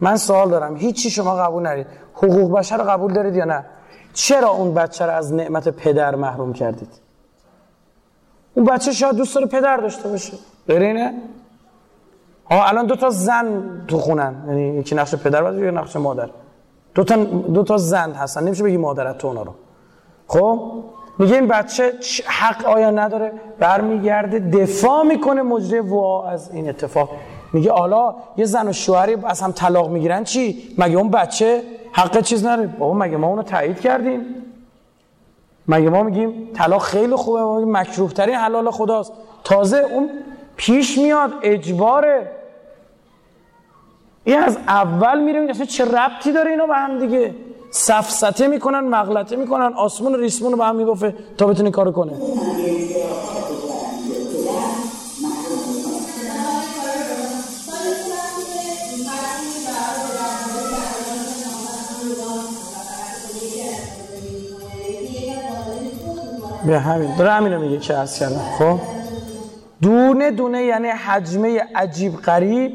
من 0.00 0.16
سوال 0.16 0.50
دارم 0.50 0.76
هیچی 0.76 1.10
شما 1.10 1.36
قبول 1.36 1.62
ندارید؟ 1.62 1.86
حقوق 2.14 2.58
بشر 2.58 2.76
رو 2.76 2.84
قبول 2.90 3.12
دارید 3.12 3.34
یا 3.34 3.44
نه؟ 3.44 3.64
چرا 4.12 4.48
اون 4.50 4.74
بچه 4.74 5.06
رو 5.06 5.12
از 5.12 5.32
نعمت 5.32 5.68
پدر 5.68 6.14
محروم 6.14 6.52
کردید؟ 6.52 6.88
اون 8.54 8.64
بچه 8.64 8.92
شاید 8.92 9.16
دوست 9.16 9.34
داره 9.34 9.46
پدر 9.46 9.76
داشته 9.76 10.08
باشه. 10.08 10.32
غیر 10.68 10.82
اینه؟ 10.82 11.14
ها 12.50 12.66
الان 12.66 12.86
دو 12.86 12.96
تا 12.96 13.10
زن 13.10 13.62
تو 13.88 13.98
خونن. 13.98 14.44
یعنی 14.48 14.78
یکی 14.78 14.94
نقش 14.94 15.14
پدر 15.14 15.42
باشه 15.42 15.58
یا 15.58 15.70
نقش 15.70 15.96
مادر. 15.96 16.30
دو 16.94 17.04
تا 17.04 17.16
دو 17.24 17.62
تا 17.62 17.76
زن 17.76 18.12
هستن. 18.12 18.44
نمیشه 18.44 18.64
بگی 18.64 18.76
مادرت 18.76 19.18
تو 19.18 19.28
اونا 19.28 19.42
رو. 19.42 19.54
خب؟ 20.26 20.82
میگه 21.18 21.34
این 21.34 21.48
بچه 21.48 21.92
حق 22.26 22.66
آیا 22.66 22.90
نداره؟ 22.90 23.32
برمیگرده 23.58 24.38
دفاع 24.38 25.02
می‌کنه 25.02 25.42
مجری 25.42 25.78
وا 25.78 26.28
از 26.28 26.50
این 26.52 26.68
اتفاق. 26.68 27.10
میگه 27.52 27.72
حالا 27.72 28.14
یه 28.36 28.44
زن 28.44 28.68
و 28.68 28.72
شوهری 28.72 29.16
از 29.24 29.40
هم 29.40 29.52
طلاق 29.52 29.90
می‌گیرن 29.90 30.24
چی؟ 30.24 30.74
مگه 30.78 30.96
اون 30.96 31.10
بچه 31.10 31.62
حق 31.92 32.20
چیز 32.20 32.46
نداره؟ 32.46 32.68
بابا 32.68 32.94
مگه 32.94 33.16
ما 33.16 33.26
اونو 33.26 33.42
تایید 33.42 33.80
کردیم؟ 33.80 34.20
مگه 35.68 35.90
ما 35.90 36.02
میگیم 36.02 36.48
طلاق 36.54 36.82
خیلی 36.82 37.16
خوبه؟ 37.16 37.40
ما 37.40 37.58
میگیم 37.58 37.76
مکروه 37.76 38.12
ترین 38.12 38.34
حلال 38.34 38.70
خداست. 38.70 39.12
تازه 39.44 39.76
اون 39.78 40.10
پیش 40.56 40.98
میاد 40.98 41.32
اجباره. 41.42 42.30
این 44.24 44.38
از 44.38 44.58
اول 44.68 45.20
میره 45.20 45.50
اصلا 45.50 45.66
چه 45.66 45.84
ربطی 45.84 46.32
داره 46.32 46.50
اینا 46.50 46.66
به 46.66 46.74
هم 46.74 46.98
دیگه؟ 46.98 47.34
سفسته 47.74 48.46
می‌کنن 48.46 48.80
مغلطه 48.80 49.36
می‌کنن 49.36 49.72
آسمون 49.74 50.14
و 50.14 50.16
ریسمون 50.16 50.52
رو 50.52 50.58
به 50.58 50.64
هم 50.64 50.76
میبافه 50.76 51.14
تا 51.38 51.46
بتونه 51.46 51.70
کار 51.70 51.92
کنه. 51.92 52.12
به 66.66 66.78
همین 66.78 67.16
داره 67.16 67.30
همین 67.30 67.56
میگه 67.56 67.78
که 67.78 67.94
از 67.94 68.18
کردن 68.18 68.40
خب؟ 68.58 68.78
دونه 69.82 70.30
دونه 70.30 70.64
یعنی 70.64 70.88
حجمه 70.88 71.60
عجیب 71.74 72.16
قریب 72.16 72.72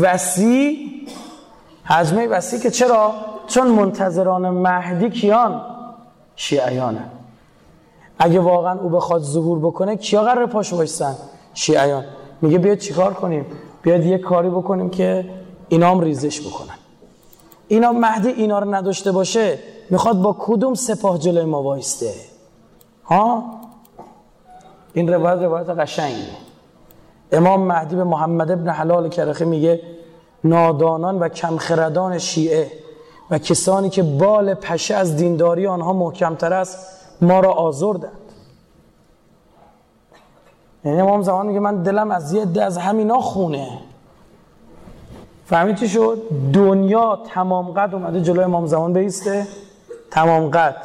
وسیع 0.00 0.76
حجمه 1.84 2.26
وسیع 2.26 2.60
که 2.60 2.70
چرا؟ 2.70 3.14
چون 3.46 3.68
منتظران 3.68 4.50
مهدی 4.50 5.10
کیان؟ 5.10 5.60
شیعیانه. 6.36 7.04
اگه 8.18 8.40
واقعا 8.40 8.78
او 8.78 8.88
بخواد 8.88 9.22
ظهور 9.22 9.58
بکنه 9.58 9.96
کیا 9.96 10.22
قرار 10.22 10.46
پاش 10.46 10.74
باشن؟ 10.74 11.14
شیعیان. 11.54 12.04
میگه 12.42 12.58
بیاد 12.58 12.78
چیکار 12.78 13.14
کنیم؟ 13.14 13.46
بیاد 13.82 14.04
یه 14.04 14.18
کاری 14.18 14.50
بکنیم 14.50 14.90
که 14.90 15.30
اینا 15.68 15.90
هم 15.90 16.00
ریزش 16.00 16.40
بکنن. 16.40 16.74
اینا 17.68 17.92
مهدی 17.92 18.28
اینا 18.28 18.58
رو 18.58 18.74
نداشته 18.74 19.12
باشه 19.12 19.58
می‌خواد 19.90 20.22
با 20.22 20.36
کدوم 20.38 20.74
سپاه 20.74 21.18
جلوی 21.18 21.44
ما 21.44 21.62
وایسته؟ 21.62 22.14
ها؟ 23.04 23.44
این 24.92 25.12
روایت 25.12 25.42
روایت 25.42 25.68
قشنگه 25.68 26.46
امام 27.32 27.60
مهدی 27.60 27.96
به 27.96 28.04
محمد 28.04 28.50
ابن 28.50 28.68
حلال 28.68 29.08
کرخی 29.08 29.44
میگه 29.44 29.80
نادانان 30.44 31.18
و 31.18 31.28
کمخردان 31.28 32.18
شیعه. 32.18 32.70
و 33.30 33.38
کسانی 33.38 33.90
که 33.90 34.02
بال 34.02 34.54
پشه 34.54 34.94
از 34.94 35.16
دینداری 35.16 35.66
آنها 35.66 35.92
محکمتر 35.92 36.52
است 36.52 37.02
ما 37.22 37.40
را 37.40 37.52
آزردند. 37.52 38.12
یعنی 40.84 41.00
امام 41.00 41.22
زمان 41.22 41.46
میگه 41.46 41.60
من 41.60 41.82
دلم 41.82 42.10
از 42.10 42.32
یه 42.32 42.44
ده 42.44 42.64
از 42.64 42.78
همینا 42.78 43.20
خونه. 43.20 43.68
فهمید 45.46 45.76
چی 45.76 45.88
شد؟ 45.88 46.22
دنیا 46.52 47.18
تمام 47.34 47.70
قد 47.70 47.94
اومده 47.94 48.20
جلوی 48.20 48.44
امام 48.44 48.66
زمان 48.66 48.92
بیسته. 48.92 49.46
تمام 50.10 50.50
قد. 50.50 50.76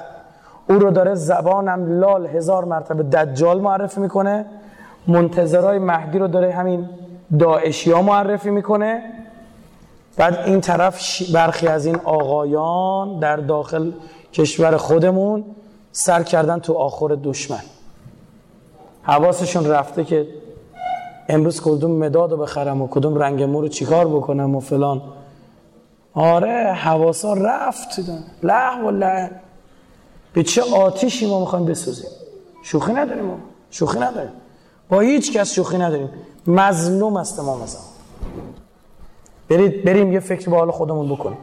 او 0.69 0.75
رو 0.75 0.91
داره 0.91 1.15
زبانم 1.15 1.99
لال 1.99 2.27
هزار 2.27 2.65
مرتبه 2.65 3.03
دجال 3.03 3.61
معرفی 3.61 4.01
می‌کنه. 4.01 4.45
منتظرای 5.07 5.79
مهدی 5.79 6.19
رو 6.19 6.27
داره 6.27 6.51
همین 6.51 6.89
داعشی 7.39 7.93
معرفی 7.93 8.49
می‌کنه. 8.49 9.03
بعد 10.17 10.39
این 10.45 10.61
طرف 10.61 11.21
برخی 11.31 11.67
از 11.67 11.85
این 11.85 11.95
آقایان 11.95 13.19
در 13.19 13.35
داخل 13.35 13.91
کشور 14.33 14.77
خودمون 14.77 15.45
سر 15.91 16.23
کردن 16.23 16.59
تو 16.59 16.73
آخر 16.73 17.17
دشمن. 17.23 17.61
حواسشون 19.03 19.65
رفته 19.65 20.03
که 20.03 20.27
امروز 21.29 21.61
کدوم 21.61 21.91
مداد 21.91 22.31
رو 22.31 22.37
بخرم 22.37 22.81
و 22.81 22.87
کدوم 22.87 23.15
رنگ 23.15 23.43
مو 23.43 23.61
رو 23.61 23.67
چیکار 23.67 24.07
بکنم 24.07 24.55
و 24.55 24.59
فلان. 24.59 25.01
آره 26.13 26.73
حواسا 26.73 27.33
رفت. 27.33 27.99
له 28.43 28.81
و 28.85 28.91
له 28.91 29.31
به 30.33 30.43
چه 30.43 30.61
آتیشی 30.75 31.29
ما 31.29 31.39
می‌خوایم 31.39 31.65
بسوزیم؟ 31.65 32.09
شوخی 32.63 32.93
نداریم 32.93 33.25
ما. 33.25 33.37
شوخی 33.69 33.99
نداریم. 33.99 34.31
با 34.89 34.99
هیچ 34.99 35.33
کس 35.33 35.53
شوخی 35.53 35.77
نداریم. 35.77 36.09
مظلوم 36.47 37.17
است 37.17 37.39
ما 37.39 37.65
زمان 37.65 37.90
برید 39.51 39.83
بریم 39.83 40.13
یه 40.13 40.19
فکر 40.19 40.49
با 40.49 40.57
حال 40.57 40.71
خودمون 40.71 41.09
بکنیم. 41.09 41.37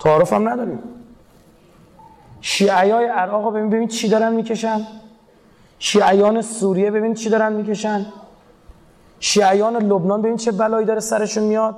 تعارف 0.00 0.32
هم 0.32 0.48
نداریم. 0.48 0.78
شیعیای 2.40 3.06
عراق 3.06 3.52
ببین 3.52 3.70
ببین 3.70 3.88
چی 3.88 4.08
دارن 4.08 4.32
می‌کشن. 4.32 4.86
شیعیان 5.78 6.42
سوریه 6.42 6.90
ببین 6.90 7.14
چی 7.14 7.30
دارن 7.30 7.52
می‌کشن. 7.52 8.06
شیعیان 9.20 9.76
لبنان 9.76 10.22
ببین 10.22 10.36
چه 10.36 10.52
بلایی 10.52 10.86
داره 10.86 11.00
سرشون 11.00 11.44
میاد. 11.44 11.74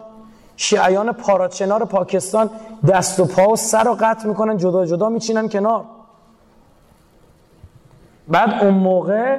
شیعیان 0.56 1.12
پاراچنار 1.12 1.84
پاکستان 1.84 2.50
دست 2.88 3.20
و 3.20 3.24
پا 3.24 3.48
و 3.48 3.56
سر 3.56 3.84
رو 3.84 3.96
قطع 4.00 4.28
می‌کنن 4.28 4.56
جدا 4.56 4.86
جدا 4.86 5.08
میچینن 5.08 5.48
کنار. 5.48 5.84
بعد 8.28 8.64
اون 8.64 8.74
موقع 8.74 9.38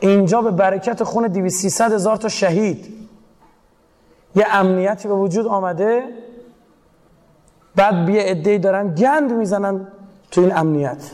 اینجا 0.00 0.42
به 0.42 0.50
برکت 0.50 1.02
خون 1.02 1.26
200 1.26 1.80
هزار 1.80 2.16
تا 2.16 2.28
شهید. 2.28 3.01
یه 4.36 4.46
امنیتی 4.50 5.08
به 5.08 5.14
وجود 5.14 5.46
آمده 5.46 6.04
بعد 7.76 8.06
بیه 8.06 8.22
ادهی 8.26 8.58
دارن 8.58 8.94
گند 8.94 9.32
می‌زنن 9.32 9.86
تو 10.30 10.40
این 10.40 10.56
امنیت. 10.56 11.10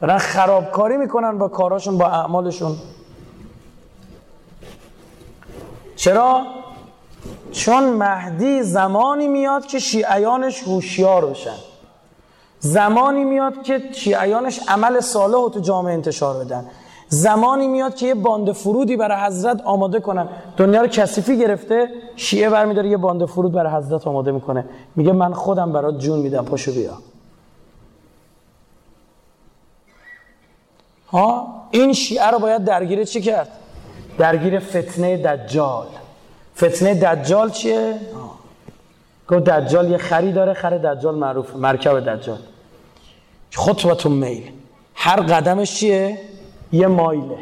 دارن 0.00 0.18
خرابکاری 0.18 0.96
می‌کنن 0.96 1.38
با 1.38 1.48
کاراشون 1.48 1.98
با 1.98 2.06
اعمالشون. 2.06 2.76
چرا؟ 5.96 6.42
چون 7.52 7.84
مهدی 7.84 8.62
زمانی 8.62 9.28
میاد 9.28 9.66
که 9.66 9.78
شیعیانش 9.78 10.62
هوشیار 10.62 11.26
بشن. 11.26 11.56
زمانی 12.58 13.24
میاد 13.24 13.62
که 13.62 13.82
شیعیانش 13.92 14.60
عمل 14.68 15.00
صالح 15.00 15.34
رو 15.34 15.48
تو 15.48 15.60
جامعه 15.60 15.94
انتشار 15.94 16.44
بدن. 16.44 16.66
زمانی 17.08 17.68
میاد 17.68 17.94
که 17.94 18.06
یه 18.06 18.14
باند 18.14 18.52
فرودی 18.52 18.96
برای 18.96 19.26
حضرت 19.26 19.60
آماده 19.64 20.00
کنن. 20.00 20.28
دنیا 20.56 20.80
رو 20.80 20.86
کثیفی 20.86 21.38
گرفته 21.38 21.88
شیعه 22.16 22.50
برمیداره 22.50 22.88
یه 22.88 22.96
باند 22.96 23.24
فرود 23.24 23.52
برای 23.52 23.72
حضرت 23.72 24.06
آماده 24.06 24.32
می‌کنه. 24.32 24.64
میگه 24.96 25.12
من 25.12 25.32
خودم 25.32 25.72
برات 25.72 25.98
جون 25.98 26.18
میدم 26.18 26.44
پاشو 26.44 26.72
بیا. 26.72 26.98
ها؟ 31.12 31.46
این 31.70 31.92
شیعه 31.92 32.26
رو 32.26 32.38
باید 32.38 32.64
درگیر 32.64 33.04
چی 33.04 33.20
کرد؟ 33.20 33.48
درگیر 34.18 34.58
فتنه 34.58 35.16
دجال. 35.16 35.86
فتنه 36.56 36.94
دجال 36.94 37.50
چیه؟ 37.50 38.00
گفت 39.28 39.44
دجال 39.44 39.90
یه 39.90 39.98
خری 39.98 40.32
داره 40.32 40.54
خر 40.54 40.78
دجال 40.78 41.14
معروف 41.14 41.56
مرکب 41.56 42.00
دجال. 42.00 42.38
خطوتون 43.52 44.12
میل. 44.12 44.50
هر 44.94 45.20
قدمش 45.20 45.74
چیه؟ 45.74 46.18
یه 46.72 46.86
مایله. 46.86 47.38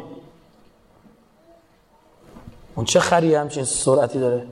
اون 2.75 2.85
چه 2.85 2.99
خری 2.99 3.35
همچین 3.35 3.63
سرعتی 3.63 4.19
داره؟ 4.19 4.47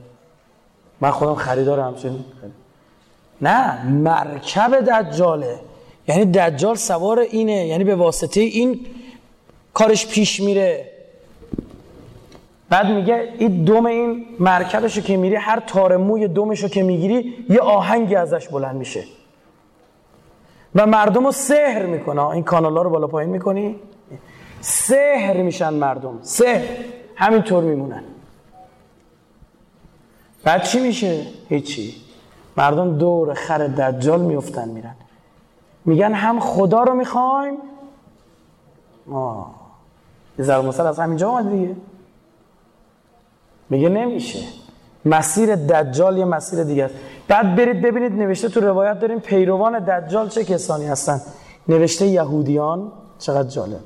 من 1.00 1.10
خودم 1.10 1.34
خریدار 1.34 1.80
همچین 1.80 2.24
نه 3.40 3.86
مرکب 3.86 4.80
دجاله. 4.90 5.60
یعنی 6.08 6.24
دجال 6.24 6.74
سوار 6.74 7.18
اینه 7.18 7.66
یعنی 7.66 7.84
به 7.84 7.94
واسطه 7.94 8.40
این 8.40 8.80
کارش 9.74 10.06
پیش 10.06 10.40
میره. 10.40 10.90
بعد 12.68 12.86
میگه 12.86 13.28
این 13.38 13.64
دوم 13.64 13.86
این 13.86 14.26
مرکبشو 14.38 15.00
که 15.00 15.16
میری 15.16 15.34
هر 15.34 15.60
تار 15.60 15.96
موی 15.96 16.28
دومشو 16.28 16.68
که 16.68 16.82
می‌گیری 16.82 17.34
یه 17.48 17.60
آهنگی 17.60 18.14
ازش 18.14 18.48
بلند 18.48 18.76
میشه. 18.76 19.04
و 20.74 20.86
مردم 20.86 21.24
رو 21.24 21.32
سهر 21.32 21.86
می‌کنه 21.86 22.26
این 22.26 22.42
کانالا 22.42 22.82
رو 22.82 22.90
بالا 22.90 23.06
پایین 23.06 23.30
می‌کنی؟ 23.30 23.76
سهر 24.64 25.42
میشن 25.42 25.74
مردم. 25.74 26.18
سهر 26.22 26.64
همینطور 27.16 27.64
میمونن. 27.64 28.02
بعد 30.44 30.62
چی 30.62 30.80
میشه؟ 30.80 31.26
هیچی. 31.48 31.94
مردم 32.56 32.98
دور 32.98 33.34
خر 33.34 33.66
دجال 33.66 34.20
میفتن 34.20 34.68
میرن. 34.68 34.94
میگن 35.84 36.12
هم 36.12 36.40
خدا 36.40 36.82
رو 36.82 36.94
می‌خوایم. 36.94 37.56
آه. 39.12 39.54
یه 40.38 40.44
ضرب 40.44 40.86
از 40.86 40.98
همینجا 40.98 41.30
آمد 41.30 41.50
دیگه. 41.50 41.76
میگه 43.70 43.88
نمیشه. 43.88 44.48
مسیر 45.04 45.56
دجال 45.56 46.18
یه 46.18 46.24
مسیر 46.24 46.64
دیگه 46.64 46.84
است. 46.84 46.94
بعد 47.28 47.56
برید 47.56 47.82
ببینید 47.82 48.12
نوشته 48.12 48.48
تو 48.48 48.60
روایت 48.60 49.00
داریم 49.00 49.20
پیروان 49.20 49.78
دجال 49.78 50.28
چه 50.28 50.44
کسانی 50.44 50.86
هستن؟ 50.86 51.20
نوشته 51.68 52.06
یهودیان. 52.06 52.92
چقدر 53.18 53.48
جالب. 53.48 53.80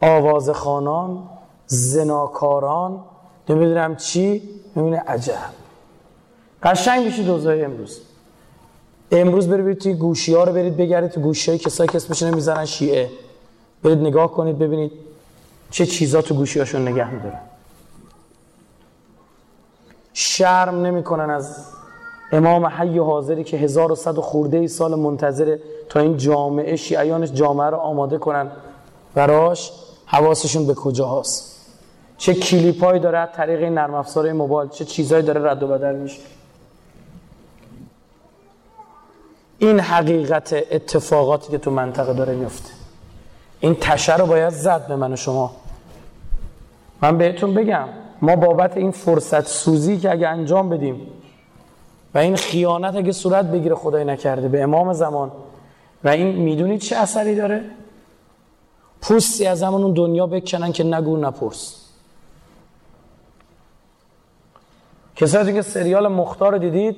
آواز 0.00 0.50
خانان 0.50 1.22
زناکاران 1.66 3.00
نمی‌دونم 3.48 3.96
چی 3.96 4.42
نمی‌دونه 4.76 5.02
عجب. 5.06 5.34
قشنگ 6.62 7.04
میشه 7.04 7.22
دوزای 7.22 7.64
امروز. 7.64 8.00
امروز 9.10 9.48
برید 9.48 9.78
توی 9.78 9.94
گوشی 9.94 10.34
ها 10.34 10.44
رو 10.44 10.52
برید 10.52 10.76
بگردید 10.76 11.10
تو 11.10 11.20
گوشی 11.20 11.50
های 11.50 11.58
کسایی 11.58 11.88
که 11.88 11.96
اسمشون 11.96 12.34
می‌زنن 12.34 12.64
شیعه. 12.64 13.10
برید 13.82 13.98
نگاه 13.98 14.32
کنید 14.32 14.58
ببینید 14.58 14.92
چه 15.70 15.86
چیزا 15.86 16.22
تو 16.22 16.34
گوشی 16.34 16.58
هاشون 16.58 16.88
نگه 16.88 17.10
میدارن. 17.10 17.40
شرم 20.12 20.82
نمی‌کنن 20.82 21.30
از 21.30 21.64
امام 22.32 22.66
حی 22.66 22.98
حاضری 22.98 23.44
که 23.44 23.56
1100 23.56 24.14
خورده 24.14 24.56
ای 24.56 24.68
سال 24.68 24.94
منتظر 24.94 25.58
تا 25.88 26.00
این 26.00 26.16
جامعه 26.16 26.76
شیعیانش 26.76 27.32
جامعه 27.32 27.66
رو 27.66 27.76
آماده 27.76 28.18
کنن. 28.18 28.50
براش 29.14 29.72
حواسشون 30.08 30.66
به 30.66 30.74
کجا 30.74 31.20
هست 31.20 31.58
چه 32.18 32.34
کلیپایی 32.34 33.00
داره؟ 33.00 33.18
از 33.18 33.28
طریق 33.36 33.62
این 33.62 33.74
نرم 33.74 33.94
افزار 33.94 34.32
موبایل 34.32 34.70
چه 34.70 34.84
چیزایی 34.84 35.22
داره 35.22 35.50
رد 35.50 35.62
و 35.62 35.66
بدل 35.66 35.94
میشه؟ 35.94 36.20
این 39.58 39.80
حقیقت 39.80 40.52
اتفاقاتی 40.70 41.50
که 41.50 41.58
تو 41.58 41.70
منطقه 41.70 42.12
داره 42.12 42.34
میفته. 42.34 42.70
این 43.60 43.74
تشه 43.74 44.16
رو 44.16 44.26
باید 44.26 44.50
زد 44.50 44.86
به 44.86 44.96
من 44.96 45.12
و 45.12 45.16
شما. 45.16 45.56
من 47.02 47.18
بهتون 47.18 47.54
بگم 47.54 47.88
ما 48.22 48.36
بابت 48.36 48.76
این 48.76 48.90
فرصت 48.90 49.46
سوزی 49.46 49.98
که 49.98 50.10
اگه 50.10 50.28
انجام 50.28 50.68
بدیم 50.68 51.00
و 52.14 52.18
این 52.18 52.36
خیانت 52.36 52.94
اگه 52.94 53.12
صورت 53.12 53.44
بگیره 53.44 53.74
خدای 53.74 54.04
نکرده 54.04 54.48
به 54.48 54.62
امام 54.62 54.92
زمان 54.92 55.32
و 56.04 56.08
این 56.08 56.36
می‌دونید 56.36 56.80
چه 56.80 56.96
اثری 56.96 57.34
داره؟ 57.34 57.64
پوستی 59.00 59.46
از 59.46 59.62
همون 59.62 59.82
اون 59.82 59.92
دنیا 59.92 60.26
بکنن 60.26 60.72
که 60.72 60.84
نگو 60.84 61.16
نپرس. 61.16 61.84
کسایی 65.16 65.52
که 65.52 65.62
سریال 65.62 66.08
مختار 66.08 66.58
دیدید 66.58 66.96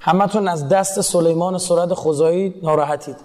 همتون 0.00 0.48
از 0.48 0.68
دست 0.68 1.00
سلیمان 1.00 1.58
سرد 1.58 1.94
خزایی 1.94 2.54
ناراحتید. 2.62 3.16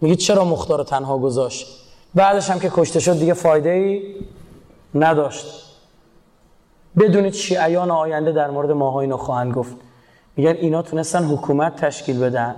میگید 0.00 0.18
چرا 0.18 0.44
مختار 0.44 0.84
تنها 0.84 1.18
گذاشت؟ 1.18 1.66
بعدش 2.14 2.50
هم 2.50 2.58
که 2.58 2.70
کشته 2.74 3.00
شد 3.00 3.18
دیگه 3.18 3.34
فایده 3.34 3.70
ای 3.70 4.14
نداشت. 4.94 5.46
بدونید 6.98 7.32
شیعیان 7.32 7.90
آینده 7.90 8.32
در 8.32 8.50
مورد 8.50 8.70
ماها 8.70 9.00
اینو 9.00 9.16
خواهند 9.16 9.54
گفت. 9.54 9.76
میگن 10.36 10.50
اینا 10.50 10.82
تونستن 10.82 11.24
حکومت 11.24 11.76
تشکیل 11.76 12.20
بدن. 12.20 12.56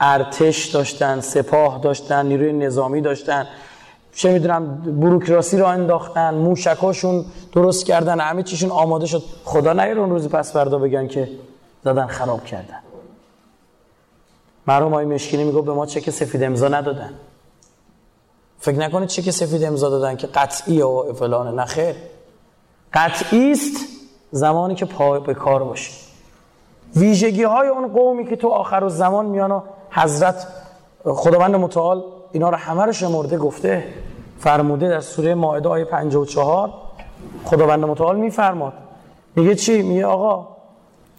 ارتش 0.00 0.66
داشتن 0.66 1.20
سپاه 1.20 1.80
داشتن 1.80 2.26
نیروی 2.26 2.52
نظامی 2.52 3.00
داشتن. 3.00 3.46
چه 4.14 4.32
می‌دونم 4.32 4.76
بروکراسی 5.00 5.58
رو 5.58 5.66
انداختن 5.66 6.34
موشکاشون 6.34 7.24
درست 7.52 7.86
کردن 7.86 8.20
همه 8.20 8.42
چیشون 8.42 8.70
آماده 8.70 9.06
شد. 9.06 9.22
خدا 9.44 9.72
نیاره 9.72 10.00
اون 10.00 10.10
روزی 10.10 10.28
پس 10.28 10.52
فردا 10.52 10.78
بگن 10.78 11.08
که 11.08 11.28
زدن 11.84 12.06
خراب 12.06 12.44
کردن. 12.44 12.78
مرحوم 14.66 14.94
های 14.94 15.06
مشکینی 15.06 15.44
میگو 15.44 15.62
به 15.62 15.72
ما 15.72 15.86
چک 15.86 16.10
سفید 16.10 16.42
امضا 16.42 16.68
ندادن. 16.68 17.10
فکر 18.58 18.78
نکنید 18.78 19.08
چک 19.08 19.30
سفید 19.30 19.64
امضا 19.64 19.90
دادن 19.90 20.16
که 20.16 20.26
قطعی 20.26 20.82
و 20.82 21.12
فلانه 21.12 21.50
نه 21.50 21.94
قطعی 22.94 23.52
است 23.52 23.76
زمانی 24.30 24.74
که 24.74 24.84
پای 24.84 25.20
به 25.20 25.34
کار 25.34 25.64
باشه. 25.64 25.92
ویژگی 26.96 27.42
های 27.42 27.68
اون 27.68 27.88
قومی 27.88 28.26
که 28.26 28.36
تو 28.36 28.48
آخر 28.48 28.88
زمان 28.88 29.26
میان 29.26 29.50
و 29.50 29.60
حضرت 29.90 30.46
خداوند 31.04 31.56
متعال 31.56 32.04
اینا 32.32 32.50
رو 32.50 32.56
همه 32.56 32.84
رو 32.84 32.92
شمرده 32.92 33.38
گفته 33.38 33.84
فرموده 34.38 34.88
در 34.88 35.00
سوره 35.00 35.34
مائده 35.34 35.68
آیه 35.68 35.84
54 35.84 36.70
خداوند 37.44 37.84
متعال 37.84 38.16
میفرماد. 38.16 38.72
میگه 39.36 39.54
چی؟ 39.54 39.82
میگه 39.82 40.06
آقا 40.06 40.48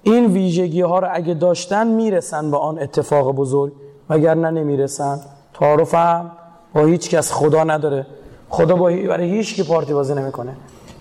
این 0.04 0.26
ویژگی 0.26 0.82
ها 0.82 1.00
رو 1.00 1.08
اگه 1.12 1.34
داشتن 1.34 1.88
می‌رسن 1.88 2.52
به 2.52 2.58
آن 2.58 2.80
اتفاق 2.80 3.32
بزرگ 3.36 3.74
وگرنه 4.10 4.52
نمی‌رسن. 4.52 5.20
تعارف 5.54 5.96
هم 5.96 6.32
با 6.74 6.86
هیچ 6.86 7.10
کس 7.10 7.32
خدا 7.32 7.64
نداره. 7.64 8.06
خدا 8.50 8.76
با 8.76 8.86
برای 8.86 9.30
هیچ 9.30 9.56
کی 9.56 9.64
پارتی 9.64 9.94
بازی 9.94 10.14
نمی‌کنه. 10.14 10.56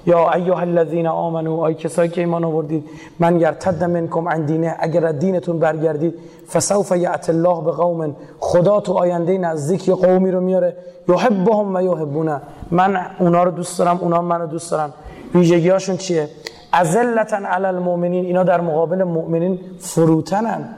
یا 0.07 0.31
ایها 0.33 0.61
الذین 0.61 1.07
آمنو 1.07 1.61
ای 1.61 1.75
کسایی 1.75 2.11
که 2.11 2.21
ایمان 2.21 2.45
آوردید 2.45 2.85
من 3.19 3.41
یرتد 3.41 3.85
منکم 3.85 4.29
عن 4.29 4.47
دینه 4.47 4.77
اگر 4.79 5.13
دینتون 5.13 5.59
برگردید 5.59 6.15
فسوف 6.53 6.93
یعت 6.97 7.31
الله 7.31 7.65
به 7.65 7.71
قوم 7.71 8.17
خدا 8.39 8.81
تو 8.81 8.93
آینده 8.93 9.39
نزدیک 9.39 9.89
یه 9.89 9.95
قومی 9.95 10.31
رو 10.31 10.41
میاره 10.41 10.77
یحبهم 11.09 11.75
و 11.75 11.83
یحبونه. 11.83 12.41
من 12.71 13.07
اونا 13.19 13.43
رو 13.45 13.51
دوست 13.51 13.79
دارم 13.79 13.99
اونا 14.01 14.23
منو 14.23 14.47
دوست 14.47 14.71
دارن. 14.71 14.91
ویژگی 15.35 15.69
هاشون 15.69 15.97
چیه؟ 15.97 16.29
ازلتا 16.73 17.37
علی 17.37 17.65
المؤمنین 17.65 18.25
اینا 18.25 18.43
در 18.43 18.61
مقابل 18.61 19.05
مؤمنین 19.05 19.61
فروتنن. 19.79 20.69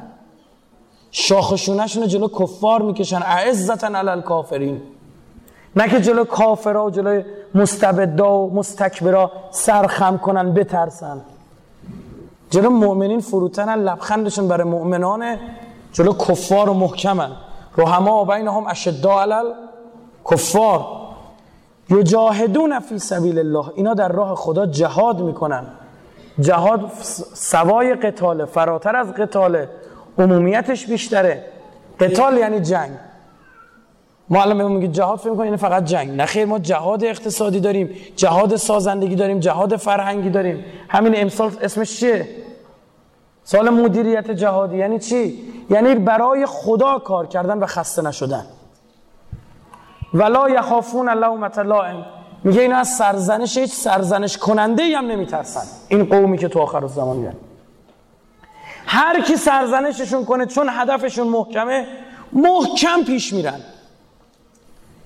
شاخشونشون 1.11 2.07
جلو 2.07 2.29
کفار 2.29 2.83
می‌کشن. 2.83 3.23
اعزتا 3.23 3.87
علی 3.87 4.09
الکافرین. 4.09 4.83
نه 5.77 5.89
که 5.89 6.01
جلو 6.01 6.25
کافرا 6.25 6.87
و 6.87 6.91
جلو 6.91 7.23
مستبدا 7.55 8.39
و 8.39 8.55
مستکبرا 8.55 9.33
سرخم 9.51 10.19
کنن 10.19 10.55
بترسن. 10.55 11.21
جلو 12.51 12.71
مؤمنین 12.71 13.21
فروتنن 13.21 13.75
لبخندشون 13.75 14.49
برای 14.49 14.69
مؤمنانه 14.69 15.39
جلو 15.93 16.13
کفار 16.13 16.69
و 16.71 16.75
محکمن. 16.75 17.31
رحما 17.77 18.23
و 18.23 18.25
بینهم 18.25 18.67
اشدا 18.67 19.21
علل 19.21 19.53
کفار 20.31 20.87
یجاهدون 21.91 22.81
فی 22.81 22.99
سبیل 22.99 23.39
الله 23.39 23.73
اینا 23.75 23.95
در 23.95 24.09
راه 24.09 24.35
خدا 24.35 24.67
جهاد 24.67 25.21
می‌کنن. 25.21 25.67
جهاد 26.41 26.91
سوای 27.35 27.95
قتاله 27.95 28.45
فراتر 28.45 28.97
از 28.97 29.13
قتاله. 29.13 29.69
عمومیتش 30.19 30.87
بیشتره. 30.87 31.45
قتال 32.01 32.37
یعنی 32.37 32.61
جنگ. 32.61 32.91
ما 34.31 34.43
الان 34.43 34.73
میگه 34.73 34.89
جهاد 34.89 35.19
فکر 35.19 35.31
می‌کنیم 35.31 35.57
فقط 35.57 35.85
جنگ. 35.85 36.11
نه 36.11 36.27
خیر 36.27 36.45
ما 36.45 36.59
جهاد 36.59 37.05
اقتصادی 37.05 37.61
داریم 37.61 37.97
جهاد 38.17 38.57
سازندگی 38.57 39.15
داریم 39.15 39.41
جهاد 39.41 39.77
فرهنگی 39.77 40.31
داریم. 40.31 40.65
همین 40.89 41.13
امسال 41.17 41.53
اسمش 41.63 42.01
چیه؟ 42.01 42.29
سال 43.45 43.71
مدیریت 43.71 44.31
جهادی. 44.31 44.77
یعنی 44.77 44.99
چی؟ 44.99 45.43
یعنی 45.71 45.95
برای 45.95 46.47
خدا 46.47 46.99
کار 46.99 47.27
کردن 47.27 47.59
و 47.59 47.67
خسته 47.67 48.03
نشدن. 48.03 48.47
ولا 50.15 50.51
یخافون 50.51 51.09
لومت 51.09 51.59
لائم 51.59 52.07
میگه 52.45 52.61
اینا 52.61 52.77
از 52.77 52.89
سرزنش 52.89 53.59
هیچ 53.59 53.73
سرزنش 53.73 54.39
کننده 54.39 54.83
ای 54.83 54.95
هم 54.95 55.07
نمیترسن. 55.07 55.63
این 55.89 56.05
قومی 56.05 56.39
که 56.39 56.49
تو 56.49 56.61
آخر 56.61 56.87
زمان 56.87 57.17
میان 57.17 57.35
هر 58.87 59.21
کی 59.21 59.37
سرزنششون 59.37 60.25
کنه 60.25 60.47
چون 60.47 60.69
هدفشون 60.71 61.29
محکمه 61.29 61.87
محکم 62.33 63.05
پیش 63.07 63.33
میرن. 63.33 63.61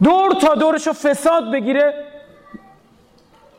دور 0.02 0.32
تا 0.40 0.54
دورشو 0.54 0.92
فساد 0.92 1.52
بگیره 1.52 1.94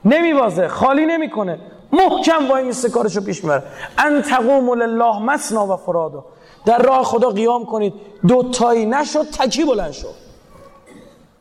نمیوازه 0.06 0.68
خالی 0.68 1.06
نمی‌کنه. 1.06 1.60
محکم 1.94 2.50
وای 2.50 2.64
میسته 2.64 2.90
کارشو 2.90 3.22
پیش 3.22 3.44
می‌بره. 3.44 3.64
ان 3.98 4.22
تقوم 4.22 4.74
لله 4.74 5.20
مسنا 5.20 5.74
و 5.74 5.76
فرادا 5.76 6.26
در 6.66 6.78
راه 6.78 7.04
خدا 7.04 7.30
قیام 7.30 7.66
کنید. 7.66 7.94
دو 8.28 8.44
تایی 8.44 8.86
نشد 8.86 9.26
تکی 9.30 9.66
بلند 9.66 9.92
شد 9.92 10.16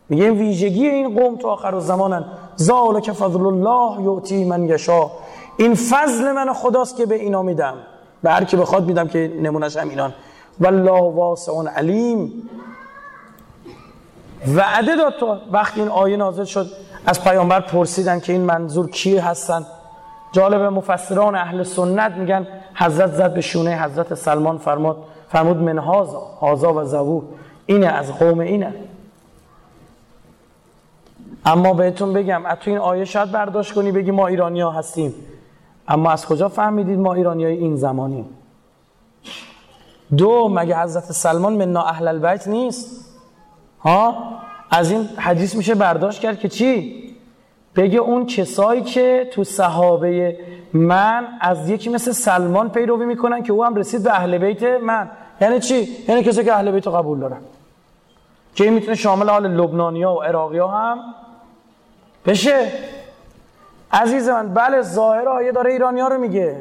میگه 0.08 0.30
ویژگی 0.30 0.88
این 0.88 1.14
قوم 1.14 1.36
تو 1.36 1.48
آخر 1.48 1.78
زمانن. 1.78 2.24
ذالک 2.58 3.12
فضل 3.12 3.46
الله 3.46 4.02
یعطی 4.02 4.44
من 4.44 4.68
یشا 4.68 5.10
این 5.56 5.74
فضل 5.74 6.32
من 6.32 6.52
خداست 6.52 6.96
که 6.96 7.06
به 7.06 7.14
اینا 7.14 7.42
میدم. 7.42 7.74
به 8.22 8.30
هر 8.30 8.44
کی 8.44 8.56
بخواد 8.56 8.86
میدم 8.86 9.08
که 9.08 9.32
نمونش 9.42 9.76
هم 9.76 9.88
اینان. 9.88 10.14
والله 10.60 11.14
واسع 11.14 11.52
علیم. 11.76 12.50
وعده 14.48 14.96
داد 14.96 15.16
تو. 15.16 15.36
وقتی 15.52 15.80
این 15.80 15.88
آیه 15.88 16.16
نازل 16.16 16.44
شد 16.44 16.66
از 17.06 17.24
پیامبر 17.24 17.60
پرسیدن 17.60 18.20
که 18.20 18.32
این 18.32 18.42
منظور 18.42 18.90
کی 18.90 19.18
هستن. 19.18 19.66
جالب 20.32 20.60
مفسران 20.62 21.34
اهل 21.34 21.62
سنت 21.62 22.12
میگن 22.12 22.46
حضرت 22.74 23.12
زد 23.12 23.34
به 23.34 23.40
شونه 23.40 23.82
حضرت 23.82 24.14
سلمان 24.14 24.58
فرمود 24.58 24.96
فرمود 25.28 25.56
من 25.56 25.78
هازا 25.78 26.18
هازا 26.18 26.74
و 26.74 26.84
زبور 26.84 27.22
اینه 27.66 27.86
از 27.86 28.12
قوم 28.18 28.38
اینه. 28.38 28.74
اما 31.46 31.74
بهتون 31.74 32.12
بگم 32.12 32.46
از 32.46 32.58
تو 32.58 32.70
این 32.70 32.78
آیه 32.78 33.04
شاید 33.04 33.32
برداشت 33.32 33.72
کنی 33.72 33.92
بگی 33.92 34.10
ما 34.10 34.26
ایرانی 34.26 34.60
ها 34.60 34.70
هستیم. 34.70 35.14
اما 35.88 36.10
از 36.10 36.26
کجا 36.26 36.48
فهمیدید 36.48 36.98
ما 36.98 37.14
ایرانی 37.14 37.44
های 37.44 37.56
این 37.56 37.76
زمانیم؟ 37.76 38.26
دو 40.16 40.48
مگه 40.48 40.78
حضرت 40.78 41.04
سلمان 41.04 41.52
من 41.52 41.76
اهل 41.76 42.08
البیت 42.08 42.48
نیست؟ 42.48 43.13
ها؟ 43.84 44.34
از 44.70 44.90
این 44.90 45.08
حدیث 45.16 45.56
میشه 45.56 45.74
برداشت 45.74 46.20
کرد 46.20 46.38
که 46.38 46.48
چی؟ 46.48 47.04
بگه 47.76 47.98
اون 47.98 48.26
کسایی 48.26 48.82
که 48.82 49.30
تو 49.32 49.44
صحابه 49.44 50.38
من 50.72 51.26
از 51.40 51.70
یکی 51.70 51.90
مثل 51.90 52.12
سلمان 52.12 52.68
پیروی 52.68 53.06
می‌کنن 53.06 53.42
که 53.42 53.52
او 53.52 53.64
هم 53.64 53.74
رسید 53.74 54.02
به 54.02 54.10
اهل 54.10 54.38
بیت 54.38 54.62
من. 54.62 55.10
یعنی 55.40 55.60
چی؟ 55.60 55.88
یعنی 56.08 56.22
کسی 56.22 56.44
که 56.44 56.52
اهل 56.52 56.70
بیت 56.70 56.88
قبول 56.88 57.20
دارن. 57.20 57.40
که 58.54 58.64
این 58.64 58.72
می‌تونه 58.72 58.94
شامل 58.94 59.28
حال 59.28 59.46
لبنانیا 59.46 60.12
و 60.12 60.22
عراقی 60.22 60.58
ها 60.58 60.68
هم 60.68 60.98
بشه. 62.26 62.72
عزیز 63.92 64.28
من 64.28 64.54
بله 64.54 64.82
ظاهر 64.82 65.28
آیه 65.28 65.52
داره 65.52 65.72
ایرانی 65.72 66.00
ها 66.00 66.08
رو 66.08 66.18
میگه. 66.18 66.56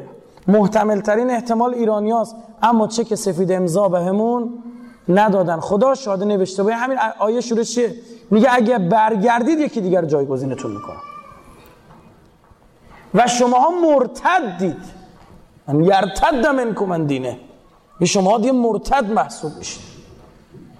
محتمل 0.48 1.00
ترین 1.00 1.30
احتمال 1.30 1.74
ایرانی 1.74 2.10
هاست. 2.10 2.36
اما 2.62 2.86
چه 2.86 3.04
که 3.04 3.16
سفید 3.16 3.52
امضا 3.52 3.88
بهمون 3.88 4.62
ندادن. 5.08 5.60
خدا 5.60 5.94
شاده 5.94 6.24
نوشته 6.24 6.62
باید. 6.62 6.76
همین 6.78 6.98
آیه 7.18 7.40
شروع 7.40 7.62
چیه؟ 7.62 7.94
میگه 8.30 8.48
اگه 8.50 8.78
برگردید 8.78 9.58
یکی 9.58 9.80
دیگر 9.80 10.04
جایگزینتون 10.04 10.70
می‌کنم. 10.70 11.02
و 13.14 13.26
شما 13.26 13.58
ها 13.58 13.70
مرتدید. 13.70 14.76
من 15.68 15.84
یرتد 15.84 16.46
منکم 16.46 16.84
من 16.84 17.04
دینه. 17.04 17.38
شما 18.04 18.38
دیگه 18.38 18.52
مرتد 18.52 19.12
محسوب 19.12 19.52
میشید 19.58 19.82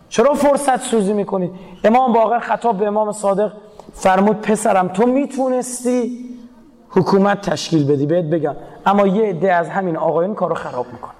چرا 0.08 0.34
فرصت 0.34 0.82
سوزی 0.82 1.12
می‌کنید؟ 1.12 1.50
امام 1.84 2.12
باقر 2.12 2.38
خطاب 2.38 2.78
به 2.78 2.86
امام 2.86 3.12
صادق 3.12 3.52
فرمود 3.92 4.40
پسرم 4.40 4.88
تو 4.88 5.06
می‌تونستی 5.06 6.28
حکومت 6.88 7.50
تشکیل 7.50 7.92
بدی؟ 7.92 8.06
بهت 8.06 8.24
بگم. 8.24 8.56
اما 8.86 9.06
یه 9.06 9.24
عده 9.24 9.52
از 9.52 9.68
همین 9.68 9.96
آقایون 9.96 10.34
کارو 10.34 10.54
خراب 10.54 10.86
می‌کنه 10.92 11.12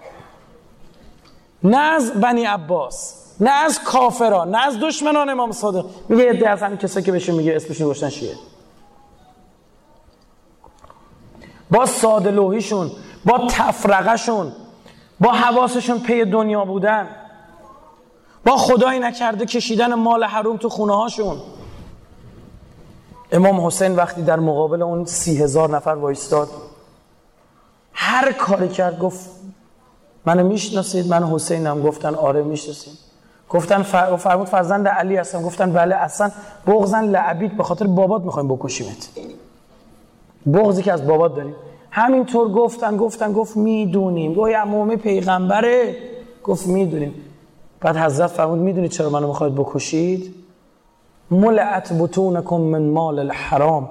نه 1.64 1.78
از 1.78 2.12
بنی 2.20 2.44
عباس 2.44 3.24
نه 3.40 3.50
از 3.50 3.80
کافران 3.82 4.50
نه 4.50 4.66
از 4.66 4.80
دشمنان 4.80 5.28
امام 5.28 5.52
صادق. 5.52 5.86
میگه 6.08 6.30
عده 6.30 6.50
از 6.50 6.62
همین 6.62 6.78
کسایی 6.78 7.06
که 7.06 7.12
بهشون 7.12 7.34
میگه 7.34 7.56
اسمشون 7.56 7.86
گوشتن 7.86 8.08
شیعه. 8.08 8.34
با 11.70 11.86
ساده 11.86 12.30
لوحیشون 12.30 12.90
با 13.24 13.46
تفرقهشون 13.50 14.52
با 15.20 15.32
حواسشون 15.32 16.00
پی 16.00 16.24
دنیا 16.24 16.64
بودن 16.64 17.08
با 18.44 18.56
خدایی 18.56 19.00
نکرده 19.00 19.46
کشیدن 19.46 19.94
مال 19.94 20.24
حروم 20.24 20.56
تو 20.56 20.68
خونه 20.68 20.96
هاشون. 20.96 21.40
امام 23.32 23.66
حسین 23.66 23.96
وقتی 23.96 24.22
در 24.22 24.40
مقابل 24.40 24.82
اون 24.82 25.04
سی 25.04 25.42
هزار 25.42 25.76
نفر 25.76 25.90
وایستاد 25.90 26.48
هر 27.92 28.32
کاری 28.32 28.68
کرد 28.68 28.98
گفت 28.98 29.33
منو 30.26 30.48
می‌شناسید؟ 30.48 31.08
من 31.08 31.24
حسینم. 31.24 31.82
گفتن 31.82 32.14
آره 32.14 32.42
می‌شناسید 32.42 32.98
گفتن 33.48 33.82
فر... 33.82 34.16
فرمود 34.16 34.46
فرزند 34.46 34.88
علی 34.88 35.16
هستم 35.16 35.42
گفتن 35.42 35.72
بله 35.72 35.94
اصلا 35.94 36.30
بغزن 36.66 37.04
لعبید 37.04 37.56
به 37.56 37.62
خاطر 37.62 37.86
بابات 37.86 38.22
می‌خوایم 38.22 38.48
بکشیمت. 38.48 39.08
بغزی 40.52 40.82
که 40.82 40.92
از 40.92 41.06
بابات 41.06 41.34
داریم. 41.36 41.54
همینطور 41.90 42.52
گفتن 42.52 42.96
گفتن 42.96 43.32
گفت 43.32 43.56
می‌دونیم. 43.56 44.34
گوی 44.34 44.54
امومی 44.54 44.96
پیغمبره. 44.96 45.96
گفت 46.44 46.66
می‌دونیم. 46.66 47.14
بعد 47.80 47.96
حضرت 47.96 48.30
فرمود 48.30 48.58
می‌دونید 48.58 48.90
چرا 48.90 49.10
منو 49.10 49.26
می‌خواید 49.26 49.54
بکشید؟ 49.54 50.34
ملعت 51.30 51.92
بطونکم 51.92 52.56
من 52.56 52.82
مال 52.82 53.18
الحرام. 53.18 53.88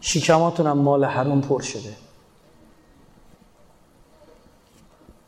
شکماتونم 0.00 0.78
مال 0.78 1.04
حرام 1.04 1.40
پر 1.40 1.60
شده. 1.60 2.01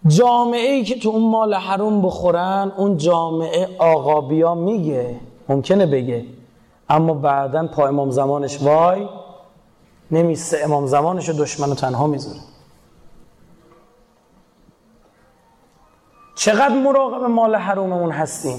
جامعه 0.07 0.71
ای 0.71 0.85
که 0.85 0.99
تو 0.99 1.09
اون 1.09 1.31
مال 1.31 1.55
حروم 1.55 2.03
بخورن 2.03 2.73
اون 2.77 2.97
جامعه 2.97 3.77
آقابیا 3.79 4.55
میگه 4.55 5.21
ممکنه 5.49 5.87
بگه. 5.87 6.25
اما 6.89 7.15
بعدا 7.15 7.67
پا 7.67 7.87
امام 7.87 8.11
زمانش 8.11 8.63
وای 8.63 9.09
نمیسته 10.11 10.61
امام 10.65 10.87
زمانش 10.87 11.29
دشمن 11.29 11.69
رو 11.69 11.75
تنها 11.75 12.07
می‌ذاره. 12.07 12.41
چقدر 16.35 16.75
مراقب 16.75 17.23
مال 17.23 17.55
حروممون 17.57 18.11
هستیم؟ 18.11 18.59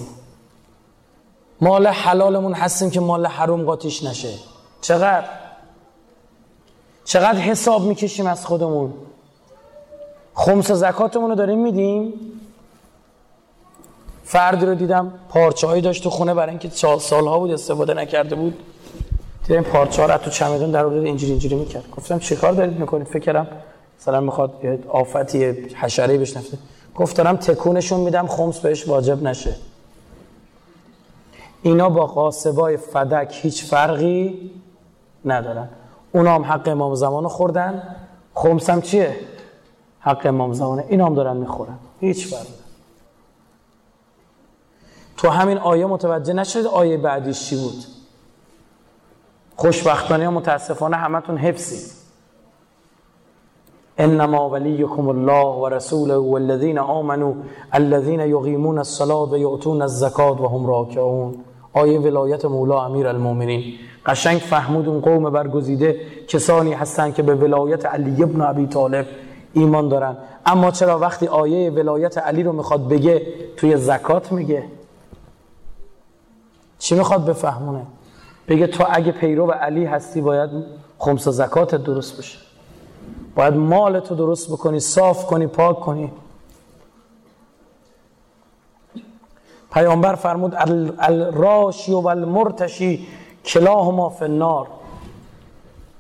مال 1.61 1.87
حلالمون 1.87 2.53
هستیم 2.53 2.89
که 2.89 2.99
مال 2.99 3.25
حروم 3.25 3.63
قاتیش 3.63 4.03
نشه. 4.03 4.33
چقدر؟ 4.81 5.29
چقدر 7.03 7.39
حساب 7.39 7.81
می‌کشیم 7.81 8.27
از 8.27 8.45
خودمون؟ 8.45 8.93
خمس 10.35 10.71
زکاتمون 10.71 11.29
رو 11.29 11.35
داریم 11.35 11.59
میدیم؟ 11.59 12.13
فردی 14.23 14.65
رو 14.65 14.75
دیدم 14.75 15.13
پارچه 15.29 15.67
هایی 15.67 15.81
داشت 15.81 16.03
تو 16.03 16.09
خونه 16.09 16.33
برای 16.33 16.49
اینکه 16.49 16.69
سالها 16.99 17.39
بود 17.39 17.51
استفاده 17.51 17.93
نکرده 17.93 18.35
بود. 18.35 18.59
دیدم 19.47 19.61
پارچه 19.61 20.01
ها 20.01 20.07
رو 20.07 20.17
تو 20.17 20.29
چمدون 20.29 20.71
در 20.71 20.85
آورد 20.85 21.05
اینجوری 21.05 21.31
اینجوری 21.31 21.55
می‌کرد. 21.55 21.83
گفتم 21.97 22.19
چه 22.19 22.35
کار 22.35 22.51
دارید 22.51 22.79
می‌کنید؟ 22.79 23.07
فکر 23.07 23.19
کردم 23.19 23.47
مثلا 23.99 24.19
می‌خواد 24.19 24.53
آفتی 24.89 25.45
حشره 25.75 26.17
بهش 26.17 26.37
نفته. 26.37 26.57
گفت 26.95 27.17
دارم 27.17 27.35
تکونشون 27.35 27.99
میدم 27.99 28.27
خمس 28.27 28.59
بهش 28.59 28.87
واجب 28.87 29.23
نشه. 29.23 29.55
اینا 31.61 31.89
با 31.89 32.05
قاسبای 32.05 32.77
فدک 32.77 33.39
هیچ 33.41 33.65
فرقی 33.65 34.51
ندارن. 35.25 35.69
اونا 36.11 36.35
هم 36.35 36.43
حق 36.43 36.67
امام 36.67 36.95
زمان 36.95 37.27
خوردن. 37.27 37.95
خمس 38.33 38.69
هم 38.69 38.81
چیه؟ 38.81 39.15
حق 40.05 40.25
امام 40.25 40.53
زمانه 40.53 40.85
این 40.89 41.01
هم 41.01 41.15
دارن 41.15 41.37
می‌خورن. 41.37 41.77
هیچ 41.99 42.27
فرق 42.27 42.47
تو 45.17 45.29
همین 45.29 45.57
آیه 45.57 45.85
متوجه 45.85 46.33
نشد 46.33 46.65
آیه 46.65 46.97
بعدیش 46.97 47.49
چی 47.49 47.55
بود. 47.55 47.83
خوشبختانه 49.55 50.27
و 50.27 50.31
متاسفانه 50.31 50.95
همتون 50.95 51.37
حفظی. 51.37 51.91
انما 53.97 54.49
ولیکم 54.49 55.07
الله 55.07 55.55
و 55.55 55.69
رسوله 55.69 56.15
والذین 56.15 56.79
آمنوا 56.79 57.33
الذین 57.71 58.19
یقیمون 58.19 58.77
الصلاة 58.77 59.29
و 59.29 59.37
یؤتون 59.37 59.81
الزکات 59.81 60.41
و 60.41 60.47
هم 60.47 60.67
راکعون. 60.67 61.35
آیه 61.73 61.99
ولایت 61.99 62.45
مولا 62.45 62.85
امیر 62.85 63.07
المومنین 63.07 63.73
قشنگ 64.05 64.37
فهمود 64.37 64.87
اون 64.87 65.01
قوم 65.01 65.29
برگزیده 65.29 65.99
کسانی 66.27 66.73
هستند 66.73 67.15
که 67.15 67.23
به 67.23 67.35
ولایت 67.35 67.85
علی 67.85 68.23
ابن 68.23 68.41
ابی 68.41 68.67
طالب 68.67 69.05
ایمان 69.55 69.89
دارن. 69.89 70.17
اما 70.45 70.71
چرا 70.71 70.99
وقتی 70.99 71.27
آیه 71.27 71.69
ولایت 71.69 72.17
علی 72.17 72.43
رو 72.43 72.51
می‌خواد 72.53 72.87
بگه 72.87 73.27
توی 73.57 73.77
زکات 73.77 74.31
میگه؟ 74.31 74.63
چی 76.79 76.95
می‌خواد 76.95 77.25
بفهمونه؟ 77.25 77.85
بگه 78.47 78.67
تو 78.67 78.85
اگه 78.89 79.11
پیرو 79.11 79.51
علی 79.51 79.85
هستی 79.85 80.21
باید 80.21 80.49
خمس 80.97 81.27
زکات 81.27 81.75
درست 81.75 82.17
بشه. 82.17 82.37
باید 83.35 83.53
مال 83.53 83.99
تو 83.99 84.15
درست 84.15 84.51
بکنی 84.51 84.79
صاف 84.79 85.25
کنی 85.25 85.47
پاک 85.47 85.79
کنی. 85.79 86.11
پیامبر 89.73 90.15
فرمود 90.15 90.55
الراشی 90.99 91.93
و 91.93 92.07
المرتشی 92.07 93.07
کلاهما 93.45 94.09
فی 94.09 94.25
النار. 94.25 94.67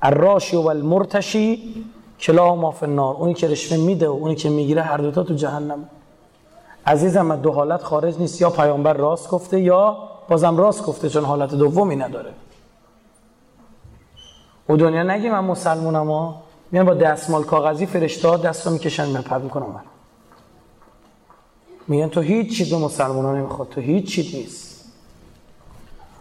الراشی 0.01 0.57
و 0.57 0.67
المرتشی 0.67 1.85
کلا 2.19 2.55
ما 2.55 2.75
النار 2.81 3.15
اونی 3.15 3.33
که 3.33 3.47
رشوه 3.47 3.77
میده 3.77 4.07
و 4.07 4.11
اونی 4.11 4.35
که 4.35 4.49
می‌گیره 4.49 4.81
هر 4.81 4.97
دوتا 4.97 5.23
تو 5.23 5.33
جهنم. 5.33 5.89
عزیزم 6.85 7.35
دو 7.35 7.51
حالت 7.51 7.83
خارج 7.83 8.19
نیست 8.19 8.41
یا 8.41 8.49
پیامبر 8.49 8.93
راست 8.93 9.29
گفته 9.29 9.61
یا 9.61 9.97
بازم 10.29 10.57
راست 10.57 10.83
گفته 10.83 11.09
چون 11.09 11.25
حالت 11.25 11.55
دومی 11.55 11.95
نداره. 11.95 12.33
او 14.67 14.77
دنیا 14.77 15.03
نگی 15.03 15.29
من 15.29 15.43
مسلمونم 15.43 16.11
ها. 16.11 16.41
میان 16.71 16.85
با 16.85 16.93
دستمال 16.93 17.43
کاغذی 17.43 17.85
فرشته 17.85 18.37
دست 18.37 18.67
رو 18.67 18.73
می‌کشن 18.73 19.05
من 19.05 19.41
می‌کنم 19.41 19.65
من 19.65 19.81
میگن 21.87 22.07
تو 22.07 22.21
هیچ 22.21 22.57
چیز 22.57 22.69
به 22.69 22.77
مسلمان 22.77 23.25
ها 23.25 23.35
نمی‌خواد 23.35 23.69
تو 23.69 23.81
هیچ 23.81 24.15
چیز 24.15 24.35
نیست. 24.35 24.85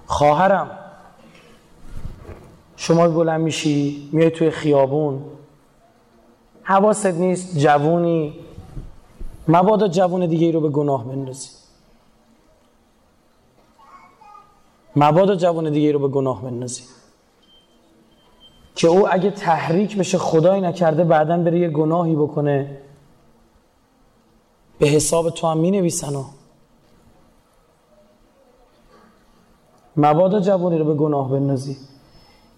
خواهرم 0.07 0.71
شما 2.77 3.09
بلند 3.09 3.41
میشی 3.41 4.09
میای 4.13 4.31
توی 4.31 4.51
خیابون 4.51 5.25
حواست 6.65 7.07
نیست 7.07 7.59
جوونی. 7.59 8.35
مبادا 9.49 9.89
جوون 9.89 10.27
دیگه 10.27 10.47
ای 10.47 10.53
رو 10.53 10.61
به 10.61 10.69
گناه 10.69 11.05
بندازی. 11.05 11.49
مبادا 14.97 15.37
جوون 15.37 15.71
دیگه 15.71 15.87
ای 15.87 15.93
رو 15.93 15.99
به 15.99 16.09
گناه 16.09 16.43
بندازی. 16.43 16.83
که 18.75 18.89
او 18.89 19.13
اگه 19.13 19.31
تحریک 19.31 19.99
بشه 19.99 20.19
خدایی 20.19 20.61
نکرده 20.61 21.05
بعدا 21.05 21.37
بره 21.37 21.59
یه 21.59 21.69
گناهی 21.69 22.15
بکنه. 22.15 22.79
به 24.79 24.87
حساب 24.87 25.31
تو 25.31 25.47
هم 25.47 25.59
می 25.59 25.71
نویسن 25.71 26.25
مبادا 29.97 30.41
جوانی 30.41 30.79
رو 30.79 30.85
به 30.85 30.95
گناه 30.95 31.31
بندازی. 31.31 31.77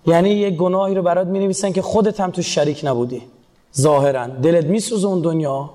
یعنی 0.07 0.31
یه 0.31 0.51
گناهی 0.51 0.95
رو 0.95 1.03
برات 1.03 1.27
می 1.27 1.39
نویسن 1.39 1.73
که 1.73 1.83
خودت 1.83 2.21
هم 2.21 2.31
تو 2.31 2.43
شریک 2.43 2.81
نبودی. 2.85 3.23
ظاهرا. 3.79 4.27
دلت 4.27 4.65
میسوزه 4.65 5.07
اون 5.07 5.21
دنیا؟ 5.21 5.71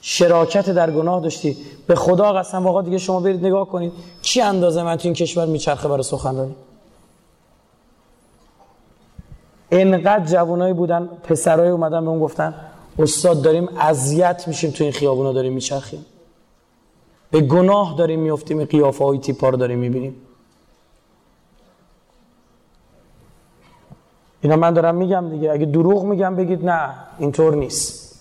شراکت 0.00 0.70
در 0.70 0.90
گناه 0.90 1.20
داشتی. 1.20 1.56
به 1.86 1.94
خدا 1.94 2.32
قسم 2.32 2.64
واقعا 2.64 2.82
دیگه 2.82 2.98
شما 2.98 3.20
برید 3.20 3.46
نگاه 3.46 3.68
کنید. 3.68 3.92
چی 4.22 4.40
اندازه 4.40 4.82
من 4.82 4.96
تو 4.96 5.08
این 5.08 5.14
کشور 5.14 5.46
میچرخه 5.46 5.88
برای 5.88 6.02
سخنرانی؟ 6.02 6.54
انقدر 9.70 10.24
جوانایی 10.24 10.74
بودن 10.74 11.08
پسرای 11.22 11.68
اومدن 11.68 12.04
به 12.04 12.10
اون 12.10 12.20
گفتن 12.20 12.54
استاد 12.98 13.42
داریم 13.42 13.68
اذیت 13.78 14.48
میشیم 14.48 14.70
تو 14.70 14.84
این 14.84 14.92
خیابونا 14.92 15.32
داریم 15.32 15.52
میچرخیم. 15.52 16.06
به 17.30 17.40
گناه 17.40 17.94
داریم 17.98 18.20
میفتیم 18.20 18.64
قیافه 18.64 19.04
های 19.04 19.18
تیپا 19.18 19.48
رو 19.48 19.56
داریم 19.56 19.78
می‌بینیم. 19.78 20.16
اینا 24.44 24.56
من 24.56 24.74
دارم 24.74 24.94
میگم 24.94 25.30
دیگه. 25.30 25.52
اگه 25.52 25.66
دروغ 25.66 26.04
میگم 26.04 26.36
بگید 26.36 26.64
نه 26.64 26.90
اینطور 27.18 27.54
نیست. 27.54 28.20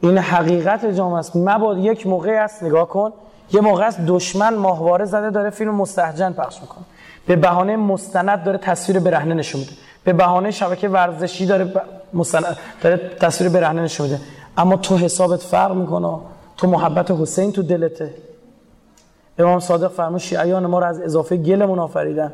این 0.00 0.18
حقیقت 0.18 0.86
جامعه 0.86 1.18
است. 1.18 1.36
مباد 1.36 1.78
یک 1.78 2.06
موقع 2.06 2.30
است 2.30 2.62
نگاه 2.62 2.88
کن. 2.88 3.12
یه 3.52 3.60
موقع 3.60 3.86
است 3.86 4.00
دشمن 4.06 4.54
ماهواره 4.54 5.04
زده 5.04 5.30
داره 5.30 5.50
فیلم 5.50 5.74
مستحجن 5.74 6.32
پخش 6.32 6.60
می‌کنه. 6.60 6.84
به 7.26 7.36
بهانه 7.36 7.76
مستند 7.76 8.44
داره 8.44 8.58
تصویر 8.58 8.98
برهنه 9.00 9.34
نشون 9.34 9.60
میده. 9.60 9.72
به 10.04 10.12
بهانه 10.12 10.50
شبکه 10.50 10.88
ورزشی 10.88 11.46
داره 11.46 11.72
مستند 12.14 12.56
داره 12.82 13.10
تصویر 13.20 13.50
برهنه 13.50 13.82
نشون 13.82 14.06
میده. 14.06 14.20
اما 14.56 14.76
تو 14.76 14.96
حسابت 14.96 15.40
فرق 15.40 15.72
می‌کنه. 15.72 16.18
تو 16.56 16.66
محبت 16.66 17.10
حسین 17.10 17.52
تو 17.52 17.62
دلته. 17.62 18.14
امام 19.38 19.60
صادق 19.60 19.88
فرمود 19.88 20.20
شیعیان 20.20 20.66
ما 20.66 20.78
رو 20.78 20.86
از 20.86 21.00
اضافه 21.00 21.36
گلمون 21.36 21.78
آفریدن. 21.78 22.32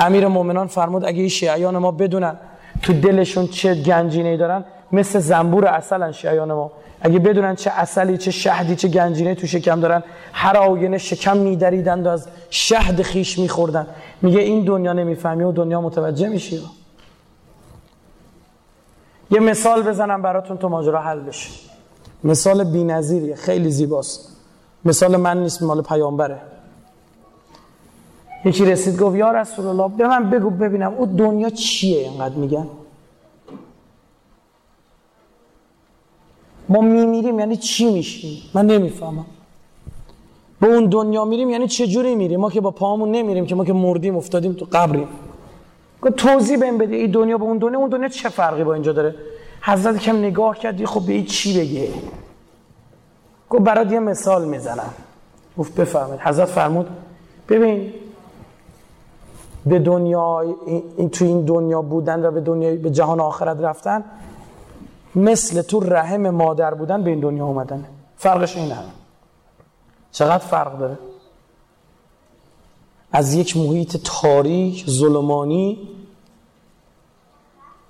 امیر 0.00 0.26
مومنان 0.26 0.66
فرمود 0.66 1.04
اگه 1.04 1.28
شیعیان 1.28 1.78
ما 1.78 1.90
بدونن 1.90 2.36
تو 2.82 2.92
دلشون 2.92 3.46
چه 3.46 3.74
گنجینه‌ای 3.74 4.36
دارن 4.36 4.64
مثل 4.92 5.18
زنبور 5.18 5.66
اصلن 5.66 6.12
شیعیان 6.12 6.52
ما. 6.52 6.70
اگه 7.00 7.18
بدونن 7.18 7.54
چه 7.54 7.70
اصلی 7.70 8.18
چه 8.18 8.30
شهدی 8.30 8.76
چه 8.76 8.88
گنجینه 8.88 9.34
تو 9.34 9.46
شکم 9.46 9.80
دارن 9.80 10.02
هر 10.32 10.56
آینه 10.56 10.98
شکم 10.98 11.36
میدریدند 11.36 12.06
از 12.06 12.28
شهد 12.50 13.02
خیش 13.02 13.38
میخوردن. 13.38 13.86
میگه 14.22 14.40
این 14.40 14.64
دنیا 14.64 14.92
نمی‌فهمی 14.92 15.44
و 15.44 15.52
دنیا 15.52 15.80
متوجه 15.80 16.28
میشی. 16.28 16.62
یه 19.30 19.40
مثال 19.40 19.82
بزنم 19.82 20.22
براتون 20.22 20.56
تو 20.56 20.68
ماجرا 20.68 21.02
حل 21.02 21.20
بشه. 21.20 21.50
مثال 22.24 22.64
بی‌نظیریه 22.64 23.34
خیلی 23.34 23.70
زیباست. 23.70 24.36
مثال 24.84 25.16
من 25.16 25.42
نیست 25.42 25.62
مال 25.62 25.82
پیامبره. 25.82 26.38
یکی 28.44 28.64
رسید 28.64 28.98
گفت 28.98 29.16
یا 29.16 29.30
رسول 29.30 29.66
الله 29.66 29.96
به 29.96 30.08
من 30.08 30.30
بگو 30.30 30.50
ببینم 30.50 30.94
او 30.94 31.06
دنیا 31.06 31.50
چیه 31.50 31.98
اینقدر 31.98 32.34
میگن؟ 32.34 32.66
ما 36.68 36.80
میمیریم 36.80 37.38
یعنی 37.38 37.56
چی 37.56 37.92
میشیم؟ 37.92 38.42
من 38.54 38.66
نمی‌فهمم. 38.66 39.26
به 40.60 40.66
اون 40.66 40.86
دنیا 40.86 41.24
میریم 41.24 41.50
یعنی 41.50 41.68
چه 41.68 41.86
جوری 41.86 42.14
میریم؟ 42.14 42.40
ما 42.40 42.50
که 42.50 42.60
با 42.60 42.70
پامون 42.70 43.10
نمیریم 43.10 43.46
که 43.46 43.54
ما 43.54 43.64
که 43.64 43.72
مردیم 43.72 44.16
افتادیم 44.16 44.52
تو 44.52 44.66
قبریم. 44.72 45.08
توضیح 46.16 46.58
بهم 46.58 46.78
بده 46.78 46.96
این 46.96 47.10
دنیا 47.10 47.38
با 47.38 47.46
اون 47.46 47.58
دنیا 47.58 47.78
اون 47.78 47.88
دنیا 47.88 48.08
چه 48.08 48.28
فرقی 48.28 48.64
با 48.64 48.74
اینجا 48.74 48.92
داره؟ 48.92 49.14
حضرت 49.62 49.98
کم 49.98 50.18
نگاه 50.18 50.58
کردی 50.58 50.86
خب 50.86 51.06
به 51.06 51.22
چی 51.22 51.60
بگه؟ 51.60 51.88
گفت 53.50 53.62
برات 53.62 53.92
یه 53.92 54.00
مثال 54.00 54.48
می‌زنم. 54.48 54.94
گفت 55.58 55.74
بفهمید 55.74 56.20
حضرت 56.20 56.48
فرمود 56.48 56.86
ببین 57.48 57.92
به 59.66 59.78
دنیا 59.78 60.40
این 60.96 61.10
تو 61.10 61.24
این 61.24 61.44
دنیا 61.44 61.82
بودن 61.82 62.24
و 62.24 62.30
به 62.30 62.40
دنیا 62.40 62.76
به 62.76 62.90
جهان 62.90 63.20
آخرت 63.20 63.60
رفتن 63.60 64.04
مثل 65.14 65.62
تو 65.62 65.80
رحم 65.80 66.30
مادر 66.30 66.74
بودن 66.74 67.02
به 67.02 67.10
این 67.10 67.20
دنیا 67.20 67.46
اومدن. 67.46 67.84
فرقش 68.16 68.56
اینه. 68.56 68.76
چقدر 70.12 70.38
فرق 70.38 70.78
داره؟ 70.78 70.98
از 73.12 73.34
یک 73.34 73.56
محیط 73.56 73.96
تاریک 74.04 74.90
ظلمانی 74.90 75.88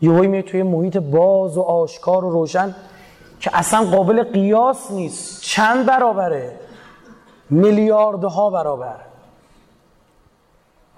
یهویی 0.01 0.29
می 0.29 0.43
توی 0.43 0.63
محیط 0.63 0.97
باز 0.97 1.59
و 1.59 1.63
آشکار 1.63 2.25
و 2.25 2.31
روشن 2.31 2.75
که 3.41 3.51
اصلا 3.55 3.85
قابل 3.85 4.23
قیاس 4.23 4.91
نیست. 4.91 5.43
چند 5.43 5.87
برابره؟ 5.87 6.61
میلیاردها 7.51 8.51
برابر. 8.51 8.97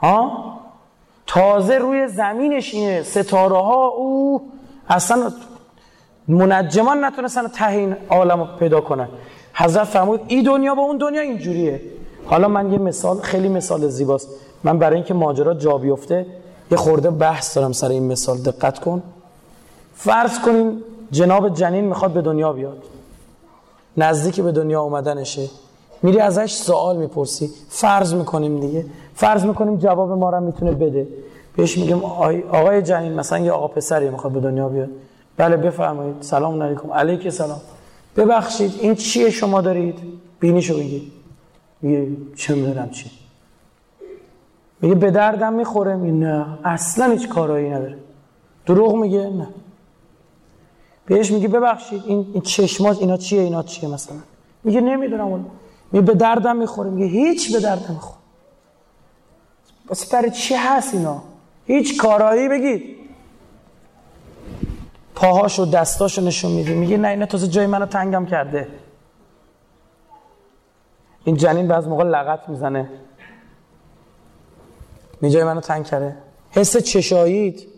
ها؟ 0.00 0.59
تازه 1.33 1.78
روی 1.78 2.09
زمینش 2.09 2.74
اینه 2.74 3.03
ستاره 3.03 3.57
ها 3.57 3.87
او 3.87 4.43
اصلا 4.89 5.33
منجمان 6.28 7.05
نتونستن 7.05 7.49
ته 7.49 7.68
این 7.70 7.97
عالم 8.09 8.49
پیدا 8.59 8.81
کنن. 8.81 9.09
حضرت 9.55 9.85
فرمود 9.85 10.20
این 10.26 10.45
دنیا 10.45 10.74
با 10.74 10.83
اون 10.83 10.99
دنیا 10.99 11.20
اینجوریه. 11.20 11.81
حالا 12.26 12.49
من 12.49 12.72
یه 12.72 12.78
مثال 12.78 13.20
خیلی 13.20 13.49
مثال 13.49 13.89
زیباست. 13.89 14.28
من 14.64 14.78
برای 14.78 14.97
اینکه 14.97 15.14
ماجرا 15.14 15.55
جا 15.55 15.78
بیفته 15.78 16.26
یه 16.70 16.76
خورده 16.76 17.11
بحث 17.11 17.57
دارم 17.57 17.72
سر 17.72 17.89
این 17.89 18.07
مثال. 18.07 18.39
دقت 18.39 18.78
کن. 18.78 19.03
فرض 19.95 20.41
کنیم 20.41 20.83
جناب 21.11 21.55
جنین 21.55 21.85
می‌خواد 21.85 22.11
به 22.11 22.22
دنیا 22.22 22.53
بیاد. 22.53 22.83
نزدیک 23.97 24.41
به 24.41 24.53
دنیا 24.53 24.81
اومدنشه. 24.81 25.49
میری 26.03 26.20
ازش 26.20 26.53
سوال 26.53 26.96
می‌پرسی. 26.96 27.51
فرض 27.68 28.14
می‌کنیم 28.14 28.61
دیگه. 28.61 28.84
فرض 29.14 29.44
می‌کنیم 29.44 29.76
جواب 29.76 30.11
ما 30.11 30.30
رو 30.30 30.40
می‌تونه 30.40 30.72
بده. 30.72 31.09
بهش 31.57 31.78
میگم 31.78 32.05
آقای 32.05 32.82
جنین 32.82 33.12
مثلا 33.12 33.38
یه 33.38 33.53
آقا 33.53 33.68
پسری 33.68 34.11
می‌خواد 34.11 34.32
به 34.32 34.40
دنیا 34.40 34.68
بیاد. 34.68 34.88
بله 35.36 35.57
بفرمایید. 35.57 36.16
سلام 36.20 36.62
علیکم. 36.62 36.92
علیک 36.92 37.28
سلام. 37.28 37.61
ببخشید 38.16 38.74
این 38.80 38.94
چیه 38.94 39.30
شما 39.30 39.61
دارید؟ 39.61 39.98
بینیشو 40.40 40.76
بگید 40.76 41.12
میگه 41.82 42.16
چه 42.36 42.55
می‌دونم 42.55 42.90
چی. 42.90 43.11
میگه 44.82 44.94
به 44.94 45.11
دردم 45.11 45.53
می‌خوره. 45.53 45.96
میگه 45.96 46.12
نه 46.12 46.46
اصلا 46.64 47.12
هیچ 47.12 47.28
کارایی 47.28 47.70
نداره. 47.70 47.98
دروغ 48.66 48.94
میگه؟ 48.94 49.30
نه. 49.30 49.48
بهش 51.07 51.30
میگه 51.30 51.48
ببخشید 51.48 52.03
این, 52.07 52.26
این 52.32 52.42
چشمات 52.42 52.98
اینا 53.01 53.16
چیه؟ 53.16 53.42
اینا 53.42 53.62
چیه 53.62 53.88
مثلا؟ 53.88 54.16
میگه 54.64 54.80
نمی‌دونم 54.80 55.26
اون 55.26 55.46
میگه 55.93 56.07
به 56.07 56.14
دردم 56.14 56.57
می‌خوره 56.57 56.91
میگه 56.91 57.07
هیچ 57.07 57.53
به 57.53 57.61
دردم 57.61 57.95
می‌خوره 57.95 58.20
بس 59.91 60.12
برای 60.12 60.30
چی 60.30 60.55
هست 60.55 60.95
اینا؟ 60.95 61.22
هیچ 61.66 62.01
کارایی 62.01 62.49
بگید. 62.49 62.97
پاهاش 65.14 65.59
و 65.59 65.66
دستاشو 65.66 66.22
نشون 66.22 66.53
میده 66.53 66.74
میگه 66.74 66.97
نه 66.97 67.09
اینا 67.09 67.26
تازه 67.26 67.49
جای 67.49 67.66
منو 67.66 67.86
تنگم 67.86 68.26
کرده. 68.26 68.68
این 71.24 71.36
جنین 71.36 71.68
بعض 71.68 71.86
موقع 71.86 72.05
لغت 72.05 72.49
می‌زنه. 72.49 72.91
می 75.20 75.30
جای 75.30 75.45
منو 75.45 75.61
تنگ 75.61 75.84
کرده. 75.84 76.16
حس 76.51 76.76
چشایید 76.76 77.68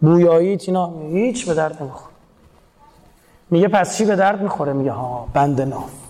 بویایید 0.00 0.62
اینا. 0.66 1.00
هیچ 1.00 1.46
به 1.46 1.54
درد 1.54 1.82
نمی‌خوره. 1.82 2.14
میگه 3.50 3.68
پس 3.68 3.96
چی 3.96 4.04
به 4.04 4.16
درد 4.16 4.42
می‌خوره؟ 4.42 4.72
میگه 4.72 4.92
ها 4.92 5.28
بند 5.34 5.60
ناف 5.60 6.07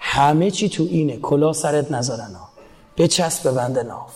همه 0.00 0.50
چی 0.50 0.68
تو 0.68 0.82
اینه. 0.82 1.16
کلا 1.16 1.52
سرت 1.52 1.92
نذارن 1.92 2.34
ها. 2.34 2.48
بچسب 2.98 3.50
به 3.50 3.56
بند 3.56 3.78
ناف. 3.78 4.14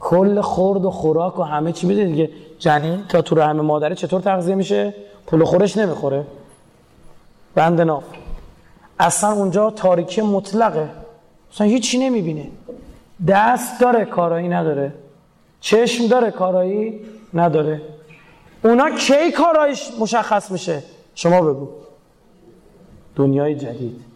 کل 0.00 0.40
خورد 0.40 0.84
و 0.84 0.90
خوراک 0.90 1.38
و 1.38 1.42
همه 1.42 1.72
چی 1.72 1.86
میده 1.86 2.04
دیگه. 2.04 2.30
جنین 2.58 3.04
تا 3.08 3.22
تو 3.22 3.34
رحم 3.34 3.60
مادره 3.60 3.94
چطور 3.94 4.20
تغذیه 4.20 4.54
میشه؟ 4.54 4.94
پول 5.26 5.44
خورش 5.44 5.76
نمی‌خوره. 5.76 6.26
بند 7.54 7.80
ناف. 7.80 8.04
اصلا 8.98 9.32
اونجا 9.32 9.70
تاریکی 9.70 10.20
مطلقه. 10.20 10.88
اصلا 11.54 11.66
هیچی 11.66 11.98
نمی‌بینه. 11.98 12.48
دست 13.28 13.80
داره 13.80 14.04
کارایی 14.04 14.48
نداره. 14.48 14.94
چشم 15.60 16.06
داره 16.06 16.30
کارایی 16.30 17.00
نداره. 17.34 17.82
اونا 18.64 18.90
کی 18.90 19.32
کارایش 19.32 19.90
مشخص 20.00 20.50
میشه؟ 20.50 20.82
شما 21.14 21.42
بگو. 21.42 21.68
دنیای 23.16 23.54
جدید. 23.54 24.11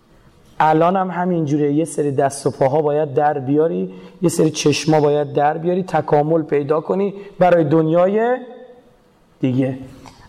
الان 0.61 0.96
هم 0.96 1.11
همینجوره 1.11 1.72
یه 1.72 1.84
سری 1.84 2.11
دست 2.11 2.46
و 2.46 2.50
پاها 2.50 2.82
باید 2.82 3.14
در 3.14 3.38
بیاری 3.38 3.94
یه 4.22 4.28
سری 4.28 4.50
چشما 4.50 5.00
باید 5.00 5.32
در 5.32 5.59
بیاری 5.59 5.82
تکامل 5.82 6.42
پیدا 6.42 6.80
کنی 6.80 7.14
برای 7.38 7.64
دنیای 7.64 8.36
دیگه. 9.40 9.78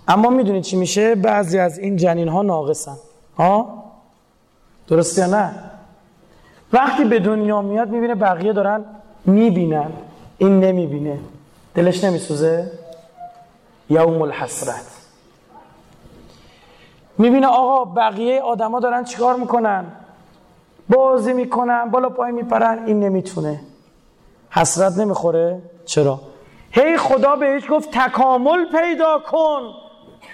اما 0.07 0.29
می‌دونی 0.29 0.61
چی 0.61 0.77
میشه؟ 0.77 1.15
بعضی 1.15 1.59
از 1.59 1.77
این 1.79 1.95
جنین 1.95 2.27
ها 2.27 2.41
ناقصن. 2.41 2.95
ها؟ 3.37 3.83
درست 4.87 5.17
یا 5.17 5.25
نه؟ 5.25 5.51
وقتی 6.73 7.05
به 7.05 7.19
دنیا 7.19 7.61
میاد 7.61 7.89
می‌بینه 7.89 8.15
بقیه 8.15 8.53
دارن 8.53 8.85
می‌بینن. 9.25 9.91
این 10.37 10.59
نمی‌بینه. 10.59 11.19
دلش 11.75 12.03
نمیسوزه. 12.03 12.71
یوم 13.89 14.21
الحسرت 14.21 14.85
می‌بینه 17.17 17.47
آقا 17.47 17.85
بقیه 17.85 18.41
آدما 18.41 18.79
دارن 18.79 19.03
چیکار 19.03 19.35
می‌کنن؟ 19.35 19.85
بازی 20.89 21.33
می‌کنن 21.33 21.85
بالا 21.91 22.09
پای 22.09 22.31
میپرن 22.31 22.85
این 22.85 22.99
نمی‌تونه. 22.99 23.59
حسرت 24.49 24.97
نمی‌خوره؟ 24.97 25.61
چرا؟ 25.85 26.19
هی 26.71 26.97
خدا 26.97 27.35
بهش 27.35 27.63
گفت 27.69 27.89
تکامل 27.91 28.65
پیدا 28.71 29.19
کن. 29.31 29.61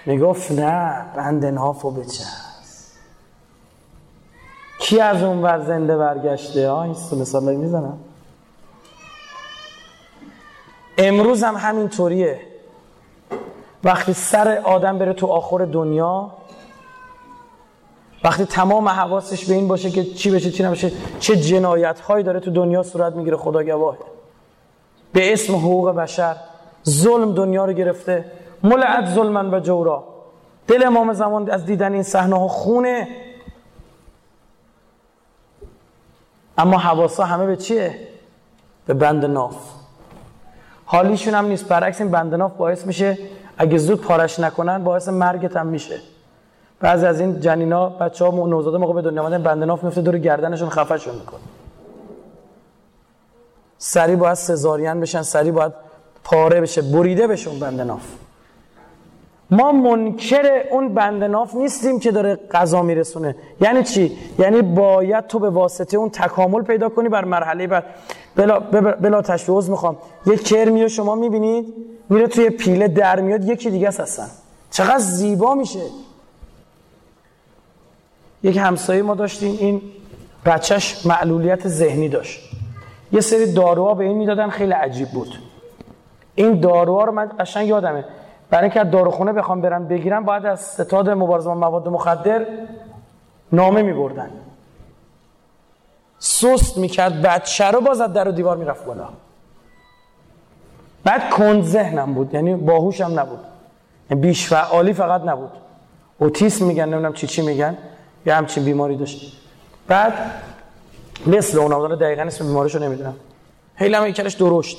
می‌گفت 0.06 0.52
نه 0.52 1.04
بند 1.16 1.44
نافو 1.44 1.90
بچه 1.90 2.24
کی 4.78 5.00
از 5.00 5.22
اون 5.22 5.42
ور 5.42 5.60
زنده 5.60 5.96
برگشته؟ 5.96 6.70
ها 6.70 6.82
این 6.82 6.96
مثال 7.20 7.56
می‌زنم 7.56 7.98
امروز 10.98 11.42
هم 11.42 11.56
همین 11.56 11.88
طوریه 11.88 12.40
وقتی 13.84 14.12
سر 14.12 14.60
آدم 14.64 14.98
بره 14.98 15.12
تو 15.12 15.26
آخر 15.26 15.64
دنیا 15.64 16.30
وقتی 18.24 18.44
تمام 18.44 18.88
حواسش 18.88 19.44
به 19.44 19.54
این 19.54 19.68
باشه 19.68 19.90
که 19.90 20.04
چی 20.04 20.30
بشه 20.30 20.50
چی 20.50 20.62
نباشه 20.62 20.92
چه 21.20 21.36
جنایت 21.36 22.00
هایی 22.00 22.24
داره 22.24 22.40
تو 22.40 22.50
دنیا 22.50 22.82
صورت 22.82 23.12
می‌گیره 23.12 23.36
خدا 23.36 23.62
گواهه 23.62 23.98
به 25.12 25.32
اسم 25.32 25.54
حقوق 25.54 25.90
بشر 25.90 26.36
ظلم 26.88 27.34
دنیا 27.34 27.64
رو 27.64 27.72
گرفته. 27.72 28.24
ملعت 28.62 29.14
ظلمن 29.14 29.54
و 29.54 29.60
جورا. 29.60 30.04
دل 30.66 30.86
امام 30.86 31.12
زمان 31.12 31.50
از 31.50 31.66
دیدن 31.66 31.92
این 31.92 32.02
صحنه 32.02 32.38
ها 32.38 32.48
خونه. 32.48 33.08
اما 36.58 36.78
حواسا 36.78 37.24
همه 37.24 37.46
به 37.46 37.56
چیه؟ 37.56 38.08
به 38.86 38.94
بند 38.94 39.24
ناف. 39.24 39.56
حالیشون 40.84 41.34
هم 41.34 41.46
نیست. 41.46 41.68
برعکس 41.68 42.00
این 42.00 42.10
بند 42.10 42.34
ناف 42.34 42.52
باعث 42.52 42.86
میشه 42.86 43.18
اگه 43.58 43.78
زود 43.78 44.00
پارش 44.00 44.40
نکنن 44.40 44.84
باعث 44.84 45.08
مرگت 45.08 45.56
هم 45.56 45.66
میشه. 45.66 46.00
بعضی 46.84 47.06
از 47.06 47.20
این 47.20 47.40
جنینا 47.40 47.88
بچه 47.88 48.24
ها 48.24 48.46
نوزاده 48.46 48.78
موقع 48.78 48.92
به 48.92 49.02
دنیا 49.02 49.22
آمدن 49.22 49.42
بند 49.42 49.64
ناف 49.64 49.84
میفته 49.84 50.02
دور 50.02 50.18
گردنشون 50.18 50.68
خفهشون 50.68 51.14
می‌کنه. 51.14 51.40
سری 53.78 54.16
باید 54.16 54.34
سزارین 54.34 55.00
بشن 55.00 55.22
سری 55.22 55.50
باید 55.50 55.72
پاره 56.24 56.60
بشه 56.60 56.82
بریده 56.82 57.26
بشه 57.26 57.50
اون 57.50 57.60
بند 57.60 57.80
ناف. 57.80 58.02
ما 59.50 59.72
منکر 59.72 60.62
اون 60.70 60.94
بند 60.94 61.24
ناف 61.24 61.54
نیستیم 61.54 62.00
که 62.00 62.12
داره 62.12 62.34
قضا 62.34 62.82
میرسونه. 62.82 63.36
یعنی 63.60 63.82
چی؟ 63.82 64.18
یعنی 64.38 64.62
باید 64.62 65.26
تو 65.26 65.38
به 65.38 65.50
واسطه 65.50 65.96
اون 65.96 66.10
تکامل 66.10 66.62
پیدا 66.62 66.88
کنی 66.88 67.08
بر 67.08 67.24
مرحله 67.24 67.66
بعد. 67.66 67.84
بلا, 68.36 68.60
بلا 69.00 69.22
تشویز 69.22 69.70
می‌خوام. 69.70 69.96
یه 70.26 70.36
کرمی 70.36 70.82
رو 70.82 70.88
شما 70.88 71.14
می‌بینید 71.14 71.74
میره 72.10 72.26
توی 72.26 72.50
پیله 72.50 72.88
در 72.88 73.20
میاد 73.20 73.44
یکی 73.44 73.70
دیگه 73.70 73.88
هستن. 73.88 74.28
چقدر 74.70 74.98
زیبا 74.98 75.54
میشه. 75.54 75.80
یک 78.44 78.56
همسایه 78.56 79.02
ما 79.02 79.14
داشتیم 79.14 79.56
این 79.60 79.82
بچهش 80.46 81.06
معلولیت 81.06 81.68
ذهنی 81.68 82.08
داشت. 82.08 82.40
یه 83.12 83.20
سری 83.20 83.52
داروها 83.52 83.94
به 83.94 84.04
این 84.04 84.18
می‌دادن 84.18 84.48
خیلی 84.50 84.72
عجیب 84.72 85.08
بود. 85.08 85.38
این 86.34 86.60
داروها 86.60 87.04
رو 87.04 87.12
من 87.12 87.30
قشنگ 87.38 87.68
یادمه. 87.68 88.04
برای 88.50 88.64
اینکه 88.64 88.84
داروخونه 88.84 89.32
بخوام 89.32 89.60
برم 89.60 89.88
بگیرم 89.88 90.24
باید 90.24 90.46
از 90.46 90.60
ستاد 90.60 91.10
مبارزه 91.10 91.48
با 91.48 91.54
مواد 91.54 91.88
مخدر 91.88 92.46
نامه 93.52 93.82
میبردن. 93.82 94.30
سست 96.18 96.78
می‌کرد 96.78 97.22
بچه 97.22 97.64
رو 97.64 97.80
باز 97.80 97.98
در 97.98 98.28
و 98.28 98.32
دیوار 98.32 98.56
می‌رفت 98.56 98.84
بالا. 98.84 99.08
بعد 101.04 101.30
کند 101.30 101.62
ذهنم 101.62 102.14
بود 102.14 102.34
یعنی 102.34 102.54
باهوشم 102.54 103.20
نبود. 103.20 103.40
یعنی 104.10 104.22
بیش 104.22 104.46
فعالی 104.46 104.92
فقط 104.92 105.20
نبود. 105.20 105.50
اوتیسم 106.18 106.64
میگن 106.64 106.84
نمی‌دونم 106.84 107.12
چی 107.12 107.26
چی 107.26 107.42
میگن. 107.42 107.78
یه 108.26 108.34
همچین 108.34 108.64
بیماری 108.64 108.96
داشت. 108.96 109.32
بعد 109.88 110.12
مثل 111.26 111.58
اون 111.58 111.72
آدم 111.72 111.96
دقیقا 111.96 112.22
اسم 112.22 112.46
بیماریشو 112.46 112.78
نمی‌دونم. 112.78 113.14
خیلی 113.76 113.94
هم 113.94 114.10
کلش 114.10 114.34
درشت. 114.34 114.78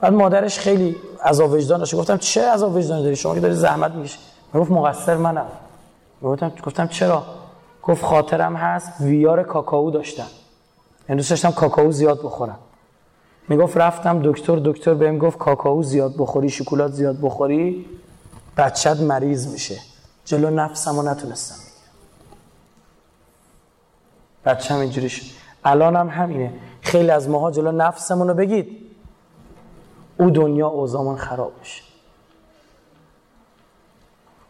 بعد 0.00 0.12
مادرش 0.12 0.58
خیلی 0.58 0.96
عذاب 1.24 1.52
وجدان 1.52 1.78
داشت. 1.78 1.94
گفتم 1.94 2.16
چه 2.16 2.48
عذاب 2.48 2.76
وجدانی 2.76 3.02
داری؟ 3.02 3.16
شما 3.16 3.34
که 3.34 3.40
داری 3.40 3.54
زحمت 3.54 3.92
می‌کشی. 3.92 4.18
گفت 4.54 4.70
مقصر 4.70 5.16
منم. 5.16 5.46
گفتم 6.22 6.52
گفتم 6.66 6.86
چرا؟ 6.86 7.22
گفت 7.82 8.04
خاطرم 8.04 8.56
هست 8.56 9.00
ویار 9.00 9.42
کاکائو 9.42 9.90
داشتم. 9.90 10.26
یعنی 11.08 11.16
دوست 11.18 11.30
داشتم 11.30 11.50
کاکائو 11.50 11.92
زیاد 11.92 12.22
بخورم. 12.22 12.58
می‌گفت 13.48 13.76
رفتم 13.76 14.20
دکتر 14.24 14.56
دکتر 14.56 14.94
بهم 14.94 15.18
گفت 15.18 15.38
کاکائو 15.38 15.82
زیاد 15.82 16.14
بخوری 16.18 16.50
شکلات 16.50 16.92
زیاد 16.92 17.20
بخوری 17.22 17.86
بچت 18.56 19.00
مریض 19.00 19.52
میشه. 19.52 19.78
جلو 20.24 20.50
نفسم 20.50 20.96
رو 20.96 21.02
نتونستم. 21.02 21.71
بچه 24.44 24.74
هم 24.74 24.80
اینجوری 24.80 25.08
شد. 25.08 25.24
الان 25.64 25.96
هم 25.96 26.08
همینه. 26.08 26.52
خیلی 26.80 27.10
از 27.10 27.28
ماها 27.28 27.50
جلو 27.50 27.72
نفسمون 27.72 28.28
رو 28.28 28.34
بگید. 28.34 28.78
او 30.18 30.30
دنیا 30.30 30.68
اوزامون 30.68 31.16
خراب 31.16 31.52
میشه 31.60 31.82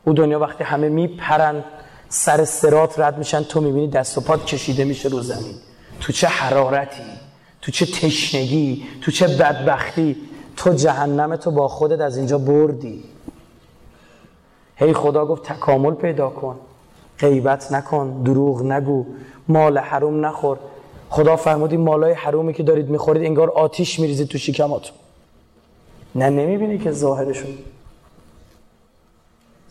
او 0.04 0.12
دنیا 0.12 0.40
وقتی 0.40 0.64
همه 0.64 0.88
میپرن 0.88 1.64
سر 2.08 2.44
سرات 2.44 2.98
رد 2.98 3.18
میشن 3.18 3.42
تو 3.42 3.60
می‌بینی 3.60 3.88
دست 3.88 4.18
و 4.18 4.20
پات 4.20 4.44
کشیده 4.46 4.84
میشه 4.84 5.08
رو 5.08 5.20
زمین. 5.20 5.54
تو 6.00 6.12
چه 6.12 6.26
حرارتی؟ 6.26 7.02
تو 7.62 7.72
چه 7.72 7.86
تشنگی؟ 7.86 8.86
تو 9.00 9.10
چه 9.10 9.28
بدبختی؟ 9.28 10.16
تو 10.56 10.74
جهنم 10.74 11.36
تو 11.36 11.50
با 11.50 11.68
خودت 11.68 12.00
از 12.00 12.16
اینجا 12.16 12.38
بردی. 12.38 13.04
هی 14.76 14.92
خدا 14.92 15.26
گفت 15.26 15.42
تکامل 15.42 15.94
پیدا 15.94 16.30
کن. 16.30 16.58
غیبت 17.18 17.72
نکن 17.72 18.22
دروغ 18.22 18.62
نگو. 18.62 19.06
مال 19.48 19.78
حروم 19.78 20.26
نخور. 20.26 20.58
خدا 21.10 21.36
فرمودی 21.36 21.76
مالای 21.76 22.12
حرومی 22.12 22.54
که 22.54 22.62
دارید 22.62 22.88
می‌خورید 22.88 23.24
انگار 23.24 23.50
آتیش 23.50 23.98
میریزید 23.98 24.28
تو 24.28 24.38
شکماتون. 24.38 24.94
نه 26.14 26.30
نمی‌بینی 26.30 26.78
که 26.78 26.92
ظاهرشون 26.92 27.50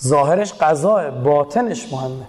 ظاهرش 0.04 0.54
غذاه 0.54 1.10
باطنش 1.10 1.94
مهمه. 1.94 2.28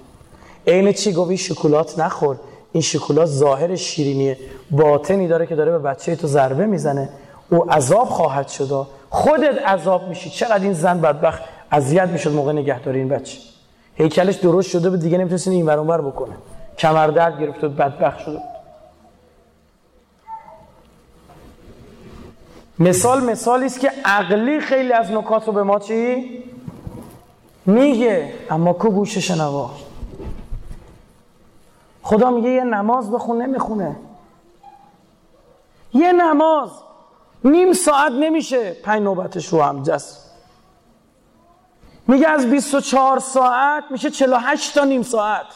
عین 0.67 0.93
چی 0.93 1.13
گفتی 1.13 1.37
شکلات 1.37 1.99
نخور. 1.99 2.37
این 2.73 2.83
شکلات 2.83 3.27
ظاهر 3.27 3.77
شیرینیه. 3.77 4.39
باطنی 4.71 5.29
داره 5.29 5.47
که 5.47 5.55
داره 5.55 5.71
به 5.71 5.79
بچه 5.79 6.17
تو 6.17 6.27
ضربه 6.27 6.67
می‌زنه. 6.67 7.09
او 7.51 7.73
عذاب 7.73 8.09
خواهد 8.09 8.49
شد. 8.49 8.87
خودت 9.11 9.59
عذاب 9.67 10.09
میشی. 10.09 10.31
چقدر 10.31 10.63
این 10.63 10.73
زن 10.73 11.01
بدبخت 11.01 11.43
اذیت 11.71 12.09
می‌شد 12.09 12.33
موقع 12.33 12.53
نگهداری 12.53 12.99
این 12.99 13.09
بچه. 13.09 13.39
هیکلش 13.95 14.35
درست 14.35 14.71
شده 14.71 14.91
بود 14.91 15.01
دیگه 15.01 15.19
نمی‌تونست 15.19 15.49
این 15.49 15.67
ور 15.67 16.01
بکنه. 16.01 16.35
کمر 16.79 17.07
درد 17.07 17.41
گرفته 17.41 17.69
بود 17.69 17.77
بدبخت 17.77 18.19
شده 18.19 18.33
بود 18.33 18.53
مثال 22.79 23.25
مثالی 23.25 23.67
است 23.67 23.81
که 23.81 23.93
عقلی 24.05 24.61
خیلی 24.61 24.93
از 24.93 25.11
نکات 25.11 25.47
رو 25.47 25.53
به 25.53 25.63
ما 25.63 25.79
چی؟ 25.79 26.43
میگه 27.67 28.35
اما 28.51 28.73
کو 28.73 28.91
گوش 28.91 29.19
شنوا؟ 29.19 29.71
خدا 32.03 32.31
میگه 32.31 32.51
یه 32.51 32.65
نماز 32.65 33.11
بخون 33.11 33.43
نمی‌خونه. 33.43 33.97
یه 35.95 36.13
نماز 36.13 36.71
نیم 37.45 37.73
ساعت 37.73 38.13
نمیشه 38.13 38.73
پنج 38.73 39.03
نوبتش 39.03 39.47
رو 39.47 39.63
هم 39.63 39.83
جست 39.83 40.31
میگه 42.09 42.29
از 42.29 42.51
24 42.51 43.19
ساعت 43.19 43.85
میشه 43.91 44.11
48 44.11 44.75
تا 44.75 44.85
نیم 44.85 45.03
ساعت. 45.03 45.47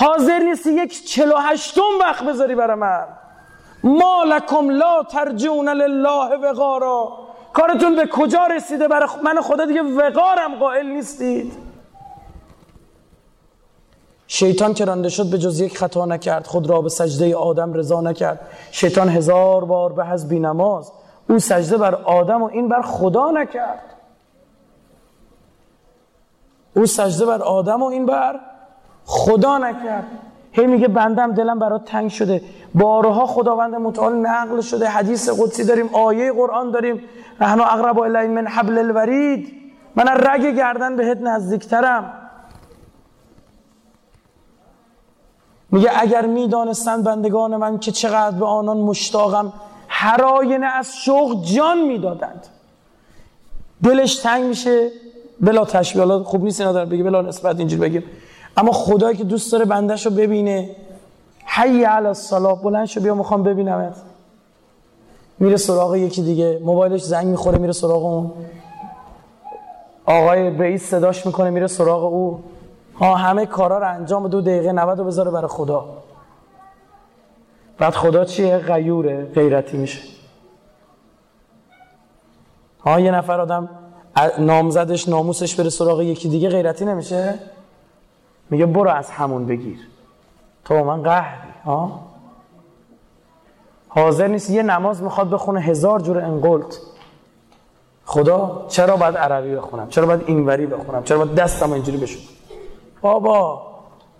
حاضر 0.00 0.38
نیستی 0.38 0.72
یک 0.72 1.06
48 1.06 1.78
وقت 2.00 2.24
بذاری 2.24 2.54
برای 2.54 2.76
من. 2.76 3.04
ما 3.84 4.24
لا 4.70 5.02
ترجون 5.02 5.68
لله 5.68 6.36
وقارا. 6.36 7.12
کارتون 7.52 7.96
به 7.96 8.06
کجا 8.06 8.46
رسیده 8.46 8.88
برای 8.88 9.08
من 9.24 9.40
خدا 9.40 9.64
دیگه 9.64 9.82
وقارم 9.82 10.58
قائل 10.58 10.86
نیستید. 10.86 11.52
شیطان 14.26 14.74
که 14.74 14.84
رانده 14.84 15.08
شد 15.08 15.30
به 15.30 15.38
جز 15.38 15.60
یک 15.60 15.78
خطا 15.78 16.06
نکرد. 16.06 16.46
خود 16.46 16.70
را 16.70 16.80
به 16.80 16.88
سجده 16.88 17.36
آدم 17.36 17.72
رضا 17.72 18.00
نکرد. 18.00 18.40
شیطان 18.70 19.08
هزار 19.08 19.64
بار 19.64 19.92
به 19.92 20.08
از 20.08 20.32
نماز 20.32 20.92
او 21.28 21.38
سجده 21.38 21.76
بر 21.76 21.94
آدم 21.94 22.42
و 22.42 22.46
این 22.46 22.68
بر 22.68 22.82
خدا 22.82 23.30
نکرد. 23.30 23.82
او 26.76 26.86
سجده 26.86 27.26
بر 27.26 27.42
آدم 27.42 27.82
و 27.82 27.86
این 27.86 28.06
بر 28.06 28.40
خدا 29.10 29.58
نکرد. 29.58 30.06
هی 30.52 30.66
میگه 30.66 30.88
بندم 30.88 31.32
دلم 31.32 31.58
برات 31.58 31.84
تنگ 31.84 32.10
شده. 32.10 32.42
بارها 32.74 33.26
خداوند 33.26 33.74
متعال 33.74 34.14
نقل 34.16 34.60
شده. 34.60 34.88
حدیث 34.88 35.28
قدسی 35.28 35.64
داریم 35.64 35.90
آیه 35.92 36.32
قرآن 36.32 36.70
داریم. 36.70 37.00
نحن 37.40 37.60
اقرب 37.60 37.98
الی 37.98 38.28
من 38.28 38.46
حبل 38.46 38.78
الورید. 38.78 39.54
من 39.96 40.04
رگ 40.08 40.56
گردن 40.56 40.96
بهت 40.96 41.18
نزدیکترم. 41.20 42.12
میگه 45.70 45.90
اگر 45.96 46.26
می‌دانستند 46.26 47.04
بندگان 47.04 47.56
من 47.56 47.78
که 47.78 47.92
چقدر 47.92 48.38
به 48.38 48.46
آنان 48.46 48.76
مشتاقم 48.76 49.52
هر 49.88 50.22
آینه 50.24 50.66
از 50.66 50.96
شوق 50.96 51.44
جان 51.44 51.78
می‌دادند. 51.78 52.46
دلش 53.82 54.16
تنگ 54.16 54.44
میشه. 54.44 54.90
بلا 55.40 55.64
تشبیه. 55.64 56.22
خوب 56.22 56.44
نیست 56.44 56.60
اینا 56.60 56.84
بگی 56.84 57.02
بلا 57.02 57.22
نسبت 57.22 57.58
اینجوری 57.58 57.82
بگیم. 57.82 58.04
اما 58.58 58.72
خدایی 58.72 59.16
که 59.16 59.24
دوست 59.24 59.52
داره 59.52 59.64
بندش 59.64 60.06
رو 60.06 60.12
ببینه. 60.12 60.70
حی 61.44 61.84
علی 61.84 62.06
الصلاه 62.06 62.62
بلند 62.62 62.86
شو 62.86 63.00
بیا 63.00 63.14
می‌خوام 63.14 63.42
ببینمت. 63.42 63.96
میره 65.38 65.56
سراغ 65.56 65.96
یکی 65.96 66.22
دیگه. 66.22 66.60
موبایلش 66.64 67.02
زنگ 67.02 67.26
می‌خوره 67.26 67.58
میره 67.58 67.72
سراغ 67.72 68.04
اون. 68.04 68.32
آقای 70.06 70.50
رئیس 70.58 70.90
صداش 70.90 71.26
می‌کنه 71.26 71.50
میره 71.50 71.66
سراغ 71.66 72.04
او. 72.04 72.40
ها 73.00 73.14
همه 73.14 73.46
کارا 73.46 73.78
رو 73.78 73.88
انجام 73.88 74.28
دو 74.28 74.40
دقیقه 74.40 74.72
90 74.72 74.98
رو 74.98 75.04
بذاره 75.04 75.30
برای 75.30 75.48
خدا. 75.48 75.84
بعد 77.78 77.94
خدا 77.94 78.24
چیه؟ 78.24 78.58
غیوره 78.58 79.24
غیرتی 79.34 79.76
میشه. 79.76 80.00
ها 82.84 83.00
یه 83.00 83.10
نفر 83.10 83.40
آدم 83.40 83.68
نامزدش 84.38 85.08
ناموسش 85.08 85.54
بره 85.54 85.70
سراغ 85.70 86.00
یکی 86.00 86.28
دیگه 86.28 86.48
غیرتی 86.48 86.84
نمیشه؟ 86.84 87.34
میگه 88.50 88.66
برو 88.66 88.90
از 88.90 89.10
همون 89.10 89.46
بگیر. 89.46 89.78
تو 90.64 90.84
من 90.84 91.02
قهری 91.02 91.52
ها 91.64 92.00
حاضر 93.88 94.26
نیست 94.26 94.50
یه 94.50 94.62
نماز 94.62 95.02
می‌خواد 95.02 95.30
بخونه 95.30 95.60
هزار 95.60 96.00
جور 96.00 96.18
انقلت. 96.18 96.80
خدا 98.04 98.66
چرا 98.68 98.96
باید 98.96 99.16
عربی 99.16 99.56
بخونم؟ 99.56 99.88
چرا 99.88 100.06
باید 100.06 100.22
اینوری 100.26 100.66
بخونم؟ 100.66 101.02
چرا 101.04 101.18
باید 101.18 101.34
دستم 101.34 101.72
اینجوری 101.72 101.98
بشون 101.98 102.22
بابا 103.00 103.62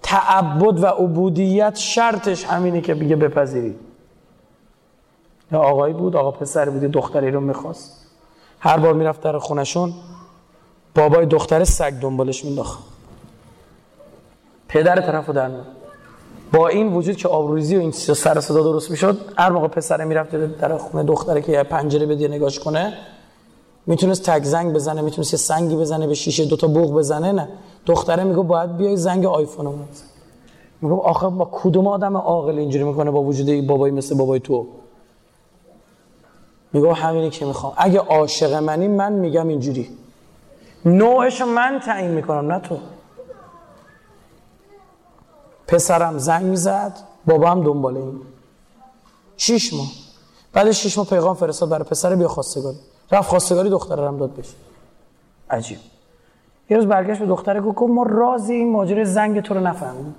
تعبد 0.03 0.83
و 0.83 0.87
عبودیت 0.87 1.77
شرطش 1.77 2.45
همینه 2.45 2.81
که 2.81 2.95
بگه 2.95 3.17
بپذیری. 3.17 3.79
یا 5.53 5.59
آقایی 5.59 5.95
بود 5.95 6.17
آقا 6.17 6.31
پسر 6.31 6.71
بودی 6.71 6.89
دختری 6.89 7.31
رو 7.31 7.41
می‌خواست. 7.41 8.07
هر 8.61 8.77
بار 8.79 8.95
می‌رفت 8.95 9.21
در 9.21 9.39
خونشون 9.39 9.93
بابای 10.95 11.27
دختر 11.27 11.65
سگ 11.65 11.93
دنبالش 11.93 12.45
مینداخت 12.45 12.88
پدر 14.69 15.01
طرفو 15.01 15.33
در 15.33 15.51
با 16.53 16.69
این 16.69 16.93
وجود 16.93 17.17
که 17.17 17.29
آبروزی 17.29 17.77
و 17.77 17.81
این 17.81 17.91
سر 17.91 18.41
صدا 18.41 18.63
درست 18.63 18.91
می‌شد 18.91 19.19
هر 19.37 19.51
موقع 19.51 19.69
پسر 19.69 20.05
می‌رفت 20.05 20.37
در 20.37 20.77
خونه 20.77 21.05
دختره 21.05 21.43
که 21.43 21.63
پنجره 21.63 22.07
بده 22.07 22.29
نگاش 22.29 22.59
کنه 22.59 22.93
می‌تونست 23.87 24.31
تک 24.31 24.45
زنگ 24.45 24.73
بزنه 24.73 25.01
می‌تونست 25.03 25.33
یه 25.33 25.39
سنگی 25.39 25.77
بزنه 25.77 26.07
به 26.07 26.15
شیشه 26.15 26.45
دوتا 26.45 26.67
بوغ 26.67 26.95
بزنه 26.95 27.33
نه. 27.33 27.49
دختره 27.87 28.25
میگه 28.25 28.43
باید 28.43 28.77
بیای 28.77 28.97
زنگ 28.97 29.27
آیفون 29.27 29.67
رو 29.67 29.75
میگه 30.83 30.95
آخه 30.95 31.29
با 31.29 31.49
کدوم 31.53 31.87
آدم 31.87 32.17
عاقل 32.17 32.59
اینجوری 32.59 32.85
می‌کنه 32.85 33.11
با 33.11 33.23
وجود 33.23 33.67
بابایی 33.67 33.95
مثل 33.95 34.17
بابای 34.17 34.41
تو؟ 34.41 34.67
میگه 36.73 36.93
همینی 36.93 37.31
که 37.31 37.45
می‌خوام. 37.47 37.73
اگه 37.77 37.99
عاشق 37.99 38.55
منی 38.55 38.89
من 38.89 39.13
میگم 39.13 39.49
اینجوری. 39.49 39.89
نوعش 40.85 41.41
من 41.41 41.81
تعیین 41.87 42.11
می‌کنم 42.11 42.53
نه 42.53 42.61
تو. 42.61 42.79
پسرم 45.69 46.19
زنگ 46.19 46.47
می‌زد 46.47 46.99
بابا 47.27 47.51
هم 47.51 47.65
دنبال 47.65 47.97
این 47.97 48.21
شیش 49.37 49.75
ماه. 49.75 49.89
بعد 50.53 50.71
شیش 50.71 50.99
ماه 50.99 51.07
پیغام 51.07 51.35
فرستاد 51.35 51.69
برای 51.69 51.85
پسر 51.85 52.15
بیا 52.15 52.29
خواستگاری. 52.29 52.79
رفت 53.13 53.29
خواستگاری 53.29 53.71
دختر 53.71 54.05
هم 54.05 54.17
داد 54.17 54.37
بشه 54.37 54.55
عجیب. 55.51 55.79
یه 56.71 56.77
روز 56.77 56.87
برگشت 56.87 57.21
به 57.21 57.27
دختره 57.27 57.61
گفت 57.61 57.91
ما 57.91 58.03
رازی 58.03 58.55
این 58.55 58.73
ماجرای 58.73 59.05
زنگ 59.05 59.41
تو 59.41 59.55
رو 59.55 59.61
نفهمیدیم 59.61 60.15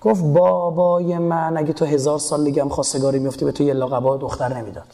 گفت 0.00 0.24
بابای 0.24 1.18
من 1.18 1.56
اگه 1.56 1.72
تو 1.72 1.84
هزار 1.84 2.18
سال 2.18 2.44
دیگه 2.44 2.62
هم 2.62 2.68
خواستگاری 2.68 3.18
میفتی 3.18 3.44
به 3.44 3.52
تو 3.52 3.62
یه 3.62 3.74
لقبا 3.74 4.16
دختر 4.16 4.56
نمی‌داد. 4.56 4.86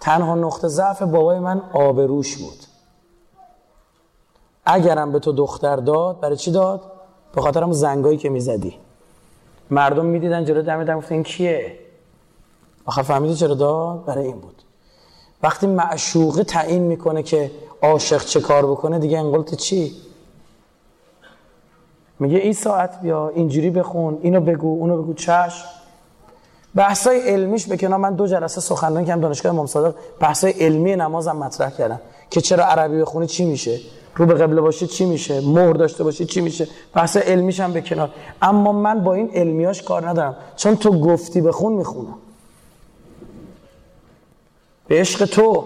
تنها 0.00 0.34
نقطه 0.34 0.68
ضعف 0.68 1.02
بابای 1.02 1.38
من 1.38 1.62
آبروش 1.72 2.36
بود. 2.36 2.58
اگرم 4.64 5.12
به 5.12 5.18
تو 5.18 5.32
دختر 5.32 5.76
داد 5.76 6.20
برای 6.20 6.36
چی 6.36 6.50
داد؟ 6.50 6.92
به 7.36 7.42
خاطر 7.42 7.62
هم 7.62 7.72
زنگایی 7.72 8.18
که 8.18 8.28
می‌زدی. 8.28 8.74
مردم 9.70 10.04
می‌دیدن 10.06 10.44
جلو 10.44 10.62
دم 10.62 10.84
دم 10.84 11.02
این 11.10 11.22
کیه؟ 11.22 11.78
آخر 12.84 13.02
فهمیدی 13.02 13.34
چرا 13.34 13.54
داد؟ 13.54 14.04
برای 14.04 14.26
این 14.26 14.38
بود. 14.38 14.62
وقتی 15.42 15.66
معشوقه 15.66 16.44
تعیین 16.44 16.82
می‌کنه 16.82 17.22
که 17.22 17.50
عاشق 17.82 18.24
چه 18.24 18.40
کار 18.40 18.66
بکنه 18.66 18.98
دیگه 18.98 19.18
انقلت 19.18 19.54
چی؟ 19.54 19.92
میگه 22.18 22.38
این 22.38 22.52
ساعت 22.52 23.00
بیا 23.00 23.28
اینجوری 23.28 23.70
بخون 23.70 24.18
اینو 24.22 24.40
بگو 24.40 24.80
اونو 24.80 25.02
بگو 25.02 25.14
چش 25.14 25.64
بحثای 26.74 27.20
علمیش 27.20 27.66
به 27.66 27.76
کنار 27.76 27.98
من 27.98 28.14
دو 28.14 28.26
جلسه 28.26 28.60
سخنرانی 28.60 29.06
کردم 29.06 29.20
دانشگاه 29.20 29.52
امام 29.52 29.66
صادق. 29.66 29.94
بحثای 30.20 30.50
علمی 30.52 30.96
نمازم 30.96 31.36
مطرح 31.36 31.70
کردم 31.70 32.00
که 32.30 32.40
چرا 32.40 32.64
عربی 32.64 33.00
بخونی 33.00 33.26
چی 33.26 33.44
میشه؟ 33.44 33.80
رو 34.16 34.26
به 34.26 34.34
قبله 34.34 34.60
باشه 34.60 34.86
چی 34.86 35.06
میشه؟ 35.06 35.40
مهر 35.40 35.72
داشته 35.72 36.04
باشه 36.04 36.24
چی 36.24 36.40
میشه؟ 36.40 36.68
بحث 36.94 37.16
علمیش 37.16 37.60
هم 37.60 37.72
به 37.72 37.80
کنار. 37.80 38.10
اما 38.42 38.72
من 38.72 39.04
با 39.04 39.14
این 39.14 39.30
علمیاش 39.34 39.82
کار 39.82 40.08
ندارم. 40.08 40.36
چون 40.56 40.76
تو 40.76 41.00
گفتی 41.00 41.40
بخون 41.40 41.72
می‌خونم 41.72 42.14
به 44.88 45.00
عشق 45.00 45.24
تو. 45.24 45.64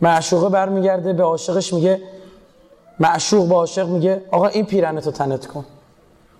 معشوقه 0.00 0.48
برمیگرده 0.48 1.12
به 1.12 1.22
عاشقش 1.22 1.72
میگه 1.72 2.00
معشوق 3.00 3.48
به 3.48 3.54
عاشق 3.54 3.88
میگه 3.88 4.22
آقا 4.30 4.46
این 4.46 4.66
پیرنه 4.66 5.00
تو 5.00 5.10
تنت 5.10 5.46
کن. 5.46 5.64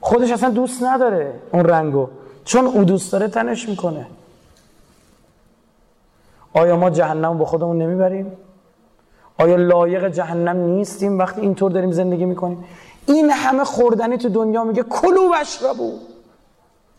خودش 0.00 0.30
اصلا 0.30 0.50
دوست 0.50 0.82
نداره 0.82 1.32
اون 1.52 1.64
رنگو. 1.64 2.08
چون 2.44 2.66
او 2.66 2.84
دوست 2.84 3.12
داره 3.12 3.28
تنش 3.28 3.68
می‌کنه. 3.68 4.06
آیا 6.52 6.76
ما 6.76 6.90
جهنم 6.90 7.38
با 7.38 7.44
خودمون 7.44 7.82
نمی‌بریم؟ 7.82 8.32
آیا 9.40 9.56
لایق 9.56 10.08
جهنم 10.08 10.56
نیستیم 10.56 11.18
وقتی 11.18 11.40
اینطور 11.40 11.70
داریم 11.70 11.92
زندگی 11.92 12.24
می‌کنیم؟ 12.24 12.64
این 13.06 13.30
همه 13.30 13.64
خوردنی 13.64 14.18
تو 14.18 14.28
دنیا 14.28 14.64
میگه 14.64 14.82
کلو 14.82 15.28
بشربو 15.28 15.92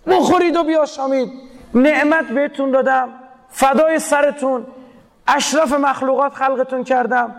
بخورید 0.07 0.55
و 0.55 0.63
بیاشامید. 0.63 1.31
نعمت 1.73 2.27
بهتون 2.27 2.71
دادم. 2.71 3.09
فدای 3.49 3.99
سرتون. 3.99 4.65
اشرف 5.27 5.73
مخلوقات 5.73 6.33
خلقتون 6.33 6.83
کردم. 6.83 7.35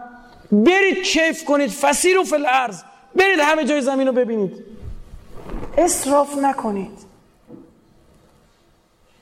برید 0.52 1.02
کیف 1.02 1.44
کنید. 1.44 1.70
فسیر 1.70 2.18
و 2.18 2.24
فل 2.24 2.46
ارز 2.48 2.82
برید 3.16 3.38
همه 3.40 3.64
جای 3.64 3.80
زمین 3.80 4.06
رو 4.06 4.12
ببینید. 4.12 4.64
اصراف 5.78 6.38
نکنید. 6.38 6.98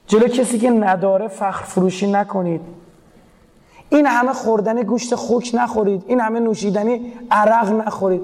جلو 0.06 0.28
کسی 0.28 0.58
که 0.58 0.70
نداره 0.70 1.28
فخر 1.28 1.64
فروشی 1.64 2.06
نکنید. 2.06 2.60
این 3.90 4.06
همه 4.06 4.32
خوردن 4.32 4.82
گوشت 4.82 5.14
خوک 5.14 5.50
نخورید 5.54 6.04
این 6.06 6.20
همه 6.20 6.40
نوشیدنی 6.40 7.12
عرق 7.30 7.70
نخورید. 7.70 8.22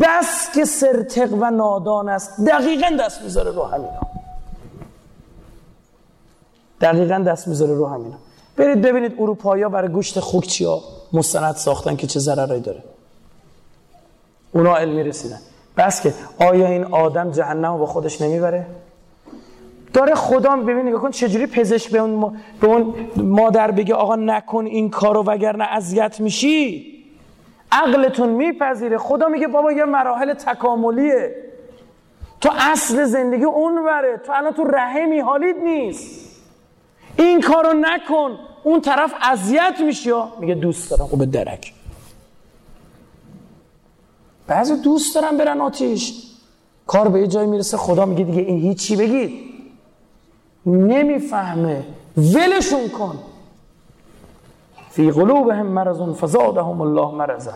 بس 0.00 0.50
که 0.54 0.64
سرتق 0.64 1.32
و 1.40 1.50
نادان 1.50 2.08
است. 2.08 2.40
دقیقا 2.46 2.96
دست 3.00 3.22
می‌ذاره 3.22 3.50
رو 3.50 3.62
همینا. 3.62 4.00
دقیقا 6.80 7.18
دست 7.18 7.48
می‌ذاره 7.48 7.74
رو 7.74 7.86
همینا. 7.86 8.16
برید 8.56 8.82
ببینید 8.82 9.14
اروپایی 9.18 9.62
ها 9.62 9.68
برای 9.68 9.88
گوشت 9.88 10.20
خوک 10.20 10.46
چیا 10.46 10.80
مستند 11.12 11.56
ساختن 11.56 11.96
که 11.96 12.06
چه 12.06 12.20
ضرری 12.20 12.60
داره. 12.60 12.82
اونا 14.52 14.76
علمی 14.76 15.02
رسیدن 15.02 15.38
بس 15.76 16.00
که 16.00 16.14
آیا 16.38 16.66
این 16.66 16.84
آدم 16.84 17.30
جهنم 17.30 17.78
با 17.78 17.86
خودش 17.86 18.20
نمی‌بره؟ 18.20 18.66
داره 19.92 20.14
خدا 20.14 20.56
ببین 20.56 20.88
نگاه 20.88 21.00
کن 21.00 21.10
چجوری 21.10 21.46
پزشک 21.46 21.90
به 21.90 21.98
اون, 21.98 22.36
به 22.60 22.66
اون 22.66 22.94
مادر 23.16 23.70
بگه 23.70 23.94
آقا 23.94 24.16
نکن 24.16 24.66
این 24.66 24.90
کارو 24.90 25.24
وگرنه 25.24 25.64
اذیت 25.64 26.20
میشی؟ 26.20 26.92
عقلتون 27.72 28.28
میپذیره. 28.28 28.98
خدا 28.98 29.28
میگه 29.28 29.46
بابا 29.46 29.72
یه 29.72 29.84
مراحل 29.84 30.34
تکاملیه. 30.34 31.34
تو 32.40 32.50
اصل 32.58 33.04
زندگی 33.04 33.44
اون 33.44 33.84
بره 33.84 34.20
تو 34.26 34.32
الان 34.32 34.52
تو 34.52 34.64
رحمی 34.64 35.20
حالید 35.20 35.56
نیست. 35.56 36.40
این 37.18 37.40
کارو 37.40 37.72
نکن. 37.72 38.38
اون 38.64 38.80
طرف 38.80 39.14
اذیت 39.22 39.74
میشی 39.80 40.10
میگه 40.40 40.54
دوست 40.54 40.90
دارم 40.90 41.06
خب 41.06 41.18
به 41.18 41.26
درک. 41.26 41.72
بعضی 44.46 44.76
دوست 44.76 45.14
دارم 45.14 45.36
برن 45.36 45.60
آتیش. 45.60 46.14
کار 46.86 47.08
به 47.08 47.20
یه 47.20 47.26
جایی 47.26 47.48
می‌رسه 47.48 47.76
خدا 47.76 48.06
میگه 48.06 48.24
دیگه 48.24 48.42
این 48.42 48.60
هیچی 48.60 48.96
بگید. 48.96 49.51
نمی‌فهمه. 50.66 51.84
ولشون 52.16 52.88
کن. 52.98 53.18
فی 54.90 55.10
قلوبهم 55.10 55.66
مرض 55.66 56.00
فزادهم 56.00 56.80
الله 56.80 57.14
مرضا. 57.14 57.52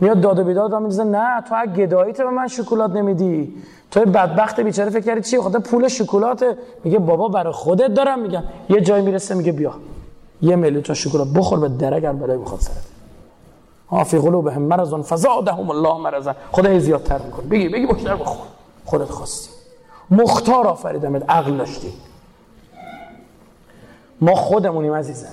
میاد 0.00 0.20
داد 0.20 0.38
و 0.38 0.44
بیداد 0.44 0.72
را 0.72 0.78
میزه 0.78 1.04
نه 1.04 1.40
تو 1.48 1.54
اگه 1.58 1.72
گداییت 1.72 2.16
به 2.20 2.30
من 2.30 2.48
شکلات 2.48 2.90
نمیدی. 2.90 3.54
تو 3.90 4.00
بدبخت 4.00 4.60
بیچاره 4.60 4.90
فکر 4.90 5.04
کردی 5.04 5.20
چی؟ 5.20 5.38
خاطر 5.38 5.58
پول 5.58 5.88
شکلات 5.88 6.44
میگه 6.84 6.98
بابا 6.98 7.28
برای 7.28 7.52
خودت 7.52 7.94
دارم 7.94 8.18
میگم. 8.18 8.42
یه 8.68 8.80
جای 8.80 9.02
می‌رسه 9.02 9.34
میگه 9.34 9.52
بیا. 9.52 9.72
یه 10.42 10.56
میلیون 10.56 10.82
تا 10.82 10.94
شکلات 10.94 11.28
بخور 11.28 11.60
به 11.60 11.68
درگر 11.68 12.12
برای 12.12 12.36
می‌خواد 12.36 12.60
سرت 12.60 12.84
ها 13.90 14.04
فی 14.04 14.18
قلوبهم 14.18 14.62
مرض 14.62 14.94
فزادهم 14.94 15.70
الله 15.70 15.98
مرضا. 15.98 16.34
خدا 16.52 16.78
زیادتر 16.78 17.18
می‌کنه. 17.18 17.46
بگی 17.46 17.68
بگی 17.68 17.86
بخور 17.86 18.46
خودت 18.84 19.10
خواستی. 19.10 19.59
مختار 20.10 20.66
آفریدمت 20.66 21.30
عقل 21.30 21.56
داشتی 21.56 21.92
ما 24.20 24.34
خودمونیم 24.34 24.94
عزیزم. 24.94 25.32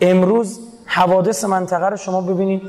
امروز 0.00 0.60
حوادث 0.86 1.44
منطقه 1.44 1.86
رو 1.86 1.96
شما 1.96 2.20
ببینید. 2.20 2.62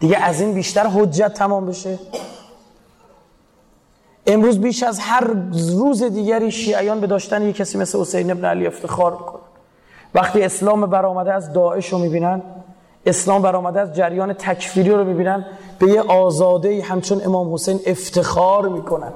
دیگه 0.00 0.18
از 0.18 0.40
این 0.40 0.54
بیشتر 0.54 0.86
حجت 0.86 1.34
تمام 1.34 1.66
بشه. 1.66 1.98
امروز 4.26 4.60
بیش 4.60 4.82
از 4.82 4.98
هر 4.98 5.24
روز 5.78 6.02
دیگری 6.02 6.50
شیعیان 6.50 7.00
به 7.00 7.06
داشتن 7.06 7.42
یک 7.42 7.56
کسی 7.56 7.78
مثل 7.78 8.00
حسین 8.00 8.30
ابن 8.30 8.44
علی 8.44 8.66
افتخار 8.66 9.12
می‌کنن. 9.12 9.42
وقتی 10.14 10.42
اسلام 10.42 10.86
برآمده 10.86 11.32
از 11.32 11.52
داعش 11.52 11.88
رو 11.88 11.98
می‌بینن 11.98 12.42
اسلام 13.06 13.42
برآمده 13.42 13.80
از 13.80 13.96
جریان 13.96 14.32
تکفیری 14.32 14.90
رو 14.90 15.04
می‌بینن 15.04 15.46
به 15.82 15.88
یه 15.88 16.00
آزاده 16.00 16.82
همچون 16.82 17.20
امام 17.24 17.54
حسین 17.54 17.80
افتخار 17.86 18.68
می‌کنن. 18.68 19.12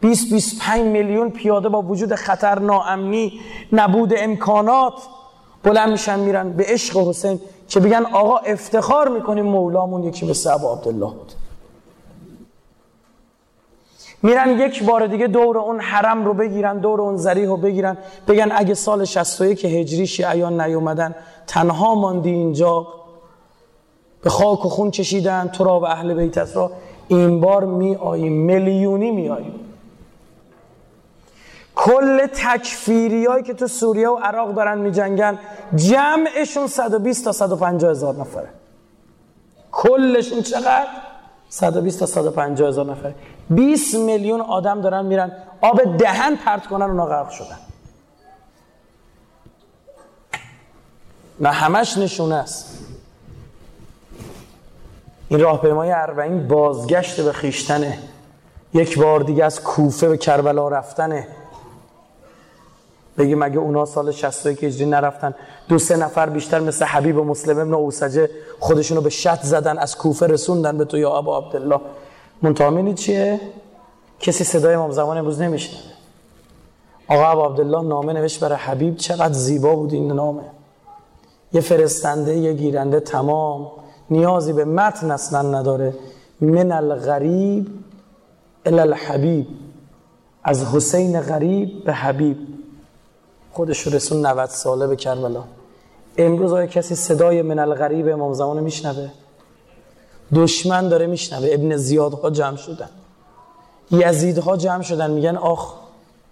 20 0.00 0.32
25 0.32 0.82
میلیون 0.82 1.30
پیاده 1.30 1.68
با 1.68 1.82
وجود 1.82 2.14
خطر 2.14 2.58
ناامنی 2.58 3.40
نبود 3.72 4.14
امکانات 4.16 4.92
بلند 5.62 5.90
میشن 5.90 6.18
میرن 6.18 6.52
به 6.52 6.64
عشق 6.68 7.08
حسین 7.08 7.40
که 7.68 7.80
بگن 7.80 8.04
آقا 8.12 8.36
افتخار 8.36 9.08
می‌کنیم 9.08 9.44
مولامون 9.44 10.04
یکی 10.04 10.26
به 10.26 10.52
ابو 10.52 10.68
عبدالله 10.72 11.06
بود. 11.06 11.32
میرن 14.22 14.58
یک 14.58 14.84
بار 14.84 15.06
دیگه 15.06 15.26
دور 15.26 15.58
اون 15.58 15.80
حرم 15.80 16.24
رو 16.24 16.34
بگیرن 16.34 16.78
دور 16.78 17.00
اون 17.00 17.16
زریح 17.16 17.48
رو 17.48 17.56
بگیرن 17.56 17.96
بگن 18.28 18.48
اگه 18.52 18.74
سال 18.74 19.04
61 19.04 19.64
هجری 19.64 20.06
شیعیان 20.06 20.60
نیومدن 20.60 21.14
تنها 21.46 21.94
ماندی 21.94 22.30
اینجا. 22.30 22.86
به 24.22 24.30
خاک 24.30 24.66
و 24.66 24.68
خون 24.68 24.90
کشیدن 24.90 25.48
تو 25.48 25.64
را 25.64 25.80
و 25.80 25.86
اهل 25.86 26.14
بیتت 26.14 26.56
را 26.56 26.70
این 27.08 27.40
بار 27.40 27.64
می 27.64 27.94
آییم 27.94 28.32
میلیونی 28.32 29.10
می 29.10 29.28
آییم 29.28 29.68
کل 31.78 32.26
تکفیری 32.26 33.26
هایی 33.26 33.42
که 33.42 33.54
تو 33.54 33.66
سوریه 33.66 34.08
و 34.08 34.16
عراق 34.16 34.54
دارن 34.54 34.78
می 34.78 34.92
جنگن 34.92 35.38
جمعشون 35.74 36.66
120 36.66 37.24
تا 37.24 37.32
150 37.32 37.90
هزار 37.90 38.14
نفره. 38.14 38.48
کلشون 39.72 40.42
چقدر؟ 40.42 40.86
120 41.48 42.00
تا 42.00 42.06
150 42.06 42.68
هزار 42.68 42.86
نفره. 42.86 43.14
20 43.50 43.94
میلیون 43.94 44.40
آدم 44.40 44.80
دارن 44.80 45.06
میرن 45.06 45.32
آب 45.60 45.96
دهن 45.98 46.36
پرت 46.36 46.66
کنن 46.66 46.90
اونا 46.90 47.06
غرق 47.06 47.30
شدن. 47.30 47.58
نه 51.40 51.48
همش 51.48 51.98
نشونه 51.98 52.34
است. 52.34 52.87
این 55.28 55.40
راهپیمای 55.40 55.90
اربعین 55.92 56.48
بازگشت 56.48 57.20
به 57.20 57.32
خیشتنه. 57.32 57.98
یک 58.74 58.98
بار 58.98 59.20
دیگه 59.20 59.44
از 59.44 59.62
کوفه 59.62 60.08
به 60.08 60.16
کربلا 60.16 60.68
رفتنه. 60.68 61.28
بگی 63.18 63.34
مگه 63.34 63.58
اونا 63.58 63.84
سال 63.84 64.12
61 64.12 64.64
هجری 64.64 64.86
نرفتن 64.86 65.34
دو 65.68 65.78
سه 65.78 65.96
نفر 65.96 66.28
بیشتر 66.28 66.60
مثل 66.60 66.84
حبیب 66.84 67.18
و 67.18 67.24
مسلم 67.24 67.58
ابن 67.58 67.74
اوسجه 67.74 68.30
خودشونو 68.60 69.00
به 69.00 69.10
شط 69.10 69.42
زدن 69.42 69.78
از 69.78 69.96
کوفه 69.96 70.26
رسوندن 70.26 70.78
به 70.78 70.84
تو 70.84 70.98
یا 70.98 71.10
ابا 71.10 71.38
عبدالله. 71.38 71.80
منتها 72.42 72.92
چیه؟ 72.92 73.40
کسی 74.20 74.44
صدای 74.44 74.74
امام 74.74 74.90
زمان 74.90 75.18
امروز 75.18 75.40
نمیشنه 75.40 75.78
آقا 77.08 77.26
ابو 77.26 77.42
عبدالله 77.42 77.88
نامه 77.88 78.12
نوشت 78.12 78.40
برای 78.40 78.58
حبیب 78.58 78.96
چقدر 78.96 79.32
زیبا 79.32 79.76
بود 79.76 79.92
این 79.92 80.12
نامه. 80.12 80.42
یه 81.52 81.60
فرستنده 81.60 82.36
یه 82.36 82.52
گیرنده 82.52 83.00
تمام. 83.00 83.70
نیازی 84.10 84.52
به 84.52 84.64
متن 84.64 85.10
اصلا 85.10 85.42
نداره. 85.42 85.94
من 86.40 86.72
الغریب 86.72 87.66
الى 88.66 88.80
الحبیب. 88.80 89.46
از 90.44 90.64
حسین 90.64 91.20
غریب 91.20 91.84
به 91.84 91.92
حبیب. 91.92 92.36
خودش 93.52 93.86
رسون 93.86 94.26
90 94.26 94.48
ساله 94.48 94.86
به 94.86 94.96
کربلا. 94.96 95.44
امروز 96.18 96.52
آیا 96.52 96.66
کسی 96.66 96.94
صدای 96.94 97.42
من 97.42 97.58
الغریب 97.58 98.08
امام 98.08 98.32
زمان 98.32 98.60
میشنوه؟ 98.60 99.08
دشمن 100.34 100.88
داره 100.88 101.06
میشنوه. 101.06 101.48
ابن 101.52 101.76
زیادها 101.76 102.30
جمع 102.30 102.56
شدن. 102.56 102.88
یزیدها 103.90 104.56
جمع 104.56 104.82
شدن. 104.82 105.10
میگن 105.10 105.36
آخ 105.36 105.74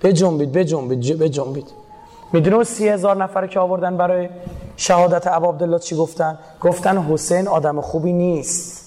بجنبید 0.02 0.52
بجنبید 0.52 1.18
بجنبید. 1.18 1.85
می‌دونه 2.32 2.64
سی 2.64 2.88
هزار 2.88 3.16
نفر 3.16 3.46
که 3.46 3.60
آوردن 3.60 3.96
برای 3.96 4.28
شهادت 4.76 5.26
عبدالله 5.26 5.78
چی 5.78 5.96
گفتن؟ 5.96 6.38
گفتن 6.60 6.98
حسین 6.98 7.48
آدم 7.48 7.80
خوبی 7.80 8.12
نیست. 8.12 8.86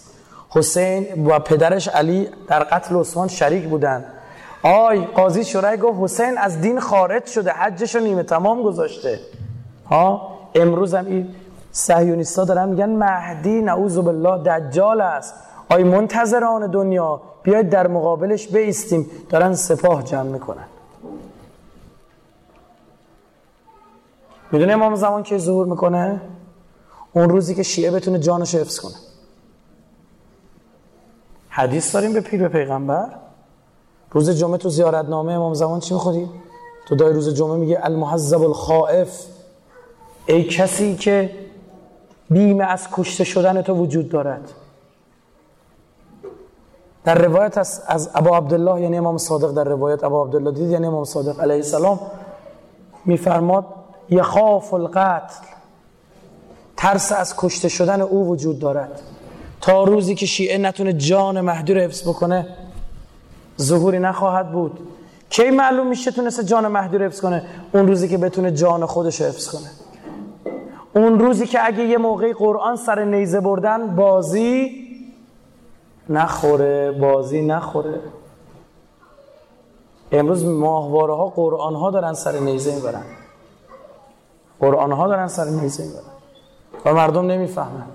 حسین 0.49 1.25
و 1.25 1.39
پدرش 1.39 1.87
علی 1.87 2.29
در 2.47 2.63
قتل 2.63 2.95
عثمان 2.95 3.27
شریک 3.27 3.67
بودن. 3.67 4.05
آی 4.63 5.05
قاضی 5.05 5.45
شورای 5.45 5.77
گفت 5.77 5.99
حسین 5.99 6.37
از 6.37 6.61
دین 6.61 6.79
خارج 6.79 7.25
شده 7.25 7.51
حجش 7.51 7.95
رو 7.95 8.01
نیمه 8.01 8.23
تمام 8.23 8.63
گذاشته. 8.63 9.19
ها؟ 9.89 10.39
امروز 10.55 10.93
هم 10.93 11.05
این 11.05 11.27
صهیونیستا 11.71 12.45
دارن 12.45 12.69
میگن 12.69 12.89
مهدی 12.89 13.61
نعوذ 13.61 13.97
بالله 13.97 14.43
دجال 14.43 15.01
است. 15.01 15.33
آی 15.69 15.83
منتظران 15.83 16.71
دنیا 16.71 17.21
بیاید 17.43 17.69
در 17.69 17.87
مقابلش 17.87 18.47
بیستیم. 18.47 19.05
دارن 19.29 19.53
سپاه 19.53 20.03
جمع 20.03 20.23
می‌کنن. 20.23 20.65
می‌دونه 24.51 24.73
امام 24.73 24.95
زمان 24.95 25.23
که 25.23 25.37
ظهور 25.37 25.65
می‌کنه؟ 25.65 26.21
اون 27.13 27.29
روزی 27.29 27.55
که 27.55 27.63
شیعه 27.63 27.91
بتونه 27.91 28.19
جانش 28.19 28.55
حفظ 28.55 28.79
کنه. 28.79 28.95
حدیث 31.49 31.95
داریم 31.95 32.13
به 32.13 32.21
پیر 32.21 32.41
به 32.41 32.47
پیغمبر. 32.47 33.09
روز 34.11 34.29
جمعه 34.29 34.57
تو 34.57 34.69
زیارت 34.69 35.05
نامه 35.05 35.33
امام 35.33 35.53
زمان 35.53 35.79
چی 35.79 35.93
می‌خوری؟ 35.93 36.29
تو 36.87 36.95
دای 36.95 37.13
روز 37.13 37.35
جمعه 37.35 37.57
میگه 37.57 37.79
المحذب 37.83 38.41
الخائف. 38.41 39.25
ای 40.25 40.43
کسی 40.43 40.95
که 40.95 41.31
بیمه 42.29 42.63
از 42.63 42.87
کشته 42.91 43.23
شدن 43.23 43.61
تو 43.61 43.73
وجود 43.73 44.09
دارد. 44.09 44.51
در 47.03 47.17
روایت 47.17 47.57
از, 47.57 47.83
از 47.87 48.09
ابا 48.15 48.37
عبدالله 48.37 48.81
یعنی 48.81 48.97
امام 48.97 49.17
صادق 49.17 49.51
در 49.51 49.63
روایت 49.63 50.03
ابا 50.03 50.23
عبدالله 50.23 50.51
دید 50.51 50.69
یعنی 50.69 50.87
امام 50.87 51.03
صادق 51.03 51.39
علیه 51.39 51.55
السلام 51.55 51.99
میفرماد 53.05 53.65
یخاف 54.11 54.73
القتل. 54.73 55.45
ترس 56.77 57.11
از 57.11 57.33
کشته 57.37 57.69
شدن 57.69 58.01
او 58.01 58.27
وجود 58.27 58.59
دارد. 58.59 59.01
تا 59.61 59.83
روزی 59.83 60.15
که 60.15 60.25
شیعه 60.25 60.57
نتونه 60.57 60.93
جان 60.93 61.41
مهدی 61.41 61.73
رو 61.73 61.81
حفظ 61.81 62.07
بکنه 62.07 62.47
ظهوری 63.61 63.99
نخواهد 63.99 64.51
بود. 64.51 64.79
کی 65.29 65.49
معلوم 65.49 65.87
میشه 65.87 66.11
تونسته 66.11 66.43
جان 66.43 66.67
مهدی 66.67 66.97
رو 66.97 67.05
حفظ 67.05 67.21
کنه؟ 67.21 67.45
اون 67.73 67.87
روزی 67.87 68.07
که 68.07 68.17
بتونه 68.17 68.51
جان 68.51 68.85
خودش 68.85 69.21
رو 69.21 69.27
حفظ 69.27 69.47
کنه. 69.47 69.71
اون 70.93 71.19
روزی 71.19 71.47
که 71.47 71.65
اگه 71.65 71.83
یه 71.83 71.97
موقعی 71.97 72.33
قرآن 72.33 72.75
سر 72.75 73.03
نیزه 73.03 73.39
بردن 73.39 73.95
بازی 73.95 74.71
نخوره 76.09 76.91
بازی 76.91 77.41
نخوره. 77.41 77.99
امروز 80.11 80.45
ماهواره 80.45 81.15
ها 81.15 81.27
قرآن 81.27 81.75
ها 81.75 81.91
دارن 81.91 82.13
سر 82.13 82.39
نیزه 82.39 82.75
می‌برن. 82.75 83.03
قرآن 84.59 84.91
ها 84.91 85.07
دارن 85.07 85.27
سر 85.27 85.45
نیزه 85.45 85.83
می‌برن 85.83 86.03
و 86.85 86.93
مردم 86.93 87.25
نمی‌فهمن. 87.25 87.85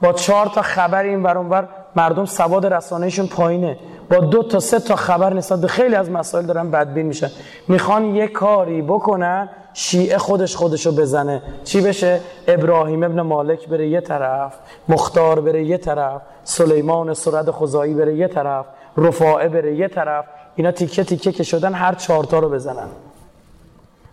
با 0.00 0.12
چهار 0.12 0.46
تا 0.46 0.62
خبر 0.62 1.02
این 1.02 1.22
بر 1.22 1.68
مردم 1.96 2.24
سواد 2.24 2.66
رسانهشون 2.66 3.26
پایینه. 3.26 3.78
با 4.10 4.16
دو 4.16 4.42
تا 4.42 4.60
سه 4.60 4.78
تا 4.78 4.96
خبر 4.96 5.34
نسبت 5.34 5.60
به 5.60 5.68
خیلی 5.68 5.94
از 5.94 6.10
مسائل 6.10 6.46
دارن 6.46 6.70
بدبین 6.70 7.06
میشن. 7.06 7.30
می‌خوان 7.68 8.04
یه 8.04 8.28
کاری 8.28 8.82
بکنن 8.82 9.48
شیعه 9.74 10.18
خودش 10.18 10.56
خودشو 10.56 10.96
بزنه. 10.96 11.42
چی 11.64 11.80
بشه؟ 11.80 12.20
ابراهیم 12.48 13.02
ابن 13.02 13.20
مالک 13.20 13.68
بره 13.68 13.88
یه 13.88 14.00
طرف 14.00 14.54
مختار 14.88 15.40
بره 15.40 15.64
یه 15.64 15.78
طرف 15.78 16.22
سلیمان 16.44 17.14
سرد 17.14 17.50
خزایی 17.50 17.94
بره 17.94 18.14
یه 18.14 18.28
طرف 18.28 18.66
رفاعه 18.96 19.48
بره 19.48 19.76
یه 19.76 19.88
طرف. 19.88 20.24
اینا 20.54 20.70
تیکه 20.70 21.04
تیکه 21.04 21.32
که 21.32 21.42
شدن 21.42 21.74
هر 21.74 21.94
چهارتا 21.94 22.38
رو 22.38 22.48
بزنن. 22.48 22.88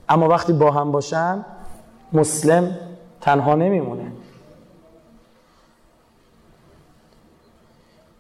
اما 0.10 0.28
وقتی 0.28 0.54
با 0.54 0.72
هم 0.72 0.92
باشن 0.92 1.46
مسلم 2.14 2.78
تنها 3.22 3.56
نمیمونه. 3.56 4.12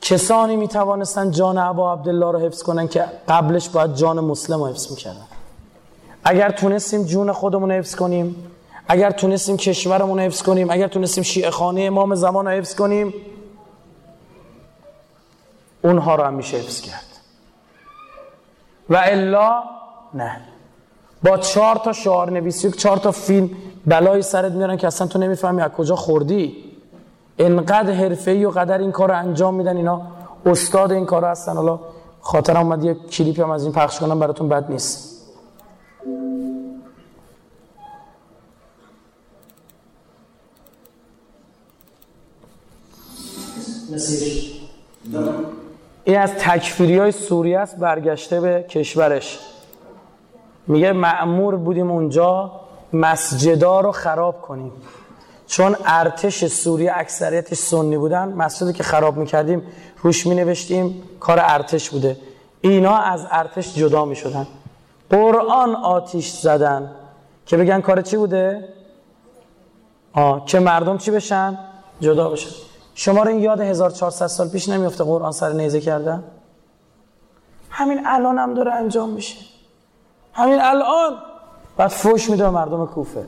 کسانی 0.02 0.56
می 0.56 0.68
توانستن 0.68 1.32
جان 1.32 1.58
ابا 1.58 1.94
عبدالله 1.94 2.32
رو 2.32 2.40
حفظ 2.40 2.64
کنن 2.64 2.88
که 2.88 3.06
قبلش 3.28 3.70
باید 3.70 3.94
جان 3.94 4.20
مسلم 4.20 4.60
رو 4.60 4.68
حفظ 4.68 4.92
می‌کردن. 4.92 5.28
اگر 6.24 6.52
تونستیم 6.52 7.04
جون 7.04 7.32
خودمون 7.32 7.72
رو 7.72 7.76
حفظ 7.76 7.96
کنیم 7.96 8.36
اگر 8.88 9.12
تونستیم 9.12 9.58
کشورمون 9.58 10.20
رو 10.20 10.26
حفظ 10.26 10.44
کنیم 10.44 10.70
اگر 10.70 10.88
تونستیم 10.88 11.24
شیعه 11.24 11.50
خانه 11.50 11.82
امام 11.82 12.16
زمان 12.16 12.48
رو 12.48 12.52
حفظ 12.52 12.76
کنیم 12.76 13.14
اونها 15.82 16.16
رو 16.16 16.24
هم 16.24 16.34
میشه 16.34 16.58
حفظ 16.58 16.82
کرد. 16.82 17.06
و 18.90 19.02
الا 19.06 19.64
نه. 20.14 20.55
با 21.26 21.38
چهار 21.38 21.76
تا 21.76 21.94
شعار 21.94 22.32
نویسی 22.32 22.72
چهار 22.72 22.98
تا 22.98 23.12
فیلم 23.12 23.50
بلای 23.86 24.22
سرت 24.22 24.52
میارن 24.52 24.78
که 24.78 24.88
اصلا 24.88 25.08
تو 25.08 25.20
نمی‌فهمی 25.20 25.62
از 25.62 25.72
کجا 25.72 25.96
خوردی. 25.96 26.56
انقدر 27.40 27.92
حرفه‌ای 27.92 28.46
و 28.46 28.50
قدر 28.50 28.78
این 28.78 28.92
کار 28.92 29.10
رو 29.10 29.18
انجام 29.18 29.56
میدن 29.56 29.78
اینا. 29.78 30.02
استاد 30.46 30.92
این 30.92 31.06
کار 31.06 31.26
هستن. 31.26 31.54
حالا 31.54 31.80
خاطرم 32.22 32.66
اومد 32.66 32.84
یه 32.84 32.94
کلیپی 32.94 33.42
هم 33.42 33.50
از 33.50 33.64
این 33.64 33.72
پخش 33.74 34.00
کنم 34.00 34.20
براتون 34.20 34.50
بد 34.50 34.72
نیست. 34.72 35.12
این 46.04 46.18
از 46.18 46.32
تکفیری 46.32 46.98
های 46.98 47.12
سوریه 47.12 47.60
است 47.60 47.78
برگشته 47.78 48.42
به 48.42 48.66
کشورش. 48.70 49.40
میگه 50.68 50.92
معمور 50.92 51.56
بودیم 51.56 51.92
اونجا 51.92 52.52
مسجدا 52.94 53.80
رو 53.80 53.92
خراب 53.92 54.42
کنیم 54.42 54.72
چون 55.48 55.76
ارتش 55.86 56.46
سوریه 56.46 56.92
اکثریتش 56.96 57.58
سنی 57.58 57.98
بودن 57.98 58.34
مسجدی 58.34 58.74
که 58.74 58.84
خراب 58.84 59.18
می‌کردیم 59.18 59.64
روش 60.02 60.28
می 60.28 60.36
نوشتیم 60.36 61.04
کار 61.20 61.40
ارتش 61.42 61.90
بوده 61.90 62.18
اینا 62.62 62.98
از 62.98 63.28
ارتش 63.32 63.76
جدا 63.76 64.06
می 64.06 64.16
شدن 64.16 64.48
قرآن 65.10 65.76
آتیش 65.76 66.30
زدن 66.32 66.92
که 67.46 67.58
بگن 67.58 67.82
کار 67.82 68.02
چی 68.02 68.18
بوده؟ 68.18 68.70
آه. 70.14 70.46
که 70.46 70.60
مردم 70.60 70.98
چی 70.98 71.12
بشن؟ 71.12 71.58
جدا 72.02 72.30
بشن 72.30 72.50
شما 72.96 73.24
رو 73.24 73.30
این 73.30 73.40
یاد 73.40 73.62
1400 73.62 74.28
سال 74.28 74.50
پیش 74.50 74.70
نمیفته 74.70 75.04
قرآن 75.04 75.32
سر 75.32 75.52
نیزه 75.52 75.82
کردن؟ 75.82 76.24
همین 77.70 78.02
الان 78.06 78.38
هم 78.38 78.54
داره 78.54 78.74
انجام 78.74 79.10
میشه 79.10 79.55
همین 80.36 80.62
الان. 80.62 81.18
بعد 81.78 81.90
فوش 81.90 82.30
میده 82.30 82.50
مردم 82.50 82.86
کوفه. 82.86 83.26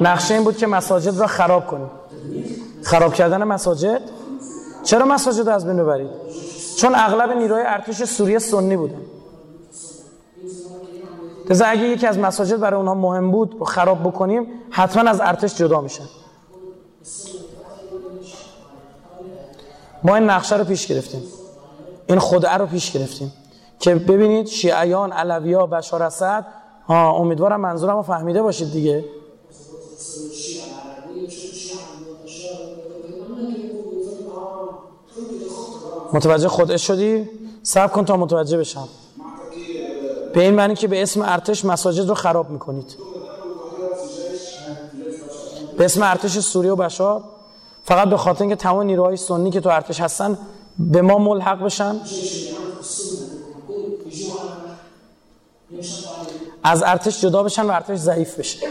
نقشه 0.00 0.34
این 0.34 0.44
بود 0.44 0.56
که 0.56 0.66
مساجد 0.66 1.18
را 1.18 1.26
خراب 1.26 1.66
کنیم 1.66 1.90
خراب 2.82 3.14
کردن 3.14 3.44
مساجد؟ 3.44 4.00
چرا 4.84 5.06
مساجد 5.06 5.48
از 5.48 5.66
بین 5.66 5.76
ببرید؟ 5.76 6.10
چون 6.76 6.94
اغلب 6.94 7.30
نیروهای 7.30 7.64
ارتش 7.66 8.04
سوریه 8.04 8.38
سنی 8.38 8.76
بودن. 8.76 9.02
لذا 11.50 11.64
اگه 11.64 11.82
یکی 11.82 12.06
از 12.06 12.18
مساجد 12.18 12.60
برای 12.60 12.76
اونها 12.76 12.94
مهم 12.94 13.30
بود 13.30 13.62
و 13.62 13.64
خراب 13.64 14.00
بکنیم 14.00 14.46
حتما 14.70 15.10
از 15.10 15.20
ارتش 15.20 15.54
جدا 15.54 15.80
میشن. 15.80 16.04
ما 20.02 20.14
این 20.14 20.24
نقشه 20.24 20.56
رو 20.56 20.64
پیش 20.64 20.86
گرفتیم. 20.86 21.22
این 22.10 22.18
خدعه 22.18 22.56
رو 22.56 22.66
پیش 22.66 22.92
گرفتیم. 22.92 23.32
که 23.78 23.94
ببینید 23.94 24.46
شیعیان 24.46 25.12
علویا 25.12 25.66
بشار 25.66 26.02
اسد 26.02 26.46
ها 26.86 27.12
امیدوارم 27.12 27.60
منظورم 27.60 27.96
رو 27.96 28.02
فهمیده 28.02 28.42
باشید 28.42 28.72
دیگه. 28.72 29.04
متوجه 36.12 36.48
خود 36.48 36.76
شدی؟ 36.76 37.28
سب 37.62 37.92
کن 37.92 38.04
تا 38.04 38.16
متوجه 38.16 38.58
بشم. 38.58 38.88
به 40.34 40.40
این 40.40 40.54
معنی 40.54 40.74
که 40.74 40.88
به 40.88 41.02
اسم 41.02 41.22
ارتش 41.22 41.64
مساجد 41.64 42.08
رو 42.08 42.14
خراب 42.14 42.50
می‌کنید. 42.50 42.96
به 45.78 45.84
اسم 45.84 46.02
ارتش 46.02 46.38
سوریه 46.38 46.72
و 46.72 46.76
بشار 46.76 47.22
فقط 47.84 48.08
به 48.08 48.16
خاطر 48.16 48.40
اینکه 48.40 48.56
تمام 48.56 48.82
نیروهای 48.82 49.16
سنی 49.16 49.50
که 49.50 49.60
تو 49.60 49.68
ارتش 49.68 50.00
هستن 50.00 50.38
به 50.80 51.02
ما 51.02 51.18
ملحق 51.18 51.64
بشن؟ 51.64 52.00
از 56.62 56.82
ارتش 56.82 57.20
جدا 57.20 57.42
بشن 57.42 57.66
و 57.66 57.70
ارتش 57.70 57.98
ضعیف 57.98 58.38
بشه. 58.38 58.66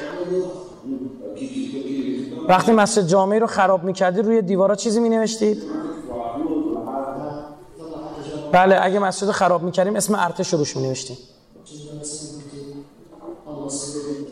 وقتی 2.48 2.72
مسجد 2.72 3.08
جامعه 3.08 3.40
رو 3.40 3.48
خراب 3.48 3.84
می‌کردید 3.84 4.26
روی 4.26 4.42
دیوارا 4.42 4.76
چیزی 4.76 5.00
مینوشتید؟ 5.00 5.64
بله 8.52 8.80
اگه 8.82 9.00
مسجد 9.00 9.26
رو 9.28 9.32
خراب 9.32 9.64
می‌کردیم 9.64 9.96
اسم 9.96 10.16
ارتش 10.16 10.54
رو 10.54 10.60
روش 10.60 10.78
مینوشتیم. 10.78 11.18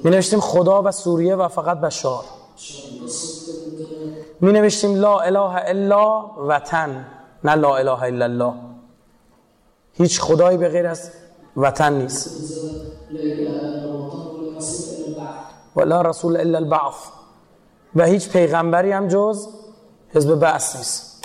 مینوشتیم 0.04 0.40
خدا 0.40 0.82
و 0.84 0.91
سوریه 0.91 1.36
و 1.36 1.48
فقط 1.48 1.80
بشار. 1.80 2.24
مینوشتیم 4.41 4.95
لا 4.95 5.20
اله 5.20 5.70
الا 5.70 6.26
وطن. 6.48 7.06
نه 7.48 7.56
لا 7.56 7.78
اله 7.78 8.02
الا 8.03 8.26
الله. 8.26 8.53
هیچ 9.94 10.22
خدایی 10.22 10.57
به 10.57 10.69
غیر 10.69 10.88
از 10.88 11.11
وطن 11.57 11.94
نیست. 11.94 12.30
ولا 15.76 16.02
رسول 16.02 16.38
الا 16.38 16.57
البعث. 16.57 16.99
و 17.95 18.06
هیچ 18.06 18.30
پیغمبری 18.30 18.91
هم 18.91 19.07
جز 19.07 19.48
حزب 20.10 20.36
بعث 20.36 20.76
نیست. 20.76 21.24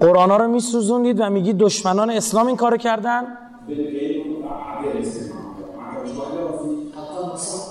قرآن 0.00 0.30
ها 0.30 0.36
رو 0.36 0.48
میسوزوندید 0.48 1.20
و 1.20 1.30
میگید 1.30 1.58
دشمنان 1.58 2.10
اسلام 2.10 2.46
این 2.46 2.56
کارو 2.56 2.76
کردن؟ 2.76 3.22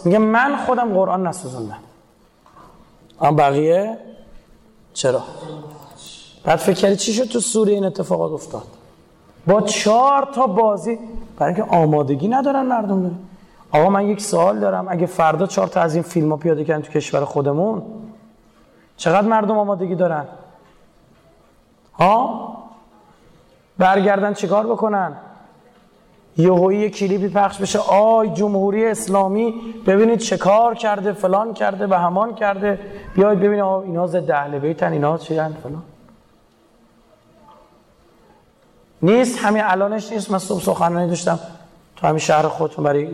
میگه 0.06 0.18
من 0.18 0.57
خودم 0.65 0.93
قرآن 0.93 1.27
نسوزوندم. 1.27 1.77
اما 3.22 3.38
بقیه؟ 3.38 3.97
چرا؟ 4.94 5.24
بعد 6.44 6.60
فکر 6.60 6.76
کردی 6.76 6.95
چی 6.95 7.14
شد 7.14 7.24
تو 7.24 7.40
سوریه 7.40 7.76
این 7.76 7.86
اتفاقات 7.86 8.32
افتاد؟ 8.32 8.64
با 9.48 9.61
چهار 9.61 10.30
تا 10.34 10.48
بازی 10.48 10.99
برای 11.38 11.53
اینکه 11.53 11.72
آمادگی 11.76 12.28
ندارن 12.28 12.66
مردم 12.66 13.02
داره. 13.02 13.16
آقا 13.72 13.90
من 13.90 14.07
یک 14.07 14.22
سوال 14.22 14.60
دارم 14.60 14.88
اگه 14.90 15.06
فردا 15.06 15.48
چهار 15.48 15.68
تا 15.68 15.82
از 15.82 15.94
این 15.94 16.03
فیلم 16.03 16.30
ها 16.30 16.38
پیاده 16.38 16.64
کردن 16.64 16.82
تو 16.82 16.91
کشور 16.91 17.26
خودمون 17.26 17.82
چقدر 18.98 19.28
مردم 19.28 19.57
آمادگی 19.57 19.95
دارن؟ 19.95 20.26
ها؟ 21.94 22.57
برگردن 23.78 24.34
چیکار 24.34 24.68
بکنن؟ 24.68 25.18
یهویی 26.38 26.89
کلیپی 26.89 27.30
پخش 27.30 27.57
بشه. 27.57 27.80
آی 27.80 28.30
جمهوری 28.30 28.85
اسلامی 28.85 29.53
ببینید 29.88 30.19
چه 30.19 30.38
کار 30.38 30.76
کرده 30.76 31.14
فلان 31.14 31.53
کرده 31.53 31.88
و 31.88 31.93
همان 31.93 32.35
کرده. 32.35 32.80
بیاید 33.15 33.39
ببینید 33.39 33.64
اینا 33.64 34.07
ضد 34.07 34.31
اهل 34.31 34.60
بیتن 34.60 34.91
اینا 34.91 35.18
چی 35.18 35.35
فلان. 35.35 35.84
نیست 39.01 39.39
همین 39.39 39.64
الانش 39.65 40.11
نیست. 40.11 40.31
من 40.31 40.39
صبح 40.39 40.61
سخنرانی 40.61 41.10
داشتم. 41.10 41.39
تو 41.95 42.07
همین 42.07 42.19
شهر 42.19 42.47
خودتون 42.47 42.84
برای 42.84 43.07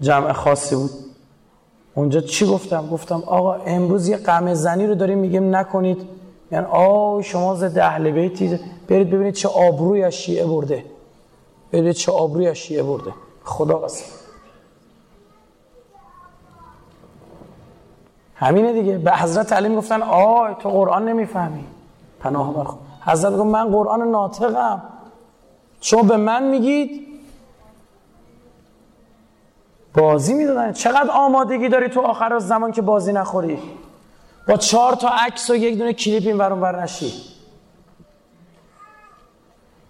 جمع 0.00 0.32
خاصی 0.32 0.76
بود. 0.76 0.90
اونجا 1.94 2.20
چی 2.20 2.46
گفتم؟ 2.46 2.88
گفتم 2.88 3.22
آقا 3.26 3.54
امروز 3.54 4.08
یه 4.08 4.16
قمه 4.16 4.54
زنی 4.54 4.86
رو 4.86 4.94
داریم 4.94 5.18
میگیم 5.18 5.56
نکنید. 5.56 5.98
یعنی 6.52 6.66
آه 6.66 7.22
شما 7.22 7.54
ضد 7.54 7.78
اهل 7.78 8.10
بیتی. 8.10 8.58
برید 8.88 9.10
ببینید 9.10 9.34
چه 9.34 9.48
آبروی 9.48 10.04
از 10.04 10.14
شیعه 10.14 10.46
برده. 10.46 10.84
برید 11.82 11.92
چه 11.92 12.12
آبروی 12.12 12.48
از 12.48 12.56
شیعه 12.56 12.82
برده. 12.82 13.12
خدا 13.44 13.78
قسم. 13.78 14.04
همینه 18.34 18.72
دیگه. 18.72 18.98
به 18.98 19.12
حضرت 19.12 19.52
علی 19.52 19.76
گفتن 19.76 20.02
آی 20.02 20.54
تو 20.54 20.70
قرآن 20.70 21.08
نمی‌فهمی. 21.08 21.64
پناه 22.20 22.54
بر 22.54 22.64
خود. 22.64 22.78
حضرت 23.00 23.32
گفت 23.32 23.46
من 23.46 23.68
قرآن 23.68 24.08
ناطقم. 24.10 24.82
شما 25.80 26.02
به 26.02 26.16
من 26.16 26.42
میگید. 26.42 27.06
بازی 29.94 30.34
می‌دادن. 30.34 30.72
چقدر 30.72 31.10
آمادگی 31.10 31.68
داری 31.68 31.88
تو 31.88 32.00
آخر 32.00 32.38
زمان 32.38 32.72
که 32.72 32.82
بازی 32.82 33.12
نخوری؟ 33.12 33.58
با 34.48 34.56
چهار 34.56 34.94
تا 34.94 35.08
عکس 35.08 35.50
و 35.50 35.54
یک 35.54 35.78
دونه 35.78 35.92
کلیپ 35.92 36.26
این 36.26 36.38
ورون 36.38 36.60
بر 36.60 36.82
نشی. 36.82 37.12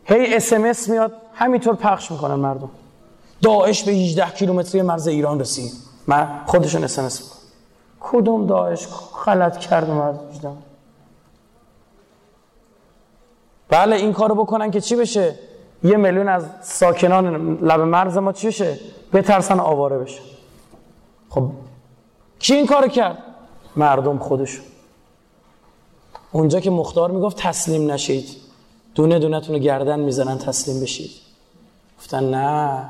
هی 0.05 0.35
اسمس 0.35 0.89
میاد. 0.89 1.13
همینطور 1.39 1.75
پخش 1.75 2.11
می‌کنن 2.11 2.35
مردم. 2.35 2.71
داعش 3.43 3.85
به 3.85 3.93
18 3.93 4.31
کیلومتری 4.31 4.83
مرز 4.83 5.07
ایران 5.07 5.41
رسید. 5.41 5.73
من 6.07 6.41
خودشون 6.47 6.85
اسمس 6.85 7.23
می‌کنن 7.23 7.37
کدوم 8.01 8.47
داعش 8.47 8.87
غلط 9.27 9.59
کرده 9.59 9.93
مردم 9.93 10.57
بله 13.69 13.97
این 13.97 14.13
کارو 14.13 14.35
بکنن 14.35 14.71
که 14.71 14.81
چی 14.81 14.97
بشه؟ 14.97 15.39
یه 15.85 15.97
میلیون 15.97 16.29
از 16.29 16.45
ساکنان 16.63 17.59
لب 17.63 17.81
مرز 17.81 18.17
ما 18.17 18.33
چی 18.33 18.47
بشه؟ 18.47 18.81
بترسن 19.13 19.61
آواره 19.61 19.99
بشه. 19.99 20.21
خب 21.31 21.51
کی 22.39 22.55
این 22.55 22.67
کارو 22.67 22.89
کرد؟ 22.89 23.19
مردم 23.77 24.19
خودشون. 24.19 24.65
اونجا 26.33 26.61
که 26.61 26.71
مختار 26.71 27.11
می‌گفت 27.11 27.37
تسلیم 27.37 27.91
نشید. 27.91 28.29
دونه 28.95 29.19
دونه 29.19 29.41
تونو 29.41 29.59
گردن 29.59 30.01
می‌زنن 30.01 30.39
تسلیم 30.39 30.81
بشید. 30.81 31.26
گفتن 32.07 32.31
نه 32.31 32.89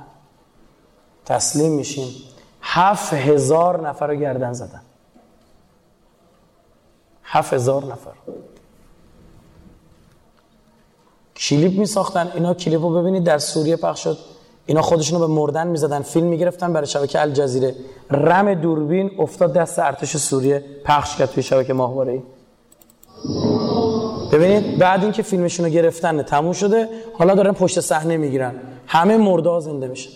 تسلیم 1.24 1.72
میشیم. 1.72 2.08
هفت 2.62 3.12
هزار 3.12 3.88
نفر 3.88 4.06
رو 4.06 4.14
گردن 4.14 4.52
زدن. 4.52 4.82
هفت 7.24 7.52
هزار 7.52 7.84
نفر. 7.84 8.10
کلیپ 11.36 11.78
می 11.78 11.86
ساختن 11.86 12.32
اینا 12.34 12.54
کلیپ 12.54 12.82
رو 12.82 13.02
ببینید 13.02 13.24
در 13.24 13.38
سوریه 13.38 13.76
پخش 13.76 14.04
شد. 14.04 14.18
اینا 14.66 14.82
خودشونو 14.82 15.20
به 15.20 15.26
مردن 15.26 15.66
می‌زدن 15.66 16.02
فیلم 16.02 16.26
می‌گرفتن 16.26 16.72
برای 16.72 16.86
شبکه 16.86 17.20
الجزیره. 17.20 17.74
رم 18.10 18.54
دوربین 18.54 19.10
افتاد 19.18 19.52
دست 19.52 19.78
ارتش 19.78 20.16
سوریه 20.16 20.64
پخش 20.84 21.16
کرد 21.16 21.30
توی 21.30 21.42
شبکه 21.42 21.72
ماهواره 21.72 22.12
ای 22.12 22.22
ببینید 24.38 24.78
بعد 24.78 25.02
اینکه 25.02 25.22
فیلمشون 25.22 25.66
رو 25.66 25.72
گرفتن 25.72 26.22
تموم 26.22 26.52
شده 26.52 26.88
حالا 27.18 27.34
دارن 27.34 27.52
پشت 27.52 27.80
صحنه 27.80 28.16
می‌گیرن. 28.16 28.54
همه 28.86 29.16
مرده 29.16 29.60
زنده 29.60 29.88
میشن. 29.88 30.10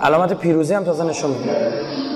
علامت 0.00 0.32
پیروزی 0.32 0.74
هم 0.74 0.84
تازه 0.84 1.04
نشون 1.04 1.30
میده. 1.30 2.13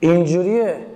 اینجوریه. 0.00 0.86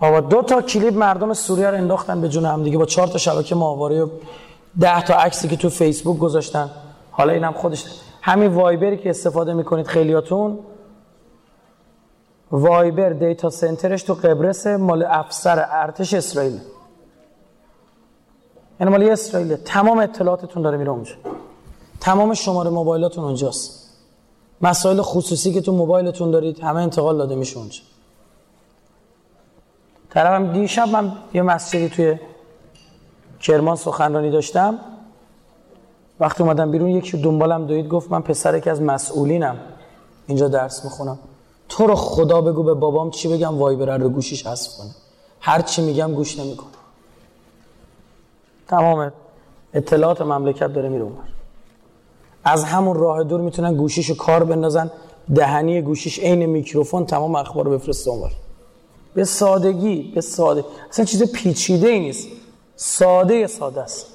آقا 0.00 0.20
دو 0.20 0.42
تا 0.42 0.62
کلیپ 0.62 0.94
مردم 0.94 1.32
سوریه 1.32 1.70
رو 1.70 1.76
انداختن 1.76 2.20
به 2.20 2.28
جون 2.28 2.44
هم 2.44 2.62
دیگه. 2.62 2.78
با 2.78 2.84
چهار 2.84 3.08
تا 3.08 3.18
شبکه 3.18 3.54
ماهواره 3.54 4.02
و 4.02 4.08
ده 4.80 5.02
تا 5.04 5.14
عکسی 5.14 5.48
که 5.48 5.56
تو 5.56 5.68
فیسبوک 5.68 6.18
گذاشتن. 6.18 6.70
حالا 7.10 7.32
اینم 7.32 7.52
خودش 7.52 7.84
همین 8.22 8.52
وایبری 8.52 8.96
که 8.96 9.10
استفاده 9.10 9.54
می‌کنید 9.54 9.86
خیلیاتون. 9.86 10.58
وایبر 12.50 13.08
دیتا 13.08 13.50
سنترش 13.50 14.02
تو 14.02 14.14
قبرس 14.14 14.66
مال 14.66 15.02
افسر 15.02 15.66
ارتش 15.70 16.14
اسرائیل. 16.14 16.60
یعنی 18.80 18.92
مال 18.92 19.02
اسرائیل 19.02 19.56
تمام 19.56 19.98
اطلاعاتتون 19.98 20.62
داره 20.62 20.76
میره 20.76 20.90
اونجا. 20.90 21.14
تمام 22.00 22.34
شماره 22.34 22.70
موبایلاتون 22.70 23.24
اونجاست. 23.24 23.85
مسائل 24.60 25.02
خصوصی 25.02 25.52
که 25.52 25.60
تو 25.60 25.72
موبایلتون 25.72 26.30
دارید 26.30 26.60
همه 26.60 26.80
انتقال 26.80 27.18
داده 27.18 27.34
میشه 27.34 27.58
اونجا. 27.58 27.80
طرفم 30.10 30.52
دیشب 30.52 30.88
من 30.88 31.12
یه 31.34 31.42
مسجدی 31.42 31.88
توی 31.88 32.18
کرمان 33.40 33.76
سخنرانی 33.76 34.30
داشتم. 34.30 34.78
وقتی 36.20 36.42
اومدم 36.42 36.70
بیرون 36.70 36.88
یکی 36.88 37.16
دنبالم 37.16 37.66
دوید 37.66 37.88
گفت 37.88 38.10
من 38.10 38.22
پسر 38.22 38.60
که 38.60 38.70
از 38.70 38.82
مسئولینم. 38.82 39.56
اینجا 40.26 40.48
درس 40.48 40.84
می‌خونم. 40.84 41.18
تو 41.68 41.86
رو 41.86 41.94
خدا 41.94 42.40
بگو 42.40 42.62
به 42.62 42.74
بابام 42.74 43.10
چی 43.10 43.28
بگم 43.28 43.58
وایبر 43.58 43.98
رو 43.98 44.08
گوشیش 44.08 44.46
حذف 44.46 44.76
کنه. 44.78 44.90
هر 45.40 45.62
چی 45.62 45.82
میگم 45.82 46.14
گوش 46.14 46.38
نمی‌کنه. 46.38 46.68
تمام 48.68 49.12
اطلاعات 49.74 50.22
مملکت 50.22 50.72
داره 50.72 50.88
میره 50.88 51.04
اونور. 51.04 51.35
از 52.46 52.64
همون 52.64 52.96
راه 52.96 53.24
دور 53.24 53.40
می‌تونن 53.40 53.74
گوشیشو 53.74 54.16
کار 54.16 54.44
بندازن. 54.44 54.90
دهنی 55.34 55.82
گوشیش 55.82 56.18
عین 56.18 56.46
میکروفون 56.46 57.06
تمام 57.06 57.34
اخبار 57.34 57.68
بفرسته 57.68 58.10
اونور 58.10 58.30
به 59.14 59.24
سادگی 59.24 60.12
به 60.14 60.20
ساده. 60.20 60.64
اصلا 60.90 61.04
چیز 61.04 61.32
پیچیده 61.32 61.88
ای 61.88 62.00
نیست. 62.00 62.28
ساده 62.76 63.46
ساده 63.46 63.80
است. 63.80 64.06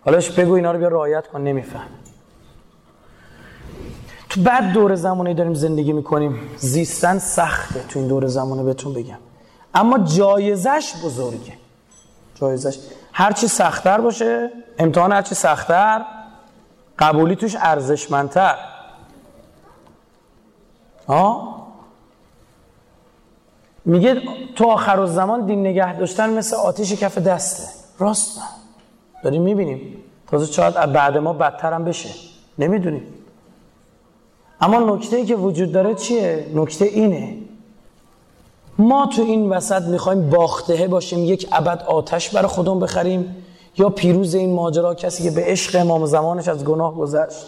حالاش 0.00 0.30
بگو 0.30 0.52
اینا 0.52 0.72
رو 0.72 0.78
بیا 0.78 0.88
رعایت 0.88 1.26
کن 1.26 1.40
نمیفهم. 1.40 1.88
تو 4.28 4.40
بعد 4.42 4.72
دور 4.72 4.94
زمانی 4.94 5.34
داریم 5.34 5.54
زندگی 5.54 5.92
می‌کنیم. 5.92 6.40
زیستن 6.56 7.18
سخته 7.18 7.80
تو 7.88 7.98
این 7.98 8.08
دور 8.08 8.26
زمانه 8.26 8.62
بهتون 8.62 8.92
بگم. 8.92 9.18
اما 9.74 9.98
جایزش 9.98 10.92
بزرگه. 11.04 11.52
جایزش 12.34 12.78
هرچی 13.18 13.48
سختتر 13.48 14.00
باشه 14.00 14.50
امتحان 14.78 15.12
هرچی 15.12 15.34
سختتر 15.34 16.04
قبولی 16.98 17.36
توش 17.36 17.56
ارزشمندتر. 17.58 18.54
ها 21.08 21.56
میگه 23.84 24.22
تو 24.56 24.70
آخر 24.70 25.06
زمان 25.06 25.46
دین 25.46 25.66
نگه 25.66 25.98
داشتن 25.98 26.30
مثل 26.30 26.56
آتیش 26.56 26.92
کف 26.92 27.18
دسته. 27.18 27.68
راست. 27.98 28.40
داریم 29.22 29.42
می‌بینیم. 29.42 29.96
تازه 30.30 30.52
شاید 30.52 30.74
بعد 30.74 31.18
ما 31.18 31.32
بدتر 31.32 31.72
هم 31.72 31.84
بشه. 31.84 32.10
نمی‌دونیم. 32.58 33.14
اما 34.60 34.78
نکته 34.78 35.16
ای 35.16 35.24
که 35.24 35.36
وجود 35.36 35.72
داره 35.72 35.94
چیه؟ 35.94 36.50
نکته 36.54 36.84
اینه. 36.84 37.36
ما 38.78 39.06
تو 39.06 39.22
این 39.22 39.50
وسط 39.50 39.82
می‌خوایم 39.82 40.30
باخته 40.30 40.86
باشیم 40.88 41.24
یک 41.24 41.48
ابد 41.52 41.82
آتش 41.82 42.30
برای 42.30 42.48
خودمون 42.48 42.80
بخریم. 42.80 43.36
یا 43.78 43.88
پیروز 43.88 44.34
این 44.34 44.54
ماجرا 44.54 44.94
کسی 44.94 45.22
که 45.22 45.30
به 45.30 45.44
عشق 45.44 45.80
امام 45.80 46.06
زمانش 46.06 46.48
از 46.48 46.64
گناه 46.64 46.94
گذشت. 46.94 47.46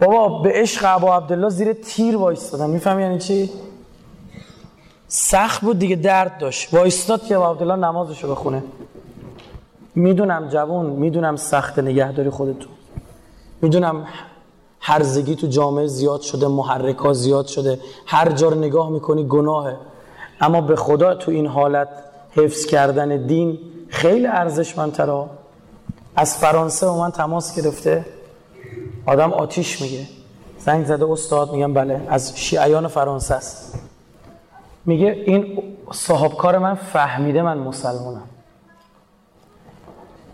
بابا 0.00 0.38
به 0.38 0.52
عشق 0.54 0.82
ابا 0.86 1.16
عبدالله 1.16 1.48
زیر 1.48 1.72
تیر 1.72 2.16
وایستادم 2.16 2.70
میفهم 2.70 3.00
یعنی 3.00 3.18
چی؟ 3.18 3.50
سخت 5.08 5.60
بود 5.60 5.78
دیگه 5.78 5.96
درد 5.96 6.38
داشت. 6.38 6.74
وایستاد 6.74 7.24
که 7.24 7.36
ابا 7.36 7.50
عبدالله 7.50 7.76
نمازشو 7.76 8.30
بخونه. 8.30 8.62
می‌دونم 9.94 10.48
جوون 10.48 10.86
می‌دونم 10.86 11.36
سخت 11.36 11.78
نگهداری 11.78 12.30
خودتون. 12.30 12.72
می‌دونم 13.62 14.06
هرزگی 14.80 15.36
تو 15.36 15.46
جامعه 15.46 15.86
زیاد 15.86 16.20
شده 16.20 16.48
محرکا 16.48 17.12
زیاد 17.12 17.46
شده. 17.46 17.80
هر 18.06 18.32
جا 18.32 18.48
رو 18.48 18.58
نگاه 18.58 18.90
می‌کنی 18.90 19.26
گناهه. 19.28 19.76
اما 20.40 20.60
به 20.60 20.76
خدا 20.76 21.14
تو 21.14 21.30
این 21.30 21.46
حالت 21.46 21.88
حفظ 22.30 22.66
کردن 22.66 23.26
دین 23.26 23.58
خیلی 23.88 24.26
ارزشمندتره. 24.26 25.24
از 26.16 26.36
فرانسه 26.36 26.86
و 26.86 26.98
من 26.98 27.10
تماس 27.10 27.60
گرفته. 27.60 28.06
آدم 29.06 29.32
آتیش 29.32 29.82
میگه. 29.82 30.06
زنگ 30.58 30.86
زده 30.86 31.10
استاد 31.10 31.52
میگم 31.52 31.74
بله 31.74 32.00
از 32.08 32.38
شیعیان 32.38 32.88
فرانسه 32.88 33.34
است. 33.34 33.78
میگه 34.86 35.06
این 35.26 35.62
صاحبکار 35.92 36.58
من 36.58 36.74
فهمیده 36.74 37.42
من 37.42 37.58
مسلمانم. 37.58 38.22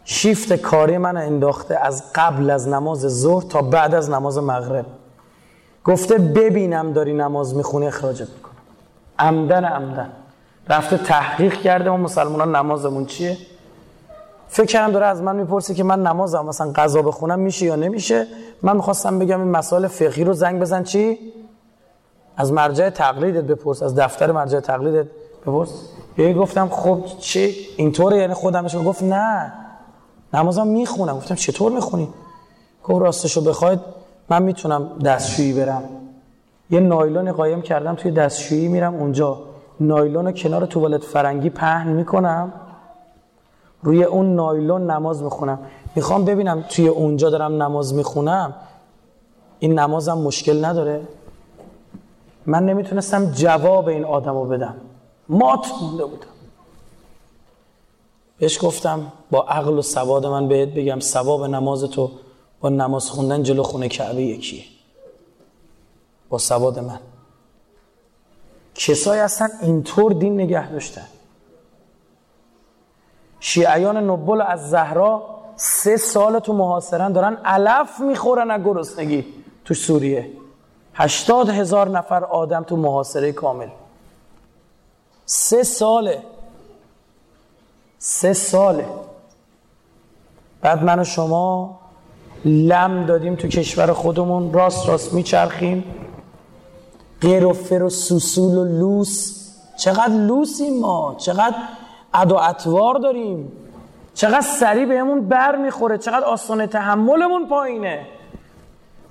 شیفت 0.05 0.53
کاری 0.53 0.99
من 0.99 1.17
انداخته 1.17 1.79
از 1.83 2.03
قبل 2.15 2.51
از 2.51 2.69
نماز 2.69 2.99
ظهر 2.99 3.43
تا 3.43 3.63
بعد 3.63 3.95
از 3.95 4.11
نماز 4.11 4.39
مغرب. 4.39 4.87
گفته 5.85 6.19
ببینم 6.19 6.93
داری 6.93 7.13
نماز 7.13 7.55
می‌خونی 7.55 7.87
اخراجت 7.87 8.29
می‌کنم. 8.37 8.55
عمدن 9.19 9.65
عمدن. 9.65 10.11
رفته 10.69 10.99
تحقیق 10.99 11.55
کرده 11.55 11.91
ما 11.91 11.97
مسلمان 11.97 12.57
نمازمون 12.57 13.07
چیه؟ 13.07 13.37
فکر 14.49 14.67
کردم 14.67 14.93
داره 14.93 15.07
از 15.07 15.23
من 15.23 15.37
می‌پرسه 15.37 15.75
که 15.75 15.85
من 15.85 16.03
نمازم 16.03 16.47
مثلا 16.47 16.73
قضا 16.75 17.03
بخونم 17.03 17.39
میشه 17.39 17.67
یا 17.67 17.77
نمیشه؟ 17.77 18.27
من 18.63 18.77
می‌خواستم 18.77 19.19
بگم 19.19 19.41
این 19.41 19.51
مسائل 19.51 19.87
فقهی 19.87 20.25
رو 20.25 20.33
زنگ 20.33 20.61
بزن. 20.61 20.83
چی؟ 20.83 21.19
از 22.37 22.53
مرجع 22.53 22.91
تقلیدت 22.91 23.45
بپرس 23.45 23.83
از 23.83 23.95
دفتر 23.95 24.33
مرجع 24.33 24.61
تقلیدت 24.61 25.07
بپرس. 25.43 25.69
یه 26.19 26.35
گفتم 26.35 26.69
خب 26.69 27.05
چی 27.19 27.57
اینطوره 27.77 28.17
یعنی 28.17 28.35
خودمش 28.35 28.77
گفت 28.77 29.03
نه. 29.03 29.53
نمازم 30.35 30.67
می‌خونم. 30.67 31.17
گفتم 31.17 31.35
چطور 31.35 31.73
می‌خونی؟ 31.73 32.09
گفت 32.85 33.03
راستشو 33.03 33.41
بخواید 33.41 33.81
من 34.29 34.43
می‌تونم 34.43 34.89
دستشویی 35.05 35.53
برم. 35.53 35.83
یه 36.71 36.81
نایلون 36.81 37.33
قایم 37.33 37.63
کردم 37.63 37.95
توی 37.95 38.11
دستشویی 38.11 38.69
میرم 38.69 38.95
اونجا. 38.95 39.39
نایلون 39.81 40.33
کنار 40.33 40.67
توالت 40.67 41.05
فرنگی 41.05 41.51
پهن 41.51 41.89
می‌کنم. 41.89 42.53
روی 43.83 44.05
اون 44.05 44.35
نایلون 44.35 44.91
نماز 44.91 45.23
می‌خونم. 45.23 45.59
می‌خوام 45.95 46.25
ببینم 46.25 46.65
توی 46.69 46.89
اونجا 46.89 47.31
دارم 47.31 47.63
نماز 47.63 47.95
می‌خونم. 47.95 48.55
این 49.59 49.79
نمازم 49.79 50.19
مشکل 50.19 50.65
نداره؟ 50.65 51.01
من 52.47 52.67
نمی‌تونستم 52.67 53.31
جواب 53.31 53.89
این 53.89 54.05
آدم 54.05 54.49
بدم. 54.49 54.75
مات 55.29 55.67
مونده 55.83 56.05
بودم. 56.05 56.34
بهش 58.39 58.65
گفتم 58.65 59.13
با 59.31 59.43
عقل 59.43 59.79
و 59.79 59.83
سواد 59.83 60.27
من 60.27 60.49
بهت 60.49 60.69
بگم 60.69 61.01
ثواب 61.01 61.45
نماز 61.45 61.85
تو 61.85 62.11
با 62.61 62.69
نماز 62.69 63.11
خوندن 63.11 63.43
جلو 63.43 63.63
خونه 63.63 63.89
کعبه 63.89 64.23
یکیه. 64.23 64.65
با 66.29 66.39
سواد 66.39 66.79
من. 66.79 67.01
کسایی 68.75 69.21
هستن 69.21 69.49
اینطور 69.63 70.13
دین 70.13 70.41
نگه 70.41 70.73
داشتن. 70.73 71.07
شیعیان 73.41 74.11
نبل 74.11 74.41
از 74.41 74.71
زهرا 74.71 75.23
سه 75.57 75.97
سال 75.97 76.39
تو 76.39 76.53
محاصرن 76.53 77.13
دارن 77.13 77.37
علف 77.45 78.01
می‌خورن 78.01 78.51
از 78.51 78.63
گرسنگی 78.63 79.25
تو 79.65 79.75
سوریه. 79.75 80.31
هشتاد 80.95 81.49
هزار 81.49 81.89
نفر 81.89 82.25
آدم 82.25 82.63
تو 82.63 82.77
محاصره 82.77 83.33
کامل. 83.33 83.69
سه 85.27 85.63
ساله 85.63 86.23
سه 87.99 88.33
ساله. 88.33 88.87
بعد 90.61 90.83
من 90.83 90.99
و 90.99 91.05
شما 91.05 91.79
لم 92.45 93.07
دادیم 93.07 93.35
تو 93.35 93.49
کشور 93.49 93.93
خودمون. 93.93 94.53
راست 94.53 94.89
راست 94.89 95.13
میچرخیم. 95.13 95.85
غیر 97.21 97.47
و 97.47 97.53
فر 97.53 97.83
و 97.83 97.91
سوسول 97.91 98.59
و 98.59 98.65
لوس. 98.65 99.41
چقدر 99.77 100.09
لوسیم 100.09 100.81
ما؟ 100.81 101.15
چقدر 101.19 101.55
و 102.15 102.35
اطوار 102.35 102.95
داریم. 102.95 103.53
چقدر 104.15 104.41
سریع 104.41 104.87
بهمون 104.87 105.29
بر 105.29 105.57
می‌خوره. 105.57 105.99
چقدر 105.99 106.25
آسان 106.25 106.67
تحملمون 106.67 107.49
پایینه. 107.49 108.07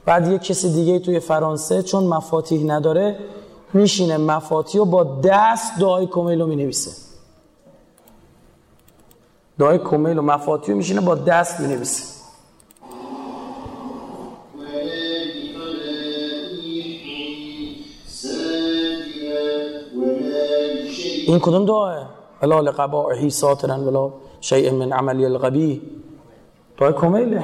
بعد 0.06 0.28
یه 0.28 0.38
کسی 0.38 0.74
دیگه 0.74 1.00
توی 1.00 1.20
فرانسه 1.20 1.82
چون 1.82 2.04
مفاتیح 2.04 2.66
نداره 2.66 3.20
میشینه 3.74 4.18
مفاتیح 4.18 4.80
رو 4.80 4.86
با 4.86 5.04
دست 5.04 5.80
دعای 5.80 6.08
کمیل 6.08 6.42
رو 6.42 6.48
می‌نویسه. 6.48 7.13
دعای 9.60 9.78
کمیل 9.78 10.18
و 10.18 10.22
مفاتیح 10.22 10.76
میشینه 10.76 11.02
با 11.02 11.16
دست 11.16 11.60
می‌نویسه. 11.60 12.04
این 21.28 21.40
کدوم 21.40 21.66
دعاه؟ 21.66 22.10
ولا 22.42 22.62
لقبائحی 22.62 23.30
ساترا 23.30 23.80
ولا 23.80 24.14
شیء 24.42 24.72
من 24.72 24.92
عملی 24.92 25.26
الغبی. 25.26 25.82
دعای 26.78 26.94
کمیله. 26.94 27.44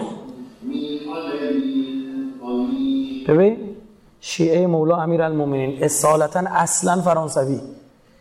ببین 3.27 3.75
شیعه 4.21 4.67
مولا 4.67 4.97
امیر 4.97 5.21
المومنین 5.21 5.83
اصالتا 5.83 6.39
اصلا 6.39 7.01
فرانسوی. 7.01 7.61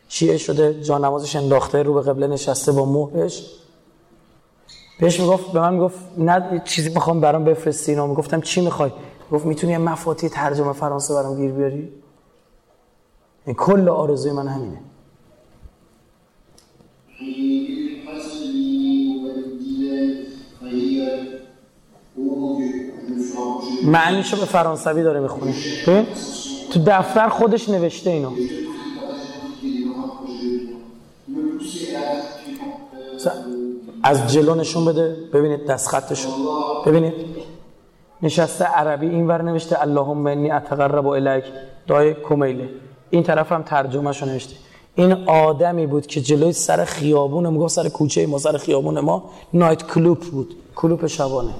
شیعه 0.08 0.36
شده 0.36 0.82
جانمازش 0.82 1.36
انداخته 1.36 1.82
رو 1.82 1.94
به 1.94 2.02
قبله 2.02 2.26
نشسته 2.26 2.72
با 2.72 2.84
مهرش 2.84 3.46
بهش 5.00 5.20
می‌گفت 5.20 5.52
به 5.52 5.60
من 5.60 5.74
می‌گفت 5.74 5.98
نه 6.18 6.62
چیزی 6.64 6.88
می‌خوام 6.88 7.20
برام 7.20 7.44
بفرستی 7.44 7.92
اینا 7.92 8.06
می‌گفتم 8.06 8.40
چی 8.40 8.60
می‌خوای؟ 8.60 8.90
گفت 9.32 9.46
می‌تونی 9.46 9.72
یه 9.72 9.78
مفاتی 9.78 10.28
ترجمه 10.28 10.72
فرانسه 10.72 11.14
برام 11.14 11.36
گیر 11.36 11.52
بیاری؟ 11.52 11.92
این 13.46 13.54
کل 13.56 13.88
آرزوی 13.88 14.32
من 14.32 14.48
همینه. 14.48 14.80
معنیشو 23.84 24.36
به 24.36 24.44
فرانسوی 24.44 25.02
داره 25.02 25.20
می‌خونه. 25.20 25.54
تو 26.70 26.80
دفتر 26.86 27.28
خودش 27.28 27.68
نوشته 27.68 28.10
اینو. 28.10 28.30
از 34.02 34.32
جلو 34.32 34.54
نشون 34.54 34.84
بده. 34.84 35.16
ببینید 35.32 35.66
دست 35.66 35.88
خطشو 35.88 36.28
ببینید. 36.86 37.14
نشسته 38.22 38.64
عربی 38.64 39.08
این 39.08 39.26
ور 39.26 39.42
نوشته 39.42 39.82
اللهم 39.82 40.26
انی 40.26 40.50
اتقرب 40.50 41.06
الیک. 41.06 41.44
دعای 41.86 42.14
کمیله. 42.14 42.68
این 43.10 43.22
طرف 43.22 43.52
هم 43.52 43.62
ترجمه 43.62 44.12
شو 44.12 44.26
نوشته. 44.26 44.56
این 44.94 45.28
آدمی 45.28 45.86
بود 45.86 46.06
که 46.06 46.20
جلوی 46.20 46.52
سر 46.52 46.84
خیابون 46.84 47.50
می‌گفت 47.50 47.74
سر 47.74 47.88
کوچه 47.88 48.26
ما 48.26 48.38
سر 48.38 48.56
خیابون 48.56 49.00
ما 49.00 49.30
نایت 49.52 49.86
کلوب 49.86 50.20
بود. 50.20 50.56
کلوپ 50.76 51.06
شبانه. 51.06 51.54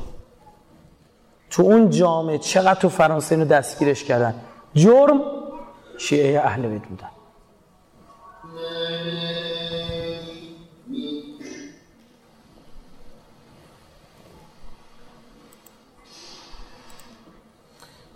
تو 1.50 1.62
اون 1.62 1.90
جامعه 1.90 2.38
چقدر 2.38 2.80
تو 2.80 2.88
فرانسه 2.88 3.34
اینو 3.34 3.44
دستگیرش 3.44 4.04
کردن؟ 4.04 4.34
جرم 4.74 5.20
شیعه 5.98 6.40
اهل 6.40 6.68
بیت 6.68 6.82
بودن. 6.82 7.08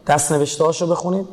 دست 0.07 0.33
نوشته 0.33 0.65
هاشو 0.65 0.87
بخونید. 0.87 1.27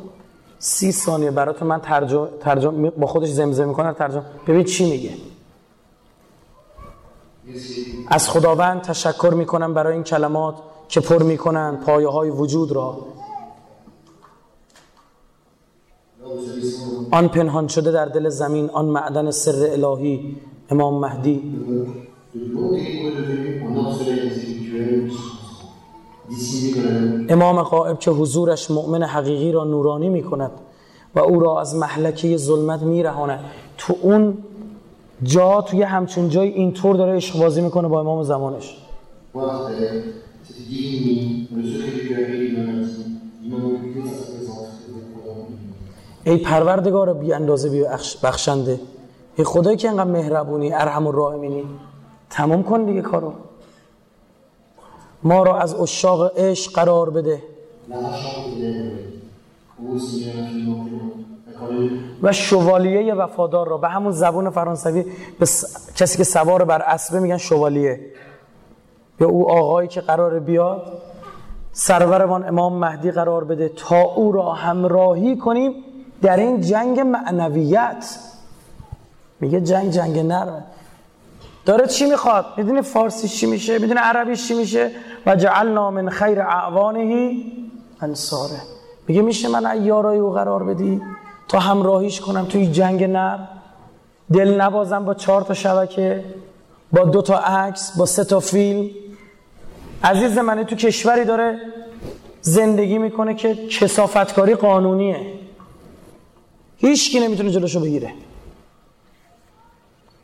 سی 0.58 0.92
ثانیه 0.92 1.30
براتون 1.30 1.68
من 1.68 1.80
ترجمه, 1.80 2.28
ترجم 2.40 2.90
با 2.90 3.06
خودش 3.06 3.28
زمزمه 3.28 3.66
می‌کنه 3.66 3.92
ترجمه 3.92 4.22
ببین 4.46 4.64
چی 4.64 4.90
میگه. 4.90 5.14
از 8.08 8.28
خداوند 8.30 8.82
تشکر 8.82 9.34
می‌کنم 9.36 9.74
برای 9.74 9.92
این 9.92 10.02
کلمات 10.02 10.54
که 10.88 11.00
پر 11.00 11.22
می‌کنن 11.22 11.76
پایه 11.76 12.08
های 12.08 12.30
وجود 12.30 12.72
را. 12.72 13.06
آن 17.10 17.28
پنهان 17.28 17.68
شده 17.68 17.90
در 17.90 18.06
دل 18.06 18.28
زمین 18.28 18.70
آن 18.70 18.84
معدن 18.84 19.30
سر 19.30 19.70
الهی 19.72 20.36
امام 20.70 21.00
مهدی. 21.00 21.36
امام 27.28 27.62
قائب 27.62 27.98
که 27.98 28.10
حضورش 28.10 28.70
مؤمن 28.70 29.02
حقیقی 29.02 29.52
را 29.52 29.64
نورانی 29.64 30.08
می 30.08 30.22
کند 30.22 30.50
و 31.14 31.18
او 31.20 31.40
را 31.40 31.60
از 31.60 31.74
محلکه 31.74 32.36
ظلمت 32.36 32.82
می 32.82 33.02
رهاند 33.02 33.40
تو 33.78 33.94
اون 34.02 34.38
جا 35.22 35.60
توی 35.60 35.82
همچون 35.82 36.28
جای 36.28 36.48
اینطور 36.48 36.96
داره 36.96 37.16
عشق 37.16 37.40
بازی 37.40 37.60
می‌کنه 37.60 37.88
با 37.88 38.00
امام 38.00 38.22
زمانش. 38.22 38.76
ای 46.24 46.36
پروردگار 46.36 47.14
بی 47.14 47.32
اندازه 47.32 47.68
بی 47.68 47.84
بخشنده. 48.22 48.80
ای 49.36 49.44
خدایی 49.44 49.76
که 49.76 49.88
انقدر 49.88 50.10
مهربونی 50.10 50.72
ارحم 50.72 51.06
و 51.06 51.12
راهمینی 51.12 51.64
تمام 52.30 52.62
کن 52.62 52.84
دیگه 52.84 53.00
کارو. 53.00 53.32
ما 55.22 55.42
را 55.42 55.58
از 55.58 55.74
اشاق 55.74 56.38
عشق 56.38 56.72
قرار 56.72 57.10
بده. 57.10 57.42
و 62.22 62.32
شوالیه 62.32 63.14
وفادار 63.14 63.68
را 63.68 63.78
به 63.78 63.88
همون 63.88 64.12
زبون 64.12 64.50
فرانسوی 64.50 65.02
به 65.38 65.46
کسی 65.96 66.18
که 66.18 66.24
سوار 66.24 66.64
بر 66.64 66.82
اسبه 66.82 67.20
میگن 67.20 67.36
شوالیه. 67.36 68.00
یا 69.20 69.28
او 69.28 69.50
آقایی 69.50 69.88
که 69.88 70.00
قرار 70.00 70.38
بیاد 70.38 70.82
سرورمان 71.72 72.48
امام 72.48 72.78
مهدی 72.78 73.10
قرار 73.10 73.44
بده 73.44 73.68
تا 73.68 74.00
او 74.00 74.32
را 74.32 74.52
همراهی 74.52 75.36
کنیم 75.36 75.72
در 76.22 76.36
این 76.36 76.60
جنگ 76.60 77.00
معنویت. 77.00 78.18
میگه 79.40 79.60
جنگ 79.60 79.90
جنگ 79.90 80.18
نرمه 80.18 80.62
داره 81.64 81.86
چی 81.86 82.06
می‌خواد؟ 82.06 82.46
می‌دونی 82.56 82.82
فارسی 82.82 83.28
چی 83.28 83.46
میشه؟ 83.46 83.78
می‌دونی 83.78 84.00
عربی 84.00 84.36
چی 84.36 84.54
میشه؟ 84.54 84.90
و 85.26 85.36
جعلنا 85.36 85.90
من 85.90 86.08
خیر 86.08 86.40
اعوانهی 86.40 87.52
انصاره. 88.00 88.60
میگه 89.08 89.22
میشه 89.22 89.48
من 89.48 89.66
ایارای 89.66 90.18
او 90.18 90.30
قرار 90.30 90.64
بدی؟ 90.64 91.02
تا 91.48 91.58
همراهیش 91.58 92.20
کنم 92.20 92.44
توی 92.44 92.66
جنگ 92.66 93.04
نر؟ 93.04 93.38
دل 94.32 94.60
نبازم 94.60 95.04
با 95.04 95.14
چهار 95.14 95.42
تا 95.42 95.54
شبکه 95.54 96.24
با 96.92 97.04
دو 97.04 97.22
تا 97.22 97.38
عکس 97.38 97.96
با 97.96 98.06
سه 98.06 98.24
تا 98.24 98.40
فیلم. 98.40 98.90
عزیز 100.04 100.38
من 100.38 100.64
تو 100.64 100.76
کشوری 100.76 101.24
داره 101.24 101.60
زندگی 102.40 102.98
می‌کنه 102.98 103.34
که 103.34 103.54
کسافتکاری 103.54 104.54
قانونیه. 104.54 105.26
هیچ 106.76 107.12
کی 107.12 107.20
نمی‌تونه 107.20 107.50
جلوشو 107.50 107.80
بگیره. 107.80 108.12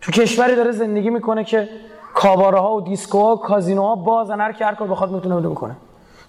تو 0.06 0.12
کشوری 0.12 0.56
داره 0.56 0.72
زندگی 0.72 1.10
می‌کنه 1.10 1.44
که 1.44 1.68
کاباره 2.14 2.58
ها 2.58 2.76
و 2.76 2.80
دیسکو 2.80 3.18
ها 3.18 3.32
و 3.32 3.36
کازینو 3.36 3.96
بازن 3.96 4.40
هر 4.40 4.52
کی 4.52 4.64
هر 4.64 4.74
کار 4.74 4.88
بخواد 4.88 5.10
می‌تونه 5.10 5.48
می‌کنه 5.48 5.76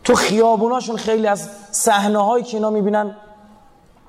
تو 0.04 0.16
خیابوناشون 0.16 0.96
خیلی 0.96 1.28
از 1.28 1.50
صحنه 1.72 2.18
هایی 2.18 2.44
که 2.44 2.58
اینا 2.58 2.70
می‌بینن 2.70 3.16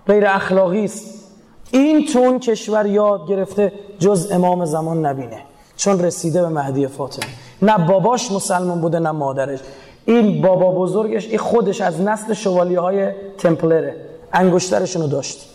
غیر 0.07 0.27
اخلاقی 0.27 0.85
است. 0.85 1.25
این 1.71 2.07
تون 2.07 2.39
کشور 2.39 2.87
یاد 2.87 3.29
گرفته 3.29 3.73
جز 3.99 4.33
امام 4.33 4.65
زمان 4.65 5.07
نبینه. 5.07 5.43
چون 5.77 6.01
رسیده 6.01 6.43
به 6.43 6.49
مهدی 6.49 6.87
فاطمه. 6.87 7.31
نه 7.63 7.87
باباش 7.87 8.33
مسلمان 8.33 8.81
بوده 8.81 8.99
نه 8.99 9.11
مادرش. 9.11 9.59
این 10.05 10.43
بابا 10.43 10.71
بزرگش 10.71 11.27
این 11.27 11.39
خودش 11.39 11.81
از 11.81 12.01
نسل 12.01 12.35
شوالیه 12.35 12.81
های 12.81 13.13
تمپلره. 13.39 13.97
انگشترشونو 14.33 15.07
داشت. 15.07 15.49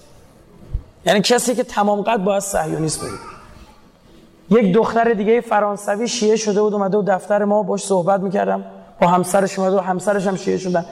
یعنی 1.05 1.21
کسی 1.21 1.55
که 1.55 1.63
تمام 1.63 2.01
قد 2.01 2.17
باید 2.17 2.41
صهیونیست 2.41 3.01
بود 3.01 3.32
یک 4.53 4.73
دختر 4.73 5.13
دیگه 5.13 5.41
فرانسوی 5.41 6.07
شیعه 6.07 6.35
شده 6.35 6.61
بود 6.61 6.73
اومده 6.73 6.97
و 6.97 7.03
دفتر 7.07 7.43
ما 7.43 7.63
باش 7.63 7.83
صحبت 7.83 8.19
می‌کردم. 8.19 8.65
با 9.01 9.07
همسرش 9.07 9.59
اومده 9.59 9.77
و 9.77 9.79
همسرش 9.79 10.27
هم 10.27 10.35
شیعه 10.35 10.57
شدن. 10.57 10.85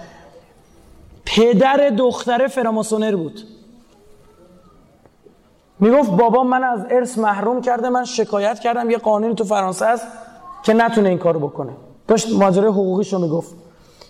پدر 1.25 1.89
دختر 1.97 2.47
فراماسونر 2.47 3.15
بود. 3.15 3.41
می‌گفت 5.79 6.11
بابا 6.11 6.43
من 6.43 6.63
از 6.63 6.85
ارث 6.89 7.17
محروم 7.17 7.61
کرده 7.61 7.89
من 7.89 8.05
شکایت 8.05 8.59
کردم 8.59 8.89
یه 8.89 8.97
قانونی 8.97 9.35
تو 9.35 9.43
فرانسه 9.43 9.85
است 9.85 10.07
که 10.63 10.73
نتونه 10.73 11.09
این 11.09 11.17
کارو 11.17 11.39
بکنه. 11.39 11.71
داشت 12.07 12.33
ماجرای 12.33 12.69
حقوقیشو 12.71 13.19
می‌گفت. 13.19 13.55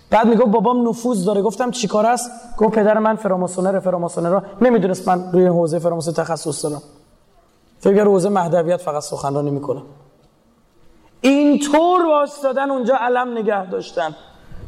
بعد 0.09 0.27
می‌گفت 0.27 0.47
بابام 0.47 0.89
نفوذ 0.89 1.25
داره. 1.25 1.41
گفتم 1.41 1.71
چیکار 1.71 2.05
است؟ 2.05 2.31
گفت 2.57 2.75
پدر 2.75 2.97
من 2.97 3.15
فراماسونر 3.15 3.79
فراماسونر 3.79 4.41
نمی‌دونست 4.61 5.07
من 5.07 5.31
روی 5.31 5.45
حوزه 5.45 5.79
فراماسون 5.79 6.13
تخصص 6.13 6.65
دارم. 6.65 6.81
فکر 7.81 8.03
حوزه 8.03 8.29
مهدویت 8.29 8.81
فقط 8.81 9.01
سخنرانی 9.03 9.51
می‌کنم 9.51 9.83
اینطور 11.21 12.05
واسطادن 12.05 12.71
اونجا 12.71 12.95
علم 12.95 13.37
نگه 13.37 13.69
داشتن. 13.69 14.15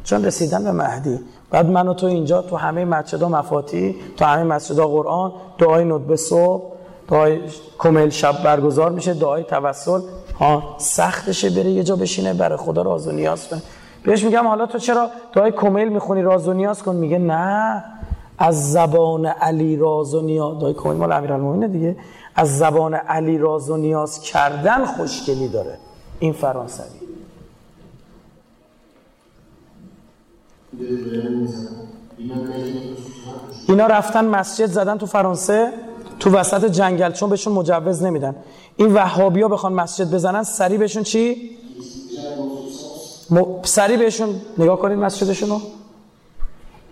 چون 0.04 0.26
رسیدن 0.26 0.64
به 0.64 0.72
مهدی. 0.72 1.20
بعد 1.52 1.66
من 1.66 1.88
و 1.88 1.94
تو 1.94 2.06
اینجا 2.06 2.42
تو 2.42 2.56
همه 2.56 2.86
مسجدها 2.86 3.30
مفاتی 3.30 3.96
تو 4.18 4.26
همه 4.26 4.44
مسجدها 4.44 4.88
قرآن 4.88 5.32
دعای 5.58 5.86
ندبه 5.86 6.16
صبح 6.16 6.74
دعای 7.10 7.40
کمل 7.80 8.10
شب 8.10 8.44
برگزار 8.44 8.92
میشه 8.92 9.14
دعای 9.14 9.44
توسل. 9.44 10.00
ها 10.40 10.76
سختشه 10.78 11.50
بره 11.50 11.70
یه 11.70 11.84
جا 11.84 11.96
بشینه 11.96 12.34
برای 12.34 12.58
خدا 12.58 12.82
راز 12.82 13.08
و 13.08 13.12
نیاز 13.12 13.48
بهش 14.04 14.24
میگم 14.24 14.48
حالا 14.48 14.66
تو 14.66 14.78
چرا 14.78 15.10
دعای 15.34 15.52
کمل 15.52 15.90
می‌خونی 15.90 16.22
راز 16.22 16.48
و 16.48 16.54
نیاز 16.54 16.84
کن؟ 16.84 16.96
میگه 16.96 17.18
نه. 17.18 17.84
از 18.44 18.72
زبان 18.72 19.26
علی 19.26 19.76
راز 19.76 20.14
و 20.14 20.22
نیاز 20.22 20.60
دعای 20.60 20.74
کمل 20.74 20.96
مال 20.96 21.12
امیرالمومنین 21.12 21.72
دیگه. 21.72 21.96
از 22.36 22.58
زبان 22.58 22.94
علی 22.94 23.38
راز 23.38 23.70
و 23.70 23.78
نیاز 23.78 24.20
کردن 24.20 24.86
خوشگلی 24.86 25.48
داره. 25.48 25.78
این 26.20 26.34
فرانسوی. 26.34 26.86
اینا 33.68 33.88
رفتن 33.88 34.26
مسجد 34.26 34.66
زدن 34.66 34.98
تو 34.98 35.06
فرانسه 35.06 35.70
تو 36.20 36.30
وسط 36.30 36.66
جنگل 36.66 37.12
چون 37.12 37.30
بهشون 37.30 37.54
مجوز 37.54 38.04
نمیدن. 38.04 38.36
این 38.76 38.94
وهابی 38.94 39.42
ها 39.42 39.48
بخوان 39.48 39.74
مسجد 39.74 40.14
بزنن 40.14 40.44
سری 40.44 40.78
بهشون 40.78 41.04
چی؟ 41.04 41.50
م... 43.30 43.44
سری 43.64 43.98
بهشون 43.98 44.42
نگاه 44.58 44.80
کنید 44.80 44.98
مسجدشون 44.98 45.50
رو. 45.50 45.62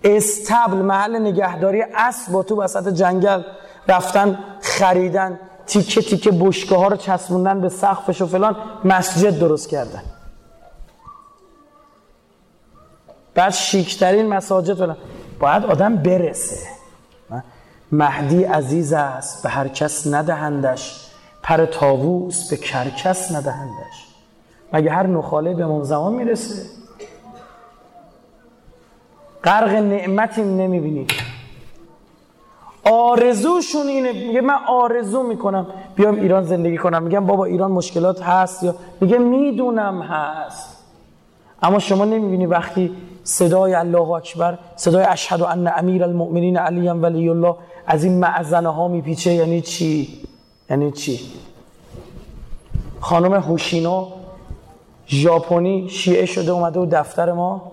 استبل 0.04 0.76
محل 0.76 1.18
نگهداری 1.18 1.82
اسب 1.96 2.32
با 2.32 2.42
تو 2.42 2.62
وسط 2.62 2.88
جنگل. 2.88 3.42
رفتن 3.88 4.38
خریدن 4.60 5.40
تیکه 5.66 6.02
تیکه 6.02 6.30
بشکه 6.30 6.74
ها 6.76 6.88
رو 6.88 6.96
چسبوندن 6.96 7.60
به 7.60 7.68
سقفش 7.68 8.22
و 8.22 8.26
فلان. 8.26 8.56
مسجد 8.84 9.38
درست 9.38 9.68
کردن. 9.68 10.02
بعد 13.34 13.52
شیکترین 13.52 14.26
مساجد 14.26 14.74
فلان. 14.74 14.96
باید 15.40 15.64
آدم 15.64 15.96
برسه. 15.96 16.66
مهدی 17.92 18.44
عزیز 18.44 18.92
است 18.92 19.42
به 19.42 19.48
هر 19.48 19.68
کس 19.68 20.06
ندهندش. 20.06 21.08
پر 21.42 21.64
تاووس 21.64 22.50
به 22.50 22.56
کرکس 22.56 23.32
ندهندش. 23.32 24.08
مگه 24.72 24.90
هر 24.90 25.06
نخاله 25.06 25.54
به 25.54 25.64
امام 25.64 25.82
زمان 25.82 26.12
می‌رسه؟ 26.12 26.81
غرق 29.44 29.70
نعمتی 29.70 30.42
نمی‌بینید 30.42 31.12
آرزوشون 32.84 33.86
اینه. 33.86 34.12
میگه 34.12 34.40
من 34.40 34.58
آرزو 34.68 35.22
می‌کنم. 35.22 35.66
بیام 35.94 36.14
ایران 36.14 36.44
زندگی 36.44 36.76
کنم. 36.76 37.02
میگم 37.02 37.26
بابا 37.26 37.44
ایران 37.44 37.70
مشکلات 37.70 38.22
هست 38.22 38.62
یا؟ 38.62 38.74
میگه 39.00 39.18
می‌دونم 39.18 40.02
هست. 40.02 40.84
اما 41.62 41.78
شما 41.78 42.04
نمی‌بینی 42.04 42.46
وقتی 42.46 42.92
صدای 43.24 43.74
الله 43.74 44.10
اکبر 44.10 44.58
صدای 44.76 45.04
اشهد 45.04 45.42
ان 45.42 45.72
امیر 45.76 46.04
المؤمنین 46.04 46.56
علی 46.56 46.88
ولی 46.88 47.28
الله 47.28 47.54
از 47.86 48.04
این 48.04 48.18
معزنه 48.18 48.68
ها 48.72 48.88
میپیچه. 48.88 49.32
یعنی 49.32 49.60
چی؟ 49.60 50.08
یعنی 50.70 50.92
چی؟ 50.92 51.20
خانم 53.00 53.34
هوشینو 53.34 54.06
ژاپنی 55.08 55.88
شیعه 55.88 56.26
شده 56.26 56.50
اومده 56.50 56.80
و 56.80 56.86
دفتر 56.86 57.32
ما 57.32 57.71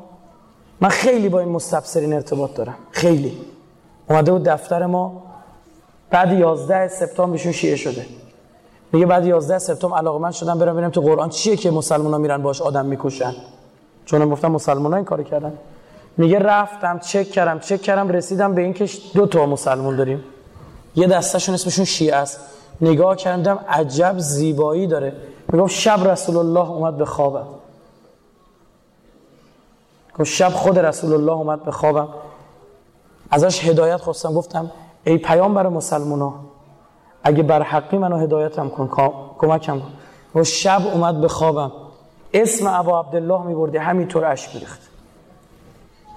من 0.81 0.89
خیلی 0.89 1.29
با 1.29 1.39
این 1.39 1.49
مستبصرین 1.49 2.13
ارتباط 2.13 2.53
دارم. 2.53 2.75
خیلی. 2.91 3.37
اومده 4.09 4.31
و 4.31 4.39
دفتر 4.39 4.85
ما. 4.85 5.23
بعد 6.09 6.31
11 6.31 6.87
سپتامبر 6.87 7.31
بهشون 7.31 7.51
شیعه 7.51 7.75
شده. 7.75 8.05
میگه 8.93 9.05
بعد 9.05 9.25
11 9.25 9.59
سپتامبر 9.59 9.97
علاقه 9.97 10.19
من 10.19 10.31
شدم 10.31 10.59
برم 10.59 10.73
ببینم 10.73 10.89
تو 10.89 11.01
قرآن 11.01 11.29
چیه 11.29 11.55
که 11.55 11.71
مسلمان 11.71 12.11
ها 12.11 12.17
میرن 12.17 12.41
باش 12.41 12.61
آدم 12.61 12.85
می‌کشن. 12.85 13.33
چون 14.05 14.29
گفتم 14.29 14.51
مسلمان 14.51 14.91
ها 14.91 14.97
این 14.97 15.05
کار 15.05 15.23
کردن. 15.23 15.53
میگه 16.17 16.39
رفتم 16.39 16.99
چک 16.99 17.31
کردم 17.31 17.59
چک 17.59 17.81
کردم 17.81 18.09
رسیدم 18.09 18.55
به 18.55 18.61
اینکه 18.61 18.89
دو 19.13 19.25
تا 19.27 19.45
مسلمون 19.45 19.95
داریم. 19.95 20.23
یه 20.95 21.07
دستشون 21.07 21.55
اسمشون 21.55 21.85
شیعه 21.85 22.15
است. 22.15 22.39
نگاه 22.81 23.15
کردم 23.15 23.59
عجب 23.69 24.15
زیبایی 24.17 24.87
داره. 24.87 25.13
میگم 25.53 25.67
شب 25.67 26.07
رسول 26.07 26.37
الله 26.37 26.69
اومد 26.69 26.97
به 26.97 27.05
خوابم. 27.05 27.47
شب 30.23 30.49
خود 30.49 30.79
رسول 30.79 31.13
الله 31.13 31.31
اومد 31.31 31.63
به 31.63 31.71
خوابم. 31.71 32.07
ازش 33.31 33.65
هدایت 33.65 33.97
خواستم. 33.97 34.33
گفتم 34.33 34.71
ای 35.03 35.17
پیام 35.17 35.53
برای 35.53 35.73
مسلمونا 35.73 36.33
اگه 37.23 37.43
بر 37.43 37.63
حقی 37.63 37.97
منو 37.97 38.17
هدایتم 38.17 38.69
کن 38.69 38.87
کمکم 39.37 39.79
کن. 39.79 39.91
و 40.35 40.43
شب 40.43 40.81
اومد 40.93 41.21
به 41.21 41.27
خوابم. 41.27 41.71
اسم 42.33 42.67
ابا 42.67 42.99
عبدالله 42.99 43.43
میبرده 43.43 43.79
همینطور 43.79 44.25
اش 44.25 44.47
بریخت 44.47 44.79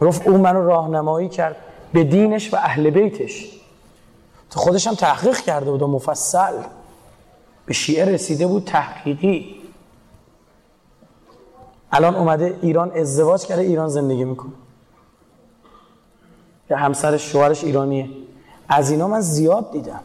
گفت 0.00 0.28
او 0.28 0.38
منو 0.38 0.66
راهنمایی 0.66 1.28
کرد 1.28 1.56
به 1.92 2.04
دینش 2.04 2.54
و 2.54 2.56
اهل 2.56 2.90
بیتش. 2.90 3.50
خودش 4.50 4.86
هم 4.86 4.94
تحقیق 4.94 5.36
کرده 5.36 5.70
بود 5.70 5.82
و 5.82 5.86
مفصل. 5.86 6.52
به 7.66 7.74
شیعه 7.74 8.04
رسیده 8.04 8.46
بود 8.46 8.64
تحقیقی. 8.64 9.61
الان 11.92 12.14
اومده 12.14 12.58
ایران 12.62 12.90
ازدواج 12.90 13.46
کرده 13.46 13.62
ایران 13.62 13.88
زندگی 13.88 14.24
می‌کنه. 14.24 14.52
که 16.68 16.76
همسرش 16.76 17.32
شوهرش 17.32 17.64
ایرانیه. 17.64 18.08
از 18.68 18.90
اینا 18.90 19.08
من 19.08 19.20
زیاد 19.20 19.72
دیدم. 19.72 20.00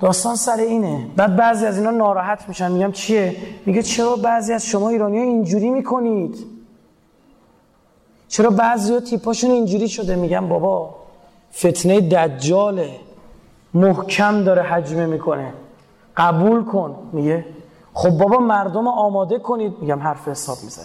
داستان 0.00 0.36
سر 0.36 0.56
اینه. 0.56 1.06
بعد 1.16 1.36
بعضی 1.36 1.66
از 1.66 1.78
اینا 1.78 1.90
ناراحت 1.90 2.48
میشن 2.48 2.72
میگم 2.72 2.92
چیه؟ 2.92 3.36
میگه 3.66 3.82
چرا 3.82 4.16
بعضی 4.16 4.52
از 4.52 4.66
شما 4.66 4.88
ایرانی 4.88 5.18
ها 5.18 5.24
اینجوری 5.24 5.70
می‌کنید؟ 5.70 6.46
چرا 8.28 8.50
بعضی 8.50 8.92
ها 8.92 9.00
تیپاشون 9.00 9.50
اینجوری 9.50 9.88
شده؟ 9.88 10.16
میگم 10.16 10.48
بابا 10.48 10.94
فتنه 11.54 12.00
دجاله. 12.00 12.90
محکم 13.74 14.44
داره 14.44 14.62
حجمه 14.62 15.06
می‌کنه. 15.06 15.52
قبول 16.16 16.64
کن. 16.64 16.96
میگه 17.12 17.44
خب 17.94 18.10
بابا 18.10 18.38
مردم 18.38 18.88
آماده 18.88 19.38
کنید 19.38 19.72
میگم 19.80 20.00
حرف 20.00 20.28
حساب 20.28 20.56
میزن 20.64 20.84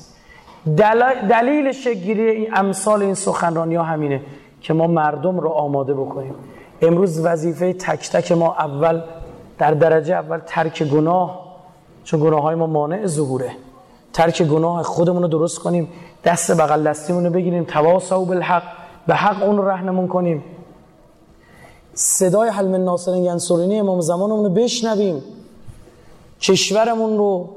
دلیل 1.30 1.72
شگیری 1.72 2.30
این 2.30 2.48
امثال 2.54 3.02
این 3.02 3.14
سخنرانی 3.14 3.76
ها 3.76 3.84
همینه 3.84 4.22
که 4.62 4.74
ما 4.74 4.88
مردم 4.88 5.40
رو 5.40 5.50
آماده 5.50 5.94
بکنیم. 5.94 6.36
امروز 6.82 7.26
وظیفه 7.26 7.74
تک 7.74 8.10
تک 8.10 8.32
ما 8.32 8.54
اول 8.54 9.02
در 9.58 9.72
درجه 9.72 10.16
اول 10.16 10.40
ترک 10.46 10.84
گناه 10.84 11.48
چون 12.04 12.20
گناه 12.20 12.42
های 12.42 12.56
ما 12.56 12.68
مانع 12.68 13.06
ظهوره. 13.06 13.52
ترک 14.14 14.44
گناه 14.44 14.84
خودمون 14.84 15.22
رو 15.22 15.28
درست 15.28 15.60
کنیم 15.60 15.90
دست 16.24 16.52
بغل 16.52 16.84
دستیمون 16.84 17.26
رو 17.26 17.32
بگیریم 17.32 17.64
تواصل 17.64 18.26
بالحق 18.26 18.64
به 19.08 19.16
حق 19.16 19.44
اون 19.44 19.58
رو 19.58 19.68
رهنمون 19.68 20.08
کنیم. 20.08 20.44
صدای 21.94 22.50
حلم 22.50 22.76
ناصرین 22.76 23.24
ینصرینی 23.24 23.80
امام 23.80 24.02
زمانمون 24.02 24.44
رو 24.44 24.50
بشنویم. 24.50 25.24
کشورمون 26.42 27.18
رو 27.18 27.50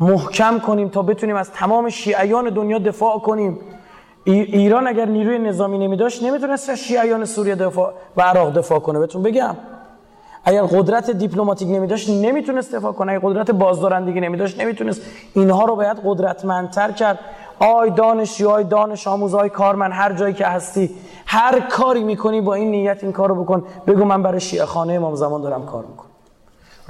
محکم 0.00 0.58
کنیم 0.58 0.88
تا 0.88 1.02
بتونیم 1.02 1.36
از 1.36 1.50
تمام 1.50 1.88
شیعیان 1.88 2.48
دنیا 2.48 2.78
دفاع 2.78 3.18
کنیم. 3.18 3.58
ایران 4.24 4.86
اگر 4.86 5.04
نیروی 5.04 5.38
نظامی 5.38 5.78
نمی 5.78 5.96
داشت 5.96 6.22
نمی‌تونست 6.22 6.70
از 6.70 6.78
شیعیان 6.78 7.24
سوریه 7.24 7.54
دفاع 7.54 7.92
و 8.16 8.22
عراق 8.22 8.52
دفاع 8.52 8.78
کنه. 8.78 8.98
بهتون 8.98 9.22
بگم. 9.22 9.56
اگر 10.44 10.62
قدرت 10.62 11.10
دیپلماتیک 11.10 11.68
نمی 11.68 11.86
داشت 11.86 12.10
نمی‌تونست 12.10 12.74
دفاع 12.74 12.92
کنه. 12.92 13.12
اگر 13.12 13.20
قدرت 13.22 13.50
بازدارندگی 13.50 14.20
نمی 14.20 14.36
داشت 14.36 14.60
نمی‌تونست. 14.60 15.02
اینها 15.34 15.64
رو 15.64 15.76
باید 15.76 15.96
قدرتمندتر 16.04 16.90
کرد. 16.90 17.18
آی 17.58 17.90
دانشی 17.90 18.44
آی 18.44 18.64
دانش 18.64 19.06
آموز 19.06 19.34
آی 19.34 19.48
کارمن 19.48 19.92
هر 19.92 20.12
جایی 20.12 20.34
که 20.34 20.46
هستی 20.46 20.90
هر 21.26 21.60
کاری 21.60 22.04
می‌کنی 22.04 22.40
با 22.40 22.54
این 22.54 22.70
نیت 22.70 22.98
این 23.02 23.12
کارو 23.12 23.44
بکن. 23.44 23.64
بگو 23.86 24.04
من 24.04 24.22
برای 24.22 24.40
شیعه 24.40 24.64
خانه 24.64 24.92
امام 24.92 25.14
زمان 25.14 25.42
دارم 25.42 25.66
کار 25.66 25.84
می‌کنم. 25.84 26.09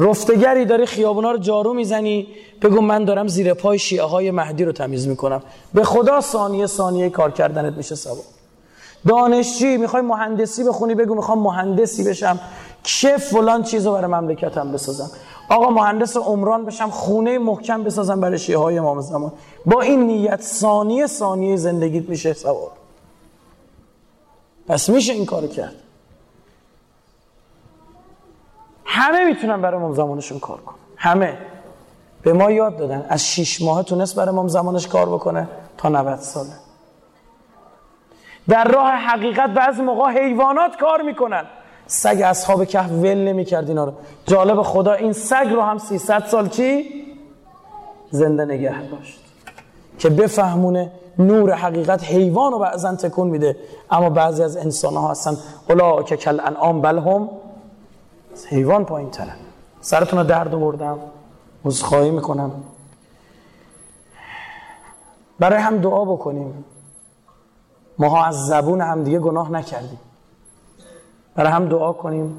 رفتگری 0.01 0.65
داری 0.65 0.87
خیابونا 0.87 1.31
رو 1.31 1.39
جارو 1.39 1.75
می‌زنی. 1.75 2.29
بگو 2.63 2.81
من 2.81 3.05
دارم 3.05 3.29
زیر 3.29 3.55
پای 3.55 3.79
شیعه 3.79 4.05
های 4.05 4.31
مهدی 4.31 4.65
رو 4.65 4.73
تمیز 4.73 5.09
می‌کنم. 5.09 5.43
به 5.75 5.85
خدا 5.85 6.21
ثانیه 6.21 6.67
ثانیه 6.67 7.11
کار 7.11 7.31
کردنت 7.31 7.77
میشه 7.77 7.95
سوا 7.95 8.23
دانشجوی 9.09 9.77
می‌خوای 9.77 10.03
مهندسی 10.03 10.65
بخونی؟ 10.65 10.95
بگو 10.95 11.15
می‌خوام 11.15 11.39
مهندسی 11.39 12.05
بشم. 12.05 12.41
چه 12.83 13.17
فلان 13.17 13.63
چیزو 13.63 13.93
برای 13.93 14.11
مملکتم 14.11 14.73
بسازم؟ 14.73 15.11
آقا 15.49 15.71
مهندس 15.71 16.17
عمران 16.17 16.65
بشم 16.65 16.91
خونه 16.91 17.39
محکم 17.39 17.85
بسازم 17.85 18.21
برای 18.21 18.39
شیعه 18.39 18.59
های 18.59 18.79
امام 18.79 19.01
زمان. 19.01 19.33
با 19.67 19.81
این 19.81 20.07
نیت 20.07 20.43
ثانیه 20.43 21.07
ثانیه 21.07 21.57
زندگیت 21.57 22.09
میشه 22.09 22.33
سوار 22.33 22.71
پس 24.69 24.89
میشه 24.89 25.13
این 25.13 25.27
کارو 25.27 25.49
کرد. 25.49 25.75
همه 28.93 29.25
می‌تونن 29.25 29.63
برای 29.63 29.77
امام 29.77 29.95
زمانشون 29.95 30.39
کار 30.39 30.59
کنن. 30.61 30.77
همه. 30.97 31.39
به 32.23 32.33
ما 32.33 32.51
یاد 32.51 32.77
دادن. 32.77 33.07
از 33.09 33.27
شیش 33.27 33.63
ماه 33.63 33.83
تونست 33.83 34.17
برای 34.17 34.29
امام 34.29 34.49
زمانش 34.49 34.87
کار 34.89 35.09
بکنه 35.09 35.49
تا 35.79 35.89
90 35.89 36.19
ساله. 36.19 36.51
در 38.49 38.65
راه 38.65 38.91
حقیقت 38.91 39.51
بعضی 39.51 39.83
موقع 39.83 40.11
حیوانات 40.11 40.77
کار 40.81 41.03
می‌کنن. 41.03 41.45
سگ 41.87 42.23
اصحاب 42.25 42.65
کهف 42.65 42.91
ول 42.91 43.19
نمی‌کرد 43.19 43.69
اینا 43.69 43.85
رو. 43.85 43.93
جالب 44.27 44.63
خدا 44.63 44.93
این 44.93 45.13
سگ 45.13 45.47
رو 45.53 45.63
هم 45.63 45.79
300 45.79 46.25
سال 46.27 46.49
چی؟ 46.49 46.85
زنده 48.11 48.45
نگه 48.45 48.83
داشت. 48.83 49.21
که 49.99 50.11
بفهمونه 50.11 50.91
نور 51.19 51.53
حقیقت 51.53 52.05
حیوان 52.05 52.53
رو 52.53 52.59
بعضا 52.59 52.95
تکون 52.95 53.29
میده. 53.29 53.57
اما 53.91 54.11
بعضی 54.11 54.43
از 54.43 54.57
انسان 54.57 54.95
ها 54.95 55.11
هستن. 55.11 55.37
اولا 55.69 56.03
که 56.03 56.17
کل 56.17 56.41
انعام 56.41 56.81
بل 56.81 56.99
هم 56.99 57.29
حیوان 58.49 58.85
پایین 58.85 59.11
تره 59.11 59.33
سرتون 59.81 60.19
رو 60.19 60.25
درد 60.25 60.61
بردم 60.61 60.99
عذرخواهی 61.65 62.11
می‌کنم. 62.11 62.51
برای 65.39 65.59
هم 65.59 65.79
دعا 65.79 66.05
بکنیم. 66.05 66.65
ما 67.99 68.25
از 68.25 68.47
زبون 68.47 68.81
هم 68.81 69.05
دیگه 69.05 69.19
گناه 69.19 69.53
نکردیم. 69.53 69.99
برای 71.35 71.53
هم 71.53 71.69
دعا 71.69 71.93
کنیم 71.93 72.37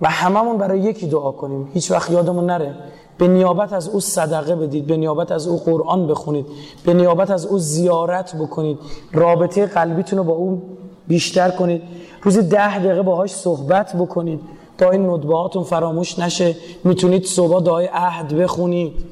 و 0.00 0.08
هممون 0.08 0.58
برای 0.58 0.80
یکی 0.80 1.08
دعا 1.08 1.32
کنیم. 1.32 1.70
هیچ 1.74 1.90
وقت 1.90 2.10
یادمون 2.10 2.46
نره. 2.46 2.74
به 3.18 3.28
نیابت 3.28 3.72
از 3.72 3.88
او 3.88 4.00
صدقه 4.00 4.56
بدید. 4.56 4.86
به 4.86 4.96
نیابت 4.96 5.32
از 5.32 5.46
او 5.46 5.58
قرآن 5.58 6.06
بخونید. 6.06 6.46
به 6.84 6.94
نیابت 6.94 7.30
از 7.30 7.46
او 7.46 7.58
زیارت 7.58 8.36
بکنید. 8.36 8.78
رابطه 9.12 9.66
قلبیتون 9.66 10.18
رو 10.18 10.24
با 10.24 10.32
او 10.32 10.62
بیشتر 11.08 11.50
کنید. 11.50 11.82
روزی 12.22 12.42
ده 12.42 12.78
دقیقه 12.78 13.02
باهاش 13.02 13.34
صحبت 13.34 13.96
بکنید. 13.96 14.40
تا 14.78 14.90
این 14.90 15.10
ندبه 15.10 15.64
فراموش 15.64 16.18
نشه 16.18 16.56
می‌تونید 16.84 17.24
صبح 17.24 17.62
دعای 17.62 17.86
عهد 17.92 18.34
بخونید. 18.34 19.04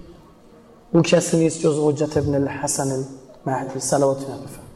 او 0.93 1.03
کسی 1.03 1.37
نیست 1.37 1.61
جز 1.61 1.79
حجت 1.79 2.17
ابن 2.17 2.35
الحسن 2.35 3.05
المهدی. 3.47 3.81
سلامتی 3.81 4.25
نبفر 4.25 4.67